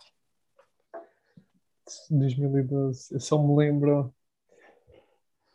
2012. 2.11 3.15
Eu 3.15 3.21
só 3.21 3.43
me 3.43 3.57
lembro. 3.57 4.13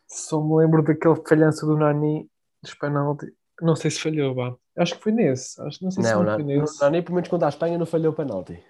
Só 0.08 0.42
me 0.42 0.56
lembro 0.56 0.84
daquele 0.84 1.16
falhança 1.28 1.66
do 1.66 1.78
Nani 1.78 2.30
dos 2.62 2.74
penalti. 2.74 3.28
Não 3.62 3.76
sei 3.76 3.92
se 3.92 4.00
falhou, 4.00 4.34
vá. 4.36 4.56
Acho 4.78 4.96
que 4.98 5.04
foi 5.04 5.12
nesse. 5.12 5.62
Acho, 5.62 5.84
não 5.84 5.92
sei 5.92 6.04
se 6.04 6.10
Não, 6.12 6.20
não, 6.24 6.26
não, 6.30 6.36
foi 6.36 6.44
nesse. 6.44 6.82
não, 6.82 6.90
nem 6.90 7.02
pelo 7.02 7.16
menos 7.16 7.30
contra 7.30 7.48
a 7.48 7.50
Espanha 7.50 7.78
não 7.78 7.86
falhou 7.86 8.12
o 8.12 8.16
penalti. 8.16 8.62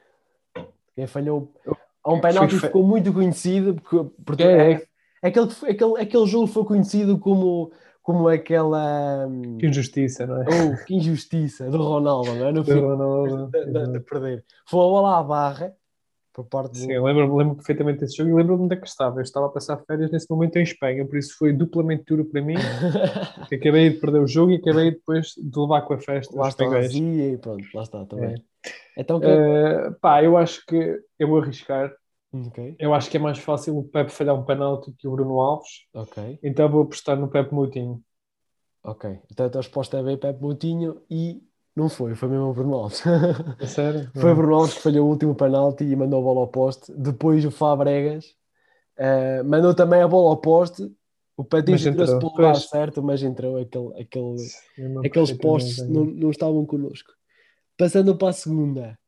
Quem 0.96 1.08
falhou. 1.08 1.52
Há 2.04 2.14
um 2.14 2.20
penalti 2.20 2.56
que 2.56 2.62
ficou 2.62 2.84
muito 2.86 3.14
conhecido, 3.14 3.76
porque, 3.76 4.12
porque 4.26 4.44
É, 4.44 4.72
é, 4.74 4.88
aquele, 5.28 5.48
que 5.48 5.54
foi- 5.56 5.70
aquele, 5.72 6.02
aquele 6.02 6.26
jogo 6.26 6.48
foi 6.48 6.66
conhecido 6.66 7.18
como, 7.18 7.72
como 8.02 8.28
aquela. 8.28 9.28
hum, 9.28 9.58
Que 9.58 9.68
injustiça, 9.68 10.26
não 10.28 10.42
é? 10.42 10.46
Oh, 10.50 10.86
que 10.86 10.96
injustiça 10.96 11.70
do 11.70 11.78
Ronaldo, 11.78 12.34
não 12.36 12.46
é? 12.48 12.52
No 12.52 12.64
Do 12.64 12.72
fim 12.72 12.80
Ronaldo. 12.80 13.48
de, 13.52 13.66
de- 13.66 13.92
de 13.94 14.00
perder. 14.02 14.44
Foi 14.68 14.80
a 14.80 14.84
bola 14.84 15.20
à 15.20 15.24
barra 15.24 15.74
por 16.34 16.46
parte 16.46 16.78
Sim, 16.78 16.88
do. 16.88 16.94
eu 16.94 17.04
lembro, 17.04 17.36
lembro 17.36 17.56
perfeitamente 17.56 18.00
desse 18.00 18.18
jogo 18.18 18.30
e 18.30 18.34
lembro-me 18.34 18.64
onde 18.64 18.76
é 18.76 18.80
que 18.80 18.88
estava. 18.88 19.20
Eu 19.20 19.24
estava 19.24 19.48
a 19.48 19.50
passar 19.50 19.78
férias 19.86 20.12
nesse 20.12 20.30
momento 20.30 20.56
em 20.58 20.64
Espanha, 20.64 21.06
por 21.06 21.18
isso 21.18 21.36
foi 21.38 21.52
duplamente 21.54 22.04
duro 22.08 22.26
para 22.26 22.42
mim. 22.42 22.56
que 23.50 23.56
acabei 23.56 23.90
de 23.90 24.00
perder 24.00 24.20
o 24.20 24.28
jogo 24.28 24.52
e 24.52 24.56
acabei 24.56 24.92
depois 24.92 25.34
de 25.38 25.60
levar 25.60 25.82
com 25.82 25.94
a 25.94 26.00
festa 26.00 26.36
lá 26.38 26.50
está 26.50 26.66
e 26.66 27.38
pronto, 27.38 27.66
lá 27.74 27.84
está 27.84 28.06
também. 28.06 28.36
É. 28.36 28.72
Então, 28.98 29.20
que... 29.20 29.26
Eh, 29.26 29.92
pá, 30.02 30.24
eu 30.24 30.38
acho 30.38 30.66
que 30.66 31.00
eu 31.18 31.28
vou 31.28 31.40
arriscar. 31.40 31.92
ok, 32.34 32.76
Eu 32.80 32.94
acho 32.94 33.10
que 33.10 33.18
é 33.18 33.20
mais 33.20 33.38
fácil 33.38 33.78
o 33.78 33.84
Pepe 33.84 34.12
falhar 34.12 34.36
um 34.36 34.44
penalti 34.46 34.94
que 34.98 35.08
o 35.08 35.12
Bruno 35.12 35.40
Alves. 35.40 35.86
ok, 35.94 36.40
Então 36.44 36.70
vou 36.70 36.84
apostar 36.84 37.18
no 37.18 37.28
Pepe 37.28 37.54
Moutinho. 37.54 38.02
ok. 38.84 39.20
Então 39.32 39.46
a 39.46 39.50
tua 39.50 39.62
resposta 39.62 39.98
é 39.98 40.04
bem 40.04 40.18
Pepe 40.18 40.42
Moutinho 40.42 41.02
e 41.10 41.42
não 41.76 41.88
foi, 41.88 42.16
foi 42.16 42.28
mesmo 42.28 42.50
o 42.50 42.54
Bruno 42.54 42.76
Alves. 42.76 43.02
A 43.60 43.68
sério? 43.68 44.12
Foi 44.16 44.32
o 44.32 44.36
Bruno 44.36 44.56
Alves 44.56 44.74
que 44.74 44.82
falhou 44.82 45.08
o 45.08 45.10
último 45.10 45.34
penalti 45.34 45.86
e 45.86 45.96
mandou 45.96 46.20
a 46.20 46.24
bola 46.24 46.42
ao 46.42 46.48
poste. 46.48 46.92
Depois 46.92 47.46
o 47.46 47.52
Fabregas 47.52 48.36
eh, 48.98 49.42
mandou 49.44 49.74
também 49.74 50.02
a 50.02 50.08
bola 50.08 50.32
ao 50.32 50.38
poste. 50.38 50.92
O 51.38 51.46
Patins 51.46 51.72
Mas 51.72 51.82
tirou-se 51.82 52.14
entrou, 52.14 52.32
pelo 52.32 52.48
lugar 52.48 52.56
certo, 52.60 53.02
mas 53.02 53.24
entrou 53.24 53.58
aquele, 53.58 54.02
aquele, 54.02 54.36
aqueles 55.08 55.32
postes 55.32 55.78
não, 55.88 56.04
não 56.04 56.30
estavam 56.30 56.66
connosco. 56.66 57.12
Passando 57.78 58.16
para 58.16 58.30
a 58.30 58.34
segunda. 58.34 59.00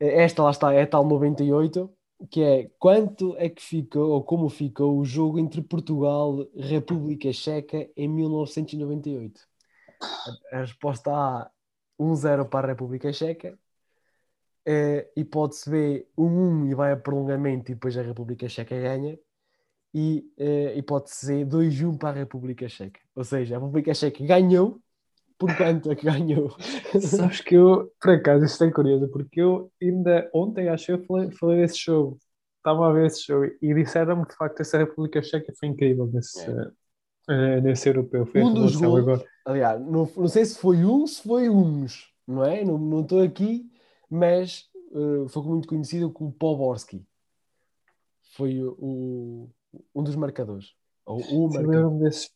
Esta 0.00 0.42
lá 0.42 0.50
está, 0.50 0.72
é 0.72 0.82
a 0.82 0.86
tal 0.86 1.06
98, 1.06 1.88
que 2.28 2.42
é 2.42 2.70
quanto 2.78 3.36
é 3.36 3.48
que 3.48 3.62
ficou, 3.62 4.10
ou 4.10 4.24
como 4.24 4.48
ficou 4.48 4.98
o 4.98 5.04
jogo 5.04 5.38
entre 5.38 5.62
Portugal 5.62 6.44
e 6.54 6.62
República 6.62 7.32
Checa 7.32 7.88
em 7.96 8.08
1998? 8.08 9.51
A, 10.52 10.60
resposta 10.60 11.10
A, 11.10 11.50
1-0 11.98 12.48
para 12.48 12.68
a 12.68 12.70
República 12.70 13.12
Checa. 13.12 13.58
Eh, 14.64 15.10
hipótese 15.16 15.70
B, 15.70 16.06
1-1 16.16 16.70
e 16.70 16.74
vai 16.74 16.92
a 16.92 16.96
prolongamento 16.96 17.70
e 17.70 17.74
depois 17.74 17.96
a 17.96 18.02
República 18.02 18.48
Checa 18.48 18.78
ganha. 18.78 19.18
E 19.94 20.24
eh, 20.38 20.76
hipótese 20.76 21.26
C, 21.26 21.44
2-1 21.44 21.98
para 21.98 22.10
a 22.10 22.12
República 22.12 22.68
Checa. 22.68 23.00
Ou 23.14 23.24
seja, 23.24 23.56
a 23.56 23.58
República 23.58 23.92
Checa 23.92 24.24
ganhou, 24.24 24.80
por 25.38 25.54
quanto 25.56 25.90
é 25.90 25.96
que 25.96 26.06
ganhou? 26.06 26.56
Sabes 27.00 27.40
que 27.40 27.56
eu, 27.56 27.92
por 28.00 28.12
acaso, 28.12 28.44
isto 28.44 28.62
é 28.62 28.70
curioso, 28.70 29.08
porque 29.08 29.40
eu 29.40 29.72
ainda 29.82 30.30
ontem, 30.32 30.68
acho 30.68 30.86
que 30.86 30.92
eu 30.92 31.04
falei, 31.04 31.30
falei 31.32 31.60
desse 31.60 31.78
jogo. 31.78 32.18
Estava 32.58 32.88
a 32.88 32.92
ver 32.92 33.06
esse 33.06 33.26
jogo 33.26 33.52
e 33.60 33.74
disseram-me 33.74 34.22
que 34.24 34.30
de 34.30 34.36
facto 34.36 34.60
essa 34.60 34.78
República 34.78 35.20
Checa 35.20 35.52
foi 35.58 35.68
incrível 35.68 36.06
nesse, 36.06 36.48
eh, 37.28 37.60
nesse 37.60 37.88
europeu. 37.88 38.26
Foi 38.26 38.42
Um 38.42 38.52
dos 38.54 38.76
gols- 38.76 39.00
agora. 39.00 39.24
Aliás, 39.44 39.80
não, 39.80 40.08
não 40.16 40.28
sei 40.28 40.44
se 40.44 40.58
foi 40.58 40.84
um, 40.84 41.06
se 41.06 41.22
foi 41.22 41.48
uns, 41.50 42.12
não 42.26 42.44
é? 42.44 42.64
Não 42.64 42.78
não 42.78 43.00
estou 43.00 43.20
aqui, 43.22 43.68
mas 44.08 44.68
eh, 44.94 45.28
foi 45.28 45.42
muito 45.42 45.66
conhecido 45.68 46.10
como 46.12 46.32
Poborski. 46.32 47.04
Foi 48.36 48.62
o, 48.62 48.76
o- 48.80 49.50
um 49.94 50.02
dos 50.02 50.16
marcadores. 50.16 50.74
Ou 51.06 51.20
o. 51.20 51.48
Lembro-me 51.56 52.00
desse. 52.04 52.30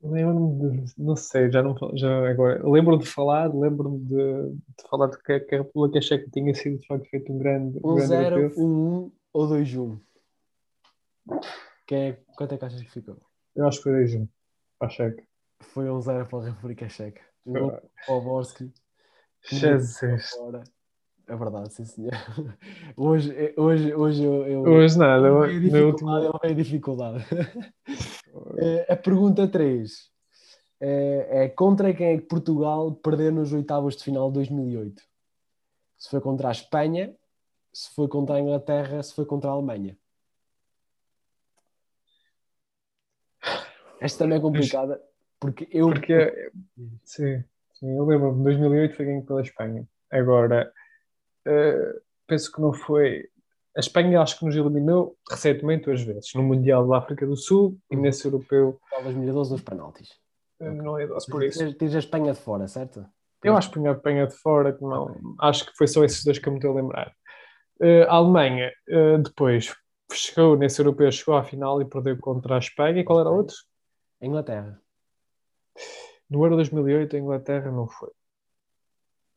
Lembro-me 0.00 0.84
de. 0.84 0.94
Não 0.96 1.16
sei, 1.16 1.50
já 1.50 1.60
não. 1.62 1.74
Já 1.96 2.30
agora. 2.30 2.62
Lembro-me 2.68 3.02
de 3.02 3.08
falar, 3.08 3.52
lembro-me 3.52 3.98
de, 3.98 4.52
de 4.52 4.88
falar 4.88 5.08
de 5.08 5.18
que, 5.22 5.40
que 5.40 5.54
a 5.56 5.58
República 5.58 6.00
Checa 6.00 6.30
tinha 6.32 6.54
sido 6.54 6.78
de 6.78 6.86
facto 6.86 7.08
feito 7.10 7.32
um 7.32 7.38
grande, 7.38 7.78
um 7.82 7.94
grande 7.96 8.12
1-0, 8.14 8.32
europeu. 8.32 8.64
1-1 8.64 9.12
ou 9.32 9.48
2-1. 9.48 9.98
Que 11.86 11.94
é, 11.94 12.12
quanto 12.36 12.54
é 12.54 12.58
que 12.58 12.64
achas 12.64 12.80
que 12.82 12.90
ficou? 12.90 13.16
Eu 13.58 13.66
acho 13.66 13.78
que 13.78 13.82
foi 13.84 14.04
2-1 14.04 14.28
para 14.78 14.86
a 14.86 14.90
Checa. 14.90 15.24
Foi 15.60 15.86
1-0 15.86 16.28
para 16.28 16.38
a 16.38 16.44
República 16.44 16.88
Checa. 16.88 17.20
Um 17.44 17.52
gol 17.54 17.70
de 17.72 17.80
Poborski. 18.06 18.72
Jesus. 19.42 20.30
É 21.26 21.36
verdade, 21.36 21.74
sim 21.74 21.84
senhor. 21.84 22.12
Hoje, 22.96 23.54
hoje, 23.56 23.94
hoje 23.94 24.22
eu, 24.22 24.46
eu, 24.46 24.60
Hoje 24.62 24.96
nada, 24.96 25.26
eu 25.26 25.40
no 25.40 25.60
dificuldade, 25.60 25.84
último. 25.84 26.10
eu 26.10 26.40
veio 26.40 26.54
dificuldade. 26.54 27.24
Eh, 28.58 28.86
a 28.92 28.96
pergunta 28.96 29.48
3 29.48 30.10
é, 30.80 31.44
é 31.44 31.48
contra 31.48 31.92
quem 31.92 32.06
é 32.06 32.16
que 32.16 32.26
Portugal 32.26 32.92
perdeu 32.92 33.32
nos 33.32 33.52
oitavos 33.52 33.96
de 33.96 34.04
final 34.04 34.28
de 34.28 34.34
2008? 34.34 35.02
Se 35.98 36.08
foi 36.10 36.20
contra 36.20 36.48
a 36.48 36.52
Espanha, 36.52 37.12
se 37.72 37.92
foi 37.94 38.06
contra 38.06 38.36
a 38.36 38.40
Inglaterra, 38.40 39.02
se 39.02 39.12
foi 39.12 39.26
contra 39.26 39.50
a 39.50 39.52
Alemanha. 39.52 39.98
Esta 44.00 44.24
também 44.24 44.38
é 44.38 44.40
complicada 44.40 45.00
porque 45.40 45.68
eu. 45.70 45.88
Porque, 45.88 46.50
sim, 47.04 47.44
sim, 47.74 47.96
eu 47.96 48.04
lembro-me, 48.04 48.42
2008 48.44 48.96
foi 48.96 49.06
ganho 49.06 49.24
pela 49.24 49.40
Espanha. 49.42 49.86
Agora, 50.10 50.72
eh, 51.46 52.00
penso 52.26 52.50
que 52.52 52.60
não 52.60 52.72
foi. 52.72 53.28
A 53.76 53.80
Espanha 53.80 54.20
acho 54.20 54.38
que 54.38 54.44
nos 54.44 54.56
eliminou 54.56 55.16
recentemente 55.30 55.84
duas 55.84 56.02
vezes, 56.02 56.34
no 56.34 56.42
Mundial 56.42 56.88
da 56.88 56.98
África 56.98 57.24
do 57.26 57.36
Sul 57.36 57.78
e 57.90 57.94
nesse 57.96 58.26
europeu. 58.26 58.80
2012 59.02 59.52
nos 59.52 59.62
penaltis. 59.62 60.08
eh, 60.60 60.70
Não 60.70 60.98
é 60.98 61.06
doce 61.06 61.30
por 61.30 61.42
isso. 61.44 61.72
Tens, 61.74 61.94
a 61.94 61.98
Espanha 61.98 62.32
de 62.32 62.40
fora, 62.40 62.66
certo? 62.66 63.06
Eu 63.44 63.56
acho 63.56 63.70
que 63.70 63.78
a 63.78 63.92
Espanha 63.92 64.26
de 64.26 64.34
fora, 64.34 64.72
que 64.72 64.82
não, 64.82 65.14
acho 65.40 65.66
que 65.66 65.76
foi 65.76 65.86
só 65.86 66.02
esses 66.02 66.24
dois 66.24 66.40
que 66.40 66.48
eu 66.48 66.52
me 66.52 66.58
estou 66.58 66.72
a 66.72 66.74
lembrar. 66.74 67.12
Eh, 67.80 68.02
a 68.08 68.14
Alemanha, 68.14 68.72
depois, 69.22 69.72
chegou 70.12 70.56
nesse 70.56 70.80
europeu, 70.80 71.12
chegou 71.12 71.36
à 71.36 71.44
final 71.44 71.80
e 71.80 71.88
perdeu 71.88 72.18
contra 72.18 72.56
a 72.56 72.58
Espanha. 72.58 73.00
E 73.00 73.04
qual 73.04 73.20
era 73.20 73.30
o 73.30 73.36
outro? 73.36 73.54
A 74.20 74.26
Inglaterra. 74.26 74.80
No 76.28 76.44
Euro 76.44 76.56
2008, 76.56 77.16
a 77.16 77.18
Inglaterra 77.18 77.70
não 77.70 77.86
foi. 77.86 78.10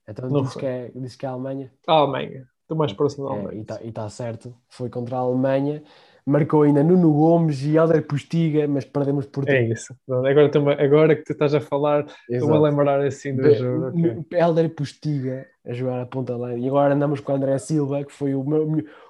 Então 0.07 0.29
Não 0.29 0.41
dizes 0.41 0.53
foi. 0.53 0.61
que, 0.61 0.65
é, 0.67 0.91
dizes 0.95 1.15
que 1.15 1.25
é 1.25 1.29
a 1.29 1.31
Alemanha. 1.33 1.71
A 1.87 1.93
Alemanha, 1.93 2.47
estou 2.63 2.77
mais 2.77 2.91
próximo 2.91 3.27
da 3.27 3.33
É, 3.35 3.37
Alemanha. 3.37 3.65
e 3.83 3.87
está 3.89 4.09
certo. 4.09 4.53
Foi 4.67 4.89
contra 4.89 5.15
a 5.17 5.19
Alemanha. 5.19 5.83
Marcou 6.25 6.63
ainda 6.63 6.83
Nuno 6.83 7.11
Gomes 7.13 7.63
e 7.63 7.75
Helder 7.77 8.05
Postiga, 8.05 8.67
mas 8.67 8.85
perdemos 8.85 9.25
por 9.25 9.47
É 9.49 9.61
isso. 9.63 9.95
Pronto, 10.05 10.27
Agora, 10.27 10.45
estou-me- 10.47 10.73
agora 10.73 11.15
que 11.15 11.23
tu 11.23 11.31
estás 11.31 11.53
a 11.55 11.59
falar, 11.61 12.05
estou-me 12.29 12.57
a 12.57 12.59
lembrar 12.59 13.01
assim 13.01 13.35
do 13.35 13.41
Be- 13.41 13.55
jogo. 13.55 13.87
ok. 13.87 13.99
N- 14.01 14.25
Helder 14.31 14.69
Postiga 14.75 15.47
a 15.65 15.73
jogar 15.73 16.01
a 16.01 16.05
ponta 16.05 16.35
lá. 16.37 16.55
E 16.55 16.67
agora 16.67 16.93
andamos 16.93 17.19
com 17.21 17.31
o 17.31 17.35
André 17.35 17.57
Silva, 17.57 18.03
que 18.03 18.11
foi 18.11 18.35
o, 18.35 18.43
meu- 18.43 18.67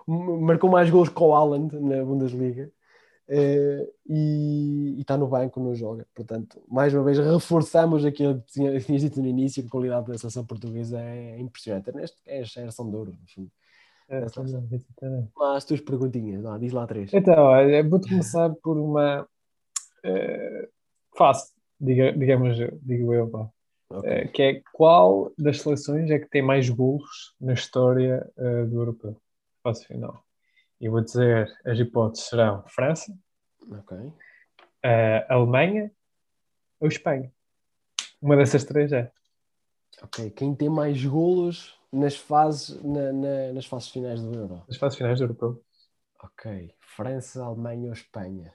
o- 0.07 0.41
marcou 0.41 0.69
mais 0.69 0.89
gols 0.89 1.10
que 1.10 1.21
o 1.23 1.34
Haaland 1.34 1.77
na 1.79 2.03
Bundesliga. 2.03 2.71
Eh, 3.33 3.87
e 4.09 4.97
está 4.99 5.17
no 5.17 5.25
banco, 5.25 5.57
não 5.61 5.73
joga. 5.73 6.05
Portanto, 6.13 6.61
mais 6.67 6.93
uma 6.93 7.01
vez, 7.03 7.17
reforçamos 7.17 8.03
aquilo 8.03 8.41
que 8.41 8.51
tinha- 8.51 8.77
tinhas 8.81 9.01
dito 9.01 9.21
no 9.21 9.27
início: 9.27 9.63
que 9.63 9.67
a 9.69 9.71
qualidade 9.71 10.07
da 10.07 10.17
seleção 10.17 10.45
portuguesa 10.45 10.99
é 10.99 11.39
impressionante. 11.39 11.93
Neste 11.93 12.17
é 12.27 12.39
a 12.41 12.43
geração 12.43 12.89
de 12.89 12.95
ouro, 12.97 13.13
enfim. 13.23 13.49
É, 14.09 14.25
estou 14.25 14.43
a 14.43 14.45
ver, 14.47 14.75
estou 14.75 15.07
a 15.07 15.11
ver. 15.11 15.27
Lá 15.37 15.55
as 15.55 15.63
tuas 15.63 15.79
perguntinhas, 15.79 16.43
lá, 16.43 16.57
diz 16.57 16.73
lá 16.73 16.85
três. 16.85 17.13
Então, 17.13 17.35
olha, 17.45 17.81
vou-te 17.87 18.09
começar 18.09 18.49
por 18.61 18.77
uma 18.77 19.25
eh, 20.03 20.67
fácil, 21.15 21.53
diga, 21.79 22.11
digamos, 22.11 22.59
eu- 22.59 22.77
digo 22.81 23.13
eu, 23.13 23.29
pá. 23.29 23.49
Ok. 23.91 24.09
Eh, 24.09 24.27
que 24.27 24.41
é 24.41 24.61
qual 24.73 25.31
das 25.37 25.61
seleções 25.61 26.09
é 26.11 26.19
que 26.19 26.27
tem 26.29 26.41
mais 26.41 26.67
golos 26.69 27.33
na 27.39 27.53
história 27.53 28.29
eh, 28.37 28.65
do 28.65 28.79
europeu? 28.79 29.15
Fase 29.63 29.85
final. 29.85 30.21
E 30.81 30.89
vou 30.89 31.01
dizer, 31.01 31.47
as 31.65 31.77
hipóteses 31.79 32.27
serão 32.27 32.63
França, 32.67 33.15
Ok. 33.71 33.97
eh, 34.83 35.25
Alemanha 35.29 35.91
ou 36.79 36.87
Espanha. 36.87 37.31
Uma 38.21 38.35
dessas 38.35 38.63
três 38.63 38.91
é. 38.91 39.11
Ok. 40.01 40.31
Quem 40.31 40.55
tem 40.55 40.69
mais 40.69 41.03
golos 41.05 41.79
nas 41.93 42.15
fases, 42.17 42.81
na- 42.83 43.13
na- 43.13 43.53
nas 43.53 43.65
fases 43.65 43.89
finais 43.89 44.19
do 44.21 44.33
Euro? 44.33 44.63
As 44.67 44.77
fases 44.77 44.97
finais 44.97 45.19
do 45.19 45.25
europeu. 45.25 45.63
Ok. 46.23 46.73
França, 46.79 47.43
Alemanha 47.43 47.87
ou 47.87 47.93
Espanha? 47.93 48.51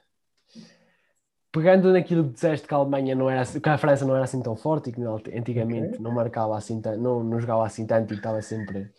Pegando 1.51 1.91
naquilo 1.93 2.25
que 2.25 2.33
disseste 2.33 2.67
que 2.67 2.73
a 2.73 2.77
Alemanha 2.77 3.15
não 3.15 3.29
era 3.29 3.41
assim- 3.41 3.59
que 3.59 3.69
a 3.69 3.77
França 3.77 4.05
não 4.05 4.15
era 4.15 4.25
assim 4.25 4.41
tão 4.41 4.55
forte 4.55 4.89
e 4.89 4.93
que 4.93 5.01
antigamente 5.35 5.93
Ok. 5.93 5.99
não 5.99 6.11
marcava 6.11 6.57
assim 6.57 6.81
não, 6.99 7.23
não 7.23 7.39
jogava 7.39 7.65
assim 7.65 7.85
tanto 7.87 8.13
e 8.13 8.17
estava 8.17 8.41
sempre 8.41 8.91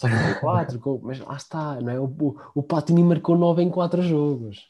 só 0.00 0.08
com 0.08 0.40
4, 0.40 1.00
mas 1.02 1.20
lá 1.20 1.36
está, 1.36 1.80
não 1.80 1.90
é? 1.92 2.00
O, 2.00 2.36
o, 2.54 2.62
Platini 2.62 3.02
marcou 3.02 3.36
9 3.36 3.62
em 3.62 3.70
4 3.70 4.00
jogos. 4.02 4.66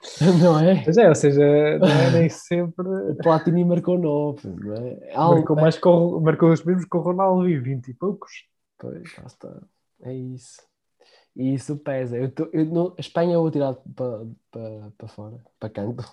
Não 0.42 0.58
é? 0.58 0.82
Mas 0.84 0.98
é, 0.98 1.08
ou 1.08 1.14
seja, 1.14 1.78
não 1.78 1.86
é 1.88 2.10
nem 2.10 2.28
sempre. 2.28 2.84
O 3.12 3.14
Platini 3.16 3.64
marcou 3.64 3.96
9, 3.96 4.48
não 4.48 4.74
é? 4.74 5.14
Marcou, 5.14 5.54
mais 5.54 5.78
com, 5.78 6.18
marcou 6.20 6.50
os 6.50 6.64
mesmos 6.64 6.86
com 6.86 6.98
o 6.98 7.02
Ronaldo 7.02 7.48
e 7.48 7.56
20 7.56 7.86
e 7.88 7.94
poucos. 7.94 8.32
Pois, 8.78 9.16
lá 9.16 9.26
está. 9.26 9.62
É 10.02 10.12
isso. 10.12 10.60
E 11.36 11.54
isso 11.54 11.76
pesa. 11.76 12.16
Eu 12.18 12.30
tô- 12.32 12.48
eu 12.52 12.64
não- 12.66 12.94
a 12.98 13.00
Espanha 13.00 13.34
eu 13.34 13.42
vou 13.42 13.50
tirar 13.52 13.74
para 13.94 14.26
para- 14.50 14.90
para 14.98 15.08
fora, 15.08 15.36
para 15.60 15.70
canto. 15.70 16.04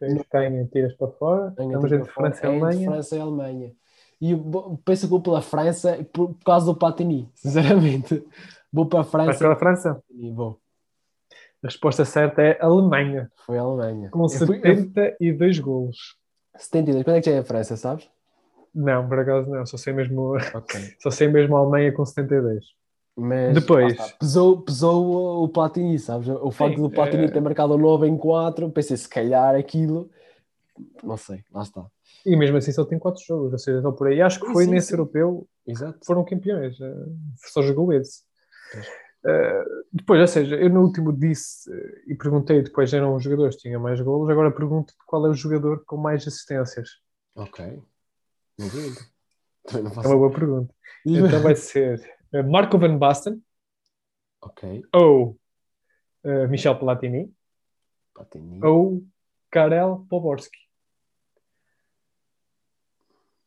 Espanha 0.00 0.66
tiras 0.72 0.94
para 0.94 1.08
fora. 1.08 1.48
Espanha 1.50 1.68
Estamos 1.68 1.92
entre. 1.92 2.12
França 2.12 2.40
e 2.40 2.46
É 2.46 2.48
Alemanha. 2.48 2.90
França 2.90 3.16
e 3.16 3.20
Alemanha. 3.20 3.72
E 4.22 4.36
penso 4.84 5.06
que 5.06 5.10
vou 5.10 5.20
pela 5.20 5.42
França 5.42 5.98
por, 6.12 6.28
por 6.28 6.44
causa 6.44 6.66
do 6.66 6.76
Platini, 6.76 7.28
sinceramente. 7.34 8.24
Vou 8.72 8.86
para 8.86 9.00
a 9.00 9.04
França. 9.04 9.26
Vais 9.26 9.38
pela 9.38 9.56
França? 9.56 10.02
E 10.08 10.30
vou. 10.30 10.60
A 11.60 11.66
resposta 11.66 12.04
certa 12.04 12.40
é 12.40 12.58
Alemanha. 12.62 13.30
Foi 13.44 13.58
a 13.58 13.62
Alemanha. 13.62 14.10
Com 14.10 14.22
eu 14.22 14.28
72 14.28 15.56
fui, 15.56 15.64
golos. 15.64 16.16
72. 16.56 17.04
Quando 17.04 17.16
é 17.16 17.20
que 17.20 17.30
já 17.30 17.36
é 17.36 17.40
a 17.40 17.44
França, 17.44 17.76
sabes? 17.76 18.08
Não, 18.72 19.08
por 19.08 19.18
acaso 19.18 19.50
não. 19.50 19.66
Só 19.66 19.76
sei 19.76 19.92
mesmo, 19.92 20.36
okay. 20.36 20.94
só 21.02 21.10
sei 21.10 21.26
mesmo 21.26 21.56
a 21.56 21.60
Alemanha 21.60 21.92
com 21.92 22.04
72. 22.04 22.64
Mas 23.16 23.54
depois 23.54 23.96
pesou, 24.12 24.62
pesou 24.62 25.42
o 25.42 25.48
Platini, 25.48 25.98
sabes? 25.98 26.28
O 26.28 26.50
facto 26.52 26.76
Sim, 26.76 26.82
do 26.82 26.90
Platini 26.90 27.24
é... 27.24 27.28
ter 27.28 27.40
marcado 27.40 27.74
o 27.74 27.78
9 27.78 28.06
em 28.06 28.16
4, 28.16 28.70
pensei 28.70 28.96
se 28.96 29.08
calhar 29.08 29.54
aquilo, 29.54 30.08
não 31.02 31.16
sei, 31.16 31.44
lá 31.52 31.62
está. 31.62 31.84
E 32.24 32.36
mesmo 32.36 32.56
assim 32.56 32.72
só 32.72 32.84
tem 32.84 32.98
4 32.98 33.22
jogos, 33.24 33.52
ou 33.52 33.58
seja, 33.58 33.82
só 33.82 33.90
por 33.90 34.08
aí. 34.08 34.20
Acho 34.20 34.40
que 34.40 34.52
foi 34.52 34.64
sim, 34.64 34.70
nesse 34.70 34.88
sim. 34.88 34.94
europeu 34.94 35.48
Exato. 35.66 35.98
foram 36.04 36.24
campeões, 36.24 36.80
eh, 36.80 37.06
só 37.36 37.62
jogou 37.62 37.92
esse. 37.92 38.22
Uh, 39.24 39.86
depois, 39.92 40.20
ou 40.20 40.26
seja, 40.26 40.56
eu 40.56 40.68
no 40.68 40.82
último 40.82 41.12
disse 41.12 41.70
uh, 41.70 42.02
e 42.08 42.14
perguntei 42.16 42.60
depois 42.60 42.92
eram 42.92 43.14
os 43.14 43.22
jogadores 43.22 43.54
que 43.54 43.62
tinham 43.62 43.80
mais 43.80 44.00
golos, 44.00 44.28
agora 44.28 44.50
pergunto 44.50 44.92
qual 45.06 45.24
é 45.26 45.30
o 45.30 45.34
jogador 45.34 45.84
com 45.84 45.96
mais 45.96 46.26
assistências. 46.26 46.88
Ok. 47.34 47.80
Não 48.58 48.66
É 49.72 50.08
uma 50.08 50.16
boa 50.16 50.32
pergunta. 50.32 50.74
Então 51.06 51.40
vai 51.40 51.54
ser 51.54 52.00
uh, 52.32 52.50
Marco 52.50 52.78
Van 52.78 52.98
Basten. 52.98 53.40
Ok. 54.40 54.82
Ou 54.92 55.38
Michel 56.48 56.78
Platini. 56.78 57.32
Platini. 58.14 58.64
Ou 58.64 59.04
Karel 59.50 60.06
Poborski. 60.08 60.58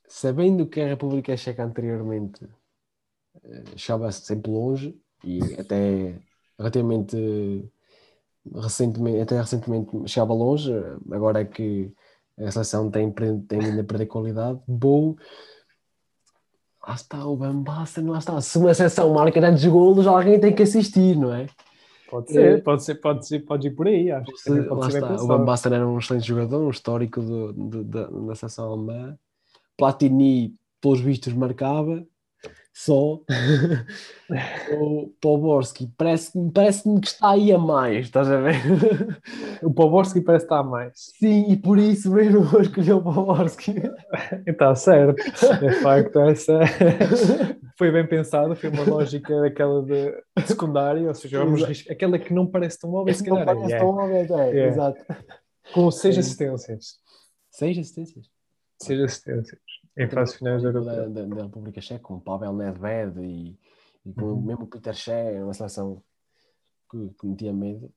Sabendo 0.08 0.68
que 0.68 0.82
a 0.82 0.88
República 0.88 1.36
Checa 1.36 1.64
anteriormente 1.64 2.48
estava 3.76 4.12
sempre 4.12 4.52
longe, 4.52 4.98
e 5.24 5.40
até 5.60 6.16
relativamente 6.58 7.70
recentemente, 8.54 9.22
até 9.22 9.40
recentemente 9.40 10.08
chegava 10.08 10.34
longe, 10.34 10.72
agora 11.12 11.42
é 11.42 11.46
que 11.46 11.92
a 12.38 12.52
seleção 12.52 12.92
tem, 12.92 13.12
tem 13.12 13.60
vindo 13.60 13.82
a 13.82 13.84
perder 13.84 14.06
qualidade, 14.06 14.60
bom 14.68 15.16
lá 16.88 16.94
está 16.94 17.26
o 17.26 17.36
Van 17.36 17.62
Basten, 17.62 18.06
lá 18.06 18.20
está, 18.20 18.40
se 18.40 18.58
uma 18.58 18.74
seleção 18.74 19.12
marca 19.14 19.42
tantos 19.42 19.66
golos, 19.66 20.06
alguém 20.06 20.40
tem 20.40 20.54
que 20.54 20.64
assistir, 20.64 21.18
não 21.18 21.34
é? 21.34 21.48
Pode 22.10 22.32
ser, 22.32 22.60
é. 22.60 22.62
pode 22.62 22.84
ser, 22.84 22.96
pode 22.96 23.28
ser, 23.28 23.40
pode 23.40 23.68
ir 23.68 23.72
por 23.72 23.88
aí, 23.88 24.12
acho 24.12 24.32
que 24.32 24.50
lá 24.52 24.88
está. 24.88 25.16
O 25.16 25.28
Van 25.28 25.44
Basten 25.44 25.74
era 25.74 25.88
um 25.88 25.98
excelente 25.98 26.28
jogador, 26.28 26.62
um 26.62 26.70
histórico 26.70 27.20
do, 27.20 27.54
do, 27.54 27.84
da, 27.84 28.08
da 28.08 28.36
seleção 28.36 28.72
alemã. 28.72 29.18
Platini, 29.78 30.56
pelos 30.82 31.00
vistos, 31.00 31.34
marcava, 31.34 32.06
só 32.78 33.22
o 34.78 35.10
Poborski 35.22 35.90
parece-me 35.98 36.52
parece 36.52 36.84
que 37.00 37.08
está 37.08 37.30
aí 37.30 37.54
a 37.54 37.58
mais, 37.58 38.08
estás 38.08 38.30
a 38.30 38.36
ver? 38.36 38.58
O 39.64 39.74
Poborski 39.74 40.20
parece 40.20 40.44
estar 40.44 40.60
a 40.60 40.64
mais. 40.64 40.92
Sim, 41.18 41.50
e 41.50 41.56
por 41.56 41.80
isso 41.80 42.12
mesmo 42.12 42.44
vou 42.44 42.60
escolher 42.60 42.92
o 42.92 43.02
Poborski. 43.02 43.76
Está 44.46 44.76
certo, 44.76 45.24
de 45.62 45.72
facto, 45.82 46.20
essa 46.20 46.60
foi 47.80 47.92
bem 47.92 48.06
pensado, 48.06 48.58
foi 48.58 48.70
uma 48.70 48.84
lógica 48.84 49.40
daquela 49.40 49.82
de 49.82 50.14
secundária, 50.46 51.08
ou 51.08 51.16
seja, 51.16 51.40
vamos 51.40 51.64
aquela 51.90 52.20
que 52.20 52.34
não 52.34 52.46
parece 52.46 52.78
tão 52.78 52.94
óbvia, 52.94 53.14
se 53.14 53.24
calhar. 53.24 53.40
Não 53.40 53.46
parece 53.46 53.74
é. 53.74 53.80
tão 53.80 53.88
óbvia, 53.88 54.28
é, 54.38 54.60
é. 54.60 54.68
exato. 54.68 55.02
Com 55.74 55.90
seis 55.90 56.18
assistências. 56.18 57.00
Seis 57.50 57.78
assistências? 57.78 58.35
Seis 58.86 59.02
assistências. 59.02 59.60
Em 59.98 60.10
fase 60.10 60.38
finais 60.38 60.62
da, 60.62 60.72
da, 60.72 61.08
da, 61.08 61.44
República 61.44 61.80
Checa, 61.80 62.04
com 62.04 62.20
Pavel 62.20 62.54
Nedved 62.54 63.20
e, 63.22 63.58
e 64.06 64.14
com 64.14 64.26
uhum. 64.26 64.42
mesmo 64.42 64.68
Peter 64.68 64.94
Shea, 64.94 65.44
uma 65.44 65.54
seleção 65.54 66.04
que, 66.92 67.10
que 67.20 67.28
me 67.28 67.36
tinha 67.36 67.54
medo. 67.54 67.90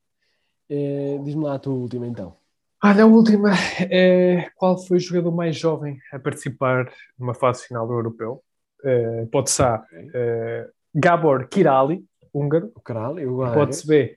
Eh, 0.70 1.18
diz-me 1.24 1.44
lá 1.44 1.54
a 1.54 1.58
tua 1.58 1.74
última 1.74 2.06
então. 2.06 2.36
Olha, 2.82 3.02
a 3.02 3.06
última 3.06 3.50
é 3.90 4.50
qual 4.54 4.78
foi 4.78 4.98
o 4.98 5.00
jogador 5.00 5.32
mais 5.32 5.56
jovem 5.56 5.98
a 6.12 6.18
participar 6.18 6.92
numa 7.18 7.34
fase 7.34 7.66
final 7.66 7.86
do 7.86 7.94
Europeu? 7.94 8.42
Uh, 8.84 9.26
pode 9.32 9.50
ser 9.50 9.64
okay. 9.64 10.06
uh, 10.06 10.70
Gabor 10.94 11.48
Kirali, 11.48 12.04
húngaro. 12.32 12.72
Kirali, 12.86 13.26
o 13.26 13.38
Pode-se 13.52 13.86
B. 13.86 14.16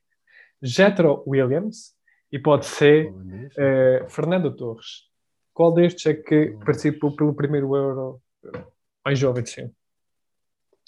Jetro 0.62 1.24
Williams. 1.26 1.96
E 2.32 2.40
pode 2.40 2.66
ser 2.66 3.12
uh, 3.12 4.10
Fernando 4.10 4.56
Torres. 4.56 5.11
Qual 5.62 5.72
destes 5.72 6.08
é 6.08 6.16
que 6.16 6.58
participou 6.66 7.16
pelo 7.16 7.36
primeiro 7.36 7.76
Euro 7.76 8.20
mais 9.06 9.20
jovem 9.20 9.44
de 9.44 9.52
sempre? 9.52 9.76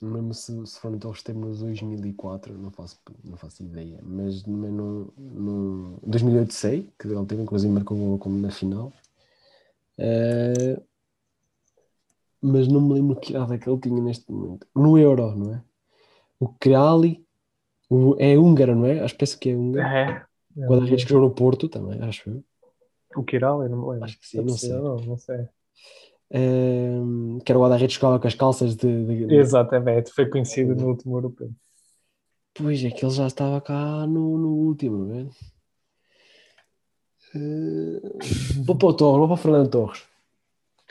Mesmo 0.01 0.33
se, 0.33 0.65
se 0.65 0.79
for 0.79 0.91
então 0.95 1.13
temos 1.23 1.59
2004, 1.59 2.57
não 2.57 2.71
faço, 2.71 2.99
não 3.23 3.37
faço 3.37 3.61
ideia, 3.61 3.99
mas 4.01 4.43
no, 4.47 5.13
no 5.15 5.99
2008 6.01 6.51
sei 6.51 6.89
que 6.97 7.07
ele 7.07 7.23
teve, 7.27 7.43
inclusive 7.43 7.71
marcou 7.71 8.17
como 8.17 8.35
na 8.39 8.49
final, 8.49 8.91
uh, 9.99 10.83
mas 12.41 12.67
não 12.67 12.81
me 12.81 12.95
lembro 12.95 13.19
que 13.19 13.33
idade 13.33 13.53
é 13.53 13.57
que 13.59 13.69
ele 13.69 13.79
tinha 13.79 14.01
neste 14.01 14.31
momento. 14.31 14.65
No 14.75 14.97
Euro, 14.97 15.35
não 15.35 15.53
é? 15.53 15.63
O 16.39 16.47
Krali 16.47 17.23
o, 17.87 18.15
é 18.17 18.35
húngaro, 18.39 18.75
não 18.75 18.87
é? 18.87 19.01
Acho 19.01 19.13
que 19.13 19.19
penso 19.19 19.37
que 19.37 19.51
é 19.51 19.55
húngaro. 19.55 19.87
É. 19.87 20.25
é 20.57 20.65
Quando 20.65 20.81
a 20.81 20.87
gente 20.87 21.07
jogou 21.07 21.29
no 21.29 21.35
Porto 21.35 21.69
também, 21.69 22.01
acho 22.01 22.27
eu. 22.27 22.43
O 23.15 23.23
Kiral, 23.23 23.63
eu 23.63 23.69
não 23.69 23.81
me 23.81 23.89
lembro. 23.91 24.05
Acho 24.05 24.19
que 24.19 24.27
sim, 24.27 24.41
não 24.41 24.57
sei. 24.57 24.71
Não, 24.71 24.95
não 24.97 25.17
sei. 25.17 25.47
Um, 26.35 27.39
que 27.45 27.51
era 27.51 27.59
o 27.59 27.77
que 27.77 27.87
jogava 27.89 28.19
com 28.19 28.27
as 28.27 28.33
calças 28.33 28.75
de, 28.75 29.27
de... 29.27 29.35
Exatamente, 29.35 30.11
foi 30.11 30.27
conhecido 30.27 30.75
no 30.75 30.87
último 30.87 31.17
europeu. 31.17 31.51
Pois 32.55 32.83
é, 32.83 32.89
que 32.89 33.05
ele 33.05 33.13
já 33.13 33.27
estava 33.27 33.61
cá 33.61 34.07
no, 34.07 34.37
no 34.37 34.49
último, 34.49 35.05
não 35.05 35.19
é? 35.19 35.27
Uh, 37.35 38.19
vou 38.63 38.75
para 38.75 38.87
o 38.87 38.93
Torres, 38.93 39.17
vou 39.17 39.27
para 39.27 39.33
o 39.33 39.37
Fernando 39.37 39.69
Torres. 39.69 40.03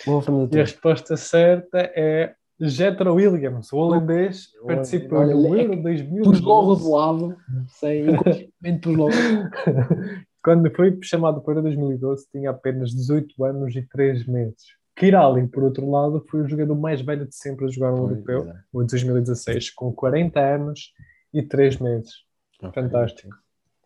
Vou 0.06 0.16
para 0.16 0.26
Fernando 0.26 0.50
Torres. 0.50 0.56
E 0.56 0.60
a 0.60 0.64
resposta 0.64 1.16
certa 1.16 1.78
é 1.78 2.34
Jetro 2.60 3.14
Williams, 3.14 3.72
o 3.72 3.78
holandês, 3.78 4.50
participou 4.64 5.26
no 5.26 5.56
Euro 5.56 5.82
2000. 5.82 6.22
Pus 6.22 6.40
logo 6.40 6.76
do 6.76 6.90
lado, 6.90 7.36
sei, 7.66 8.08
inconscientemente 8.08 8.80
pus 8.80 8.96
logo. 8.96 9.12
Quando 10.42 10.70
foi 10.74 10.98
chamado 11.02 11.40
para 11.40 11.62
2012, 11.62 12.26
tinha 12.30 12.50
apenas 12.50 12.90
18 12.90 13.44
anos 13.44 13.76
e 13.76 13.82
3 13.82 14.26
meses. 14.26 14.76
Kirali, 14.96 15.46
por 15.46 15.62
outro 15.62 15.88
lado, 15.90 16.24
foi 16.28 16.42
o 16.42 16.48
jogador 16.48 16.74
mais 16.74 17.00
velho 17.00 17.26
de 17.26 17.34
sempre 17.34 17.64
a 17.64 17.68
jogar 17.68 17.92
no 17.92 18.10
Europeu, 18.10 18.48
é. 18.48 18.62
o 18.72 18.82
2016, 18.82 19.70
com 19.70 19.92
40 19.92 20.40
anos 20.40 20.92
e 21.32 21.42
3 21.42 21.78
meses. 21.78 22.24
Okay, 22.58 22.82
Fantástico. 22.82 23.34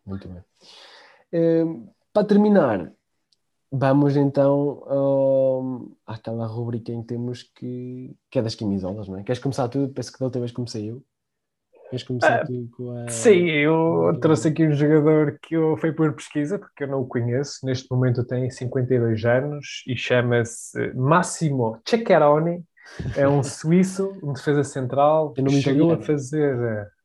Muito 0.04 0.28
bem. 0.28 0.42
Uh, 1.32 1.88
para 2.12 2.26
terminar, 2.26 2.92
vamos 3.70 4.16
então 4.16 4.82
uh, 4.86 5.96
àquela 6.06 6.46
rubrica 6.46 6.92
em 6.92 7.02
que 7.02 7.08
temos 7.08 7.42
que, 7.42 8.16
que 8.30 8.38
é 8.38 8.42
das 8.42 8.54
camisolas, 8.54 9.08
não 9.08 9.18
é? 9.18 9.22
Queres 9.22 9.42
começar 9.42 9.68
tu? 9.68 9.88
Penso 9.88 10.12
que 10.12 10.18
da 10.18 10.26
outra 10.26 10.40
vez 10.40 10.52
comecei 10.52 10.90
eu. 10.90 11.02
Queres 11.90 12.02
começar 12.02 12.42
ah, 12.42 12.46
com 12.76 12.90
a... 12.90 13.08
Sim, 13.08 13.48
eu 13.48 14.18
trouxe 14.20 14.48
aqui 14.48 14.66
um 14.66 14.72
jogador 14.72 15.38
que 15.40 15.54
eu 15.54 15.76
fui 15.76 15.92
por 15.92 16.12
pesquisa, 16.14 16.58
porque 16.58 16.84
eu 16.84 16.88
não 16.88 17.00
o 17.00 17.06
conheço. 17.06 17.64
Neste 17.64 17.90
momento 17.90 18.24
tem 18.24 18.50
52 18.50 19.24
anos 19.24 19.84
e 19.86 19.96
chama-se 19.96 20.92
Massimo 20.94 21.80
Ceccaroni. 21.86 22.64
É 23.16 23.28
um 23.28 23.42
suíço, 23.44 24.12
um 24.22 24.32
defesa 24.32 24.64
central, 24.64 25.32
que 25.32 25.48
chegou 25.60 25.92
a 25.92 25.98
fazer 26.02 26.56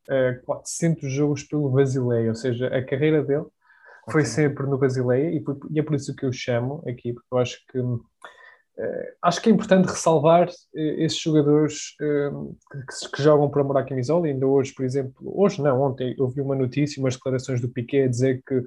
uh, 0.08 0.44
400 0.44 1.12
jogos 1.12 1.42
pelo 1.44 1.70
Basileia, 1.70 2.28
ou 2.28 2.34
seja, 2.34 2.66
a 2.68 2.84
carreira 2.84 3.22
dele 3.22 3.46
foi 4.10 4.24
sempre 4.24 4.66
no 4.66 4.78
Basileia 4.78 5.30
e, 5.30 5.44
e 5.70 5.78
é 5.78 5.82
por 5.82 5.94
isso 5.94 6.14
que 6.16 6.26
eu 6.26 6.32
chamo 6.32 6.82
aqui, 6.88 7.12
porque 7.12 7.28
eu 7.32 7.38
acho 7.38 7.58
que 7.68 7.78
Uh, 7.78 8.02
acho 9.22 9.40
que 9.40 9.50
é 9.50 9.52
importante 9.52 9.86
ressalvar 9.86 10.48
uh, 10.48 10.78
esses 10.98 11.18
jogadores 11.18 11.94
uh, 12.00 12.56
que, 12.70 13.10
que, 13.10 13.22
jogam 13.22 13.50
por 13.50 13.60
amor 13.60 13.76
à 13.76 13.84
camisola. 13.84 14.26
Ainda 14.26 14.46
hoje, 14.46 14.72
por 14.74 14.84
exemplo, 14.84 15.14
hoje 15.24 15.62
não, 15.62 15.80
ontem 15.82 16.14
eu 16.18 16.28
vi 16.28 16.40
uma 16.40 16.56
notícia, 16.56 17.00
umas 17.00 17.14
declarações 17.14 17.60
do 17.60 17.68
Piquet 17.68 18.04
a 18.04 18.08
dizer 18.08 18.42
que 18.46 18.64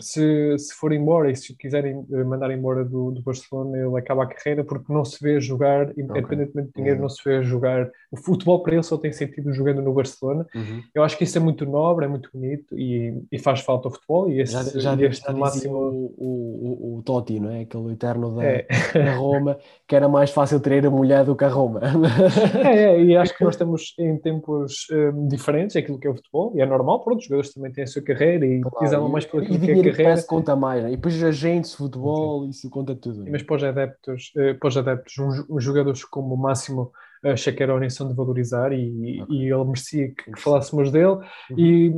se, 0.00 0.58
se 0.58 0.74
for 0.74 0.92
embora 0.92 1.30
e 1.30 1.36
se 1.36 1.54
quiserem 1.54 2.04
eh, 2.12 2.24
mandar 2.24 2.50
embora 2.50 2.84
do, 2.84 3.10
do 3.10 3.22
Barcelona, 3.22 3.76
ele 3.78 3.98
acaba 3.98 4.24
a 4.24 4.26
carreira 4.26 4.64
porque 4.64 4.92
não 4.92 5.04
se 5.04 5.22
vê 5.22 5.40
jogar, 5.40 5.90
okay. 5.90 6.02
independentemente 6.02 6.68
de 6.68 6.74
dinheiro, 6.74 6.96
uhum. 6.96 7.02
não 7.02 7.08
se 7.08 7.22
vê 7.24 7.42
jogar. 7.42 7.90
O 8.10 8.16
futebol 8.16 8.62
para 8.62 8.74
ele 8.74 8.82
só 8.82 8.96
tem 8.96 9.12
sentido 9.12 9.52
jogando 9.52 9.82
no 9.82 9.92
Barcelona. 9.92 10.46
Uhum. 10.54 10.82
Eu 10.94 11.02
acho 11.04 11.16
que 11.16 11.24
isso 11.24 11.38
é 11.38 11.40
muito 11.40 11.64
nobre, 11.64 12.04
é 12.04 12.08
muito 12.08 12.30
bonito 12.32 12.78
e, 12.78 13.22
e 13.30 13.38
faz 13.38 13.60
falta 13.60 13.88
ao 13.88 13.92
futebol. 13.92 14.30
E 14.30 14.40
esse, 14.40 14.52
já, 14.52 14.96
já, 14.96 15.06
este 15.06 15.26
já 15.26 15.32
máximo... 15.32 15.76
o, 15.76 16.14
o, 16.18 16.98
o, 16.98 17.02
Totti, 17.02 17.38
não 17.38 17.50
é? 17.50 17.60
Aquele 17.62 17.92
eterno 17.92 18.34
da, 18.36 18.44
é. 18.44 18.66
da 18.94 19.14
Roma, 19.14 19.58
que 19.86 19.94
era 19.94 20.08
mais 20.08 20.30
fácil 20.30 20.60
ter 20.60 20.84
a 20.84 20.90
mulher 20.90 21.24
do 21.24 21.36
que 21.36 21.44
a 21.44 21.48
Roma. 21.48 21.80
é, 22.64 22.84
é, 22.84 23.02
e 23.02 23.16
acho 23.16 23.36
que 23.36 23.44
nós 23.44 23.54
estamos 23.54 23.94
em 23.98 24.16
tempos 24.18 24.86
um, 24.90 25.28
diferentes, 25.28 25.76
aquilo 25.76 25.98
que 25.98 26.06
é 26.06 26.10
o 26.10 26.14
futebol, 26.14 26.52
e 26.54 26.60
é 26.60 26.66
normal, 26.66 27.00
pronto, 27.00 27.18
os 27.18 27.24
jogadores 27.24 27.52
também 27.52 27.72
têm 27.72 27.84
a 27.84 27.86
sua 27.86 28.02
carreira 28.02 28.46
e 28.46 28.60
claro, 28.60 29.08
mais 29.08 29.24
pelo 29.26 29.44
que 29.44 29.52
dinheiro 29.82 29.96
carreira. 29.96 30.10
parece 30.10 30.22
que 30.22 30.28
conta 30.28 30.56
mais, 30.56 30.82
né? 30.82 30.92
e 30.92 30.96
depois 30.96 31.22
agentes, 31.22 31.74
futebol, 31.74 32.44
Sim. 32.44 32.50
isso 32.50 32.70
conta 32.70 32.94
tudo. 32.94 33.24
Mas 33.30 33.42
para 33.42 33.56
os 33.56 33.64
adeptos, 33.64 34.32
eh, 34.36 34.54
para 34.54 34.68
os 34.68 34.76
adeptos 34.76 35.18
um, 35.18 35.56
um 35.56 35.60
jogadores 35.60 36.04
como 36.04 36.34
o 36.34 36.38
Máximo 36.38 36.92
uh, 37.24 37.36
Shakeroni 37.36 37.90
são 37.90 38.08
de 38.08 38.14
valorizar 38.14 38.72
e, 38.72 39.22
okay. 39.22 39.36
e 39.36 39.52
ele 39.52 39.64
merecia 39.64 40.08
que, 40.08 40.32
que 40.32 40.40
falássemos 40.40 40.90
dele. 40.90 41.18
Uhum. 41.50 41.58
E, 41.58 41.94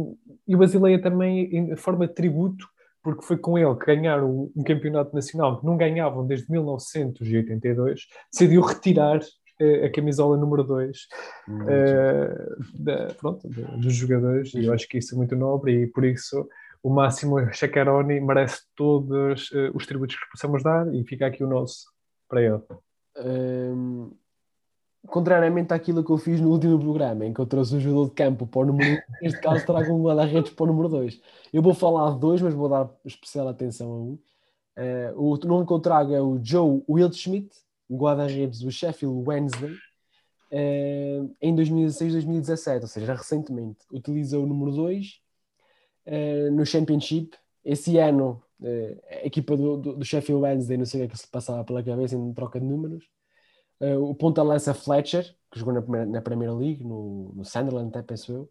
e 0.48 0.54
o 0.54 0.58
Basileia 0.58 1.00
também, 1.00 1.54
em 1.54 1.76
forma 1.76 2.06
de 2.06 2.14
tributo, 2.14 2.66
porque 3.02 3.22
foi 3.22 3.36
com 3.36 3.58
ele 3.58 3.74
que 3.76 3.86
ganharam 3.86 4.50
um 4.56 4.62
campeonato 4.64 5.14
nacional 5.14 5.60
que 5.60 5.66
não 5.66 5.76
ganhavam 5.76 6.26
desde 6.26 6.50
1982, 6.50 8.06
decidiu 8.32 8.62
retirar 8.62 9.20
a 9.84 9.88
camisola 9.90 10.36
número 10.36 10.64
2 10.64 10.98
uh, 11.48 13.14
pronto, 13.20 13.48
dos 13.48 13.94
jogadores, 13.94 14.52
e 14.54 14.64
eu 14.64 14.72
acho 14.72 14.88
que 14.88 14.98
isso 14.98 15.14
é 15.14 15.18
muito 15.18 15.36
nobre, 15.36 15.82
e 15.82 15.86
por 15.86 16.04
isso 16.04 16.48
o 16.84 16.90
Máximo 16.90 17.50
Chacaroni 17.50 18.20
merece 18.20 18.60
todos 18.76 19.50
uh, 19.50 19.70
os 19.74 19.86
tributos 19.86 20.16
que 20.16 20.30
possamos 20.30 20.62
dar, 20.62 20.86
e 20.94 21.02
fica 21.04 21.26
aqui 21.26 21.42
o 21.42 21.48
nosso 21.48 21.86
para 22.28 22.42
ele. 22.42 22.62
Um, 23.16 24.12
contrariamente 25.06 25.72
àquilo 25.72 26.04
que 26.04 26.10
eu 26.10 26.18
fiz 26.18 26.38
no 26.42 26.50
último 26.50 26.78
programa, 26.78 27.24
em 27.24 27.32
que 27.32 27.40
eu 27.40 27.46
trouxe 27.46 27.76
o 27.76 27.80
jogador 27.80 28.10
de 28.10 28.14
campo 28.14 28.46
para 28.46 28.60
o 28.60 28.66
número 28.66 28.92
1, 28.92 28.98
neste 29.22 29.40
caso 29.40 29.64
trago 29.64 29.94
um 29.94 30.02
guarda-redes 30.02 30.52
para 30.52 30.64
o 30.64 30.66
número 30.66 30.90
2. 30.90 31.20
Eu 31.54 31.62
vou 31.62 31.72
falar 31.72 32.12
de 32.12 32.20
dois, 32.20 32.42
mas 32.42 32.52
vou 32.52 32.68
dar 32.68 32.90
especial 33.02 33.48
atenção 33.48 33.90
a 33.90 33.96
um. 33.96 34.18
Uh, 34.76 35.32
o 35.32 35.36
nome 35.46 35.66
que 35.66 35.72
eu 35.72 35.80
trago 35.80 36.12
é 36.12 36.20
o 36.20 36.38
Joe 36.42 36.82
Wildschmidt, 36.86 37.48
guarda-redes 37.90 38.60
do 38.60 38.70
Sheffield 38.70 39.26
Wednesday, 39.26 39.72
uh, 39.72 41.34
em 41.40 41.56
2016-2017, 41.56 42.82
ou 42.82 42.88
seja, 42.88 43.14
recentemente. 43.14 43.78
Utilizou 43.90 44.44
o 44.44 44.46
número 44.46 44.72
2 44.72 45.06
uh, 45.06 45.10
eh, 45.10 45.23
no 46.52 46.64
Championship. 46.64 47.36
Esse 47.64 47.98
ano, 47.98 48.42
a 49.10 49.26
equipa 49.26 49.56
do, 49.56 49.76
do, 49.76 49.96
do, 49.96 50.04
Sheffield 50.04 50.42
Wednesday, 50.42 50.76
não 50.76 50.84
sei 50.84 51.00
o 51.00 51.04
que 51.04 51.12
é 51.12 51.12
que 51.12 51.18
se 51.18 51.28
passava 51.28 51.64
pela 51.64 51.82
cabeça 51.82 52.14
em 52.14 52.32
troca 52.34 52.60
de 52.60 52.66
números. 52.66 53.04
o 53.80 54.14
ponta-lança 54.14 54.74
Fletcher, 54.74 55.34
que 55.50 55.58
jogou 55.58 55.72
na, 55.72 55.82
primeira, 55.82 56.06
na 56.06 56.20
Premier 56.20 56.54
League, 56.54 56.84
no, 56.84 57.32
no 57.34 57.44
Sunderland, 57.44 57.88
até 57.88 58.02
penso 58.02 58.32
eu. 58.32 58.50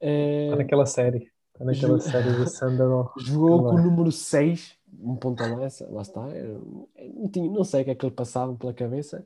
Está 0.00 0.56
naquela 0.56 0.86
série. 0.86 1.30
Está 1.52 1.64
naquela 1.64 1.98
série 2.00 2.32
do 2.32 2.46
Sunderland. 2.48 3.10
Jogou 3.18 3.64
com 3.64 3.74
o 3.74 3.82
número 3.82 4.12
6 4.12 4.76
um 5.00 5.16
ponta-lança, 5.16 5.88
lá 5.90 6.02
está, 6.02 6.26
não, 7.14 7.28
tinha, 7.30 7.50
não 7.50 7.64
sei 7.64 7.82
o 7.82 7.84
que 7.84 7.90
é 7.90 7.94
que 7.94 8.06
lhe 8.06 8.12
passava 8.12 8.54
pela 8.54 8.72
cabeça. 8.72 9.24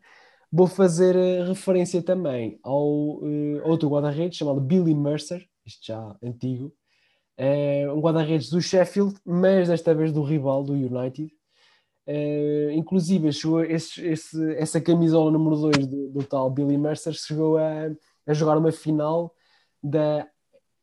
Vou 0.52 0.66
fazer 0.66 1.14
eh, 1.14 1.44
referência 1.44 2.02
também 2.02 2.58
ao 2.62 2.82
uh, 2.82 3.62
outro 3.64 3.88
guarda-redes 3.88 4.36
chamado 4.36 4.60
Billy 4.60 4.94
Mercer, 4.94 5.48
isto 5.64 5.86
já 5.86 6.16
antigo, 6.22 6.72
é 7.42 7.90
um 7.90 8.00
guarda-redes 8.00 8.50
do 8.50 8.60
Sheffield, 8.60 9.14
mas 9.24 9.68
desta 9.68 9.94
vez 9.94 10.12
do 10.12 10.22
rival, 10.22 10.62
do 10.62 10.74
United. 10.74 11.32
Uh, 12.06 12.70
inclusive, 12.72 13.28
esse, 13.28 14.06
esse, 14.06 14.54
essa 14.56 14.78
camisola 14.78 15.30
número 15.30 15.56
2 15.56 15.86
do, 15.86 16.10
do, 16.10 16.22
tal 16.22 16.50
Billy 16.50 16.76
Mercer 16.76 17.14
chegou 17.14 17.56
a, 17.56 17.90
a 18.26 18.34
jogar 18.34 18.58
uma 18.58 18.70
final 18.70 19.34
da 19.82 20.28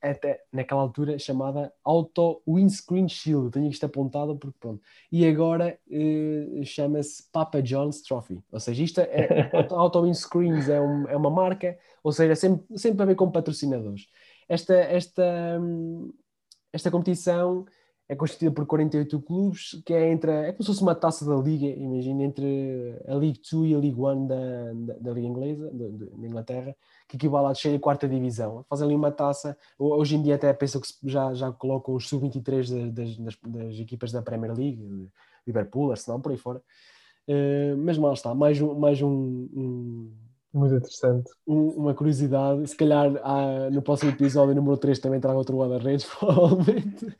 até 0.01 0.39
naquela 0.51 0.82
altura 0.82 1.20
chamada 1.20 1.72
Auto 1.84 2.41
Windscreen 2.47 3.08
Shield. 3.08 3.51
Tenho 3.51 3.70
isto 3.70 3.86
apontado 3.86 4.36
porque 4.36 4.58
pronto. 4.60 4.82
E 5.12 5.28
agora 5.28 5.78
uh, 5.88 6.66
chama-se 6.66 7.24
Papa 7.32 7.62
John's 7.62 8.01
Trophy. 8.01 8.41
Ou 8.51 8.60
seja, 8.60 8.84
isto 8.84 8.99
é 9.01 9.51
Auto 9.70 10.01
Windscreens 10.01 10.70
é, 10.70 10.82
um, 10.82 11.08
é 11.08 11.16
uma 11.16 11.30
marca, 11.30 11.78
ou 12.03 12.12
seja, 12.12 12.36
sempre, 12.36 12.80
sempre 12.80 13.03
a 13.03 13.05
ver 13.05 13.16
com 13.16 13.30
patrocinadores. 13.30 14.08
Esta, 14.49 14.74
esta, 14.74 15.60
esta 16.72 16.91
competição 16.91 17.65
é 18.09 18.15
constituída 18.15 18.53
por 18.55 18.65
48 18.65 19.22
clubes, 19.22 19.82
que 19.86 19.93
é 19.93 20.09
entre 20.09 20.32
é 20.32 20.51
como 20.51 20.63
se 20.63 20.68
fosse 20.68 20.82
uma 20.82 20.95
taça 20.95 21.26
da 21.26 21.36
liga, 21.36 21.65
imagina, 21.65 22.24
entre 22.24 23.01
a 23.05 23.15
League 23.15 23.41
2 23.51 23.72
e 23.72 23.76
a 23.76 23.78
League 23.78 23.99
1 23.99 24.28
da, 24.28 24.36
da, 24.74 24.93
da 24.99 25.11
Liga 25.11 25.28
Inglesa, 25.28 25.70
da 25.74 26.28
Inglaterra 26.28 26.76
que 27.07 27.15
equivale 27.15 27.45
à 27.45 27.49
terceira 27.49 27.78
e 27.78 27.80
quarta 27.80 28.07
divisão. 28.07 28.65
Fazem 28.70 28.86
ali 28.86 28.95
uma 28.95 29.11
taça, 29.11 29.57
hoje 29.80 30.15
em 30.15 30.22
dia 30.22 30.36
até 30.36 30.51
pensam 30.53 30.82
que 30.82 30.88
já, 31.03 31.34
já 31.34 31.51
colocam 31.51 31.95
os 31.95 32.07
sub-23 32.09 32.91
das, 32.91 33.18
das, 33.18 33.38
das, 33.41 33.80
equipas 33.80 34.11
da 34.11 34.22
Premier 34.22 34.53
League, 34.53 35.09
Liverpool, 35.45 35.91
Arsenal, 35.91 36.20
por 36.20 36.32
aí 36.32 36.38
fora. 36.38 36.61
Uh, 37.28 37.78
mas 37.78 37.97
mal 37.97 38.13
está, 38.13 38.34
mais 38.34 38.61
um, 38.61 38.74
mais 38.76 39.01
um, 39.01 39.09
um 39.09 40.13
muito 40.54 40.76
interessante. 40.76 41.30
Um, 41.48 41.70
uma 41.70 41.93
curiosidade, 41.93 42.68
se 42.68 42.76
calhar 42.76 43.12
há, 43.24 43.70
no 43.72 43.82
próximo 43.82 44.12
episódio, 44.12 44.56
número 44.56 44.78
3, 44.78 45.00
também 45.00 45.20
trago 45.20 45.38
outro 45.38 45.58
guarda-redes, 45.58 46.06
provavelmente. 46.20 47.16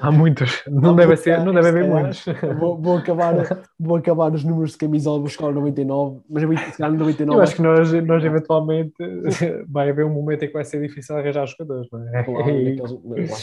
Há 0.00 0.12
muitos, 0.12 0.62
não, 0.68 0.90
Há 0.90 0.94
deve, 0.94 1.16
ser, 1.16 1.44
não 1.44 1.52
deve 1.52 1.68
haver 1.68 1.88
muitos. 1.88 2.24
Vou, 2.58 2.80
vou, 2.80 2.98
acabar, 2.98 3.34
vou 3.78 3.96
acabar 3.96 4.32
os 4.32 4.44
números 4.44 4.72
de 4.72 4.78
camisola, 4.78 5.18
vou 5.18 5.24
buscar 5.24 5.46
o 5.46 5.52
99, 5.52 6.20
mas 6.28 6.42
se 6.42 6.78
calhar 6.78 6.92
no 6.92 6.98
99. 6.98 7.38
Eu 7.38 7.42
acho 7.42 7.56
que 7.56 7.62
nós, 7.62 7.92
nós 8.04 8.24
eventualmente 8.24 8.94
vai 9.68 9.90
haver 9.90 10.04
um 10.04 10.10
momento 10.10 10.44
em 10.44 10.48
que 10.48 10.54
vai 10.54 10.64
ser 10.64 10.80
difícil 10.80 11.16
arranjar 11.16 11.46
jogadores, 11.46 11.88
não 11.90 12.08
é? 12.08 12.22
Claro, 12.22 12.38
naqueles, 12.38 13.34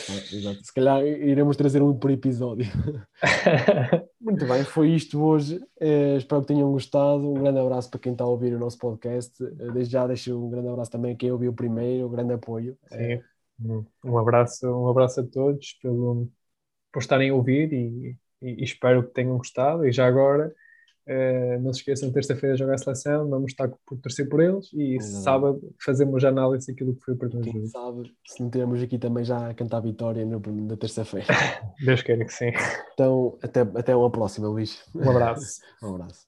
se 0.61 0.73
calhar 0.73 1.03
iremos 1.05 1.57
trazer 1.57 1.81
um 1.81 1.93
por 1.93 2.11
episódio. 2.11 2.65
Muito 4.23 4.45
bem, 4.45 4.63
foi 4.63 4.89
isto 4.91 5.21
hoje. 5.21 5.57
Uh, 5.81 6.17
espero 6.17 6.41
que 6.41 6.47
tenham 6.47 6.71
gostado. 6.71 7.29
Um 7.29 7.33
grande 7.33 7.59
abraço 7.59 7.89
para 7.89 7.99
quem 7.99 8.13
está 8.13 8.23
a 8.23 8.27
ouvir 8.27 8.53
o 8.53 8.59
nosso 8.59 8.77
podcast. 8.77 9.32
Uh, 9.39 9.71
desde 9.71 9.93
já 9.93 10.07
deixo 10.07 10.37
um 10.37 10.49
grande 10.49 10.69
abraço 10.69 10.91
também 10.91 11.13
a 11.13 11.15
quem 11.15 11.31
ouviu 11.31 11.53
primeiro, 11.53 12.07
um 12.07 12.11
grande 12.11 12.33
apoio. 12.33 12.77
Sim. 12.87 13.21
Um 14.03 14.17
abraço, 14.17 14.67
um 14.67 14.87
abraço 14.87 15.21
a 15.21 15.23
todos 15.23 15.77
pelo, 15.81 16.29
por 16.91 16.99
estarem 16.99 17.29
a 17.29 17.35
ouvir 17.35 17.71
e, 17.71 18.17
e, 18.41 18.63
espero 18.63 19.03
que 19.03 19.13
tenham 19.13 19.37
gostado. 19.37 19.85
E 19.85 19.91
já 19.91 20.07
agora 20.07 20.53
Uh, 21.05 21.59
não 21.59 21.73
se 21.73 21.79
esqueçam, 21.79 22.11
terça-feira 22.13 22.55
jogar 22.55 22.75
a 22.75 22.77
seleção, 22.77 23.29
vamos 23.29 23.51
estar 23.51 23.69
por 23.85 23.97
torcer 23.97 24.29
por 24.29 24.41
eles 24.41 24.71
e 24.71 24.95
Exato. 24.95 25.23
sábado 25.23 25.75
fazemos 25.83 26.23
análise 26.23 26.67
daquilo 26.67 26.95
que 26.95 27.03
foi 27.03 27.13
o 27.13 27.17
primeiro 27.17 27.51
jogo. 27.51 27.67
Sabe, 27.67 28.15
se 28.25 28.41
não 28.41 28.49
temos 28.49 28.81
aqui 28.81 28.97
também 28.97 29.25
já 29.25 29.49
a 29.49 29.53
cantar 29.53 29.77
a 29.77 29.81
vitória 29.81 30.25
no, 30.25 30.39
na 30.39 30.77
terça-feira. 30.77 31.27
Deus 31.83 32.01
queira 32.01 32.23
que 32.23 32.31
sim. 32.31 32.51
Então, 32.93 33.37
até, 33.41 33.61
até 33.61 33.93
uma 33.93 34.09
próxima, 34.09 34.47
Luís. 34.47 34.81
Um 34.95 35.09
abraço. 35.09 35.59
um 35.83 35.95
abraço. 35.95 36.25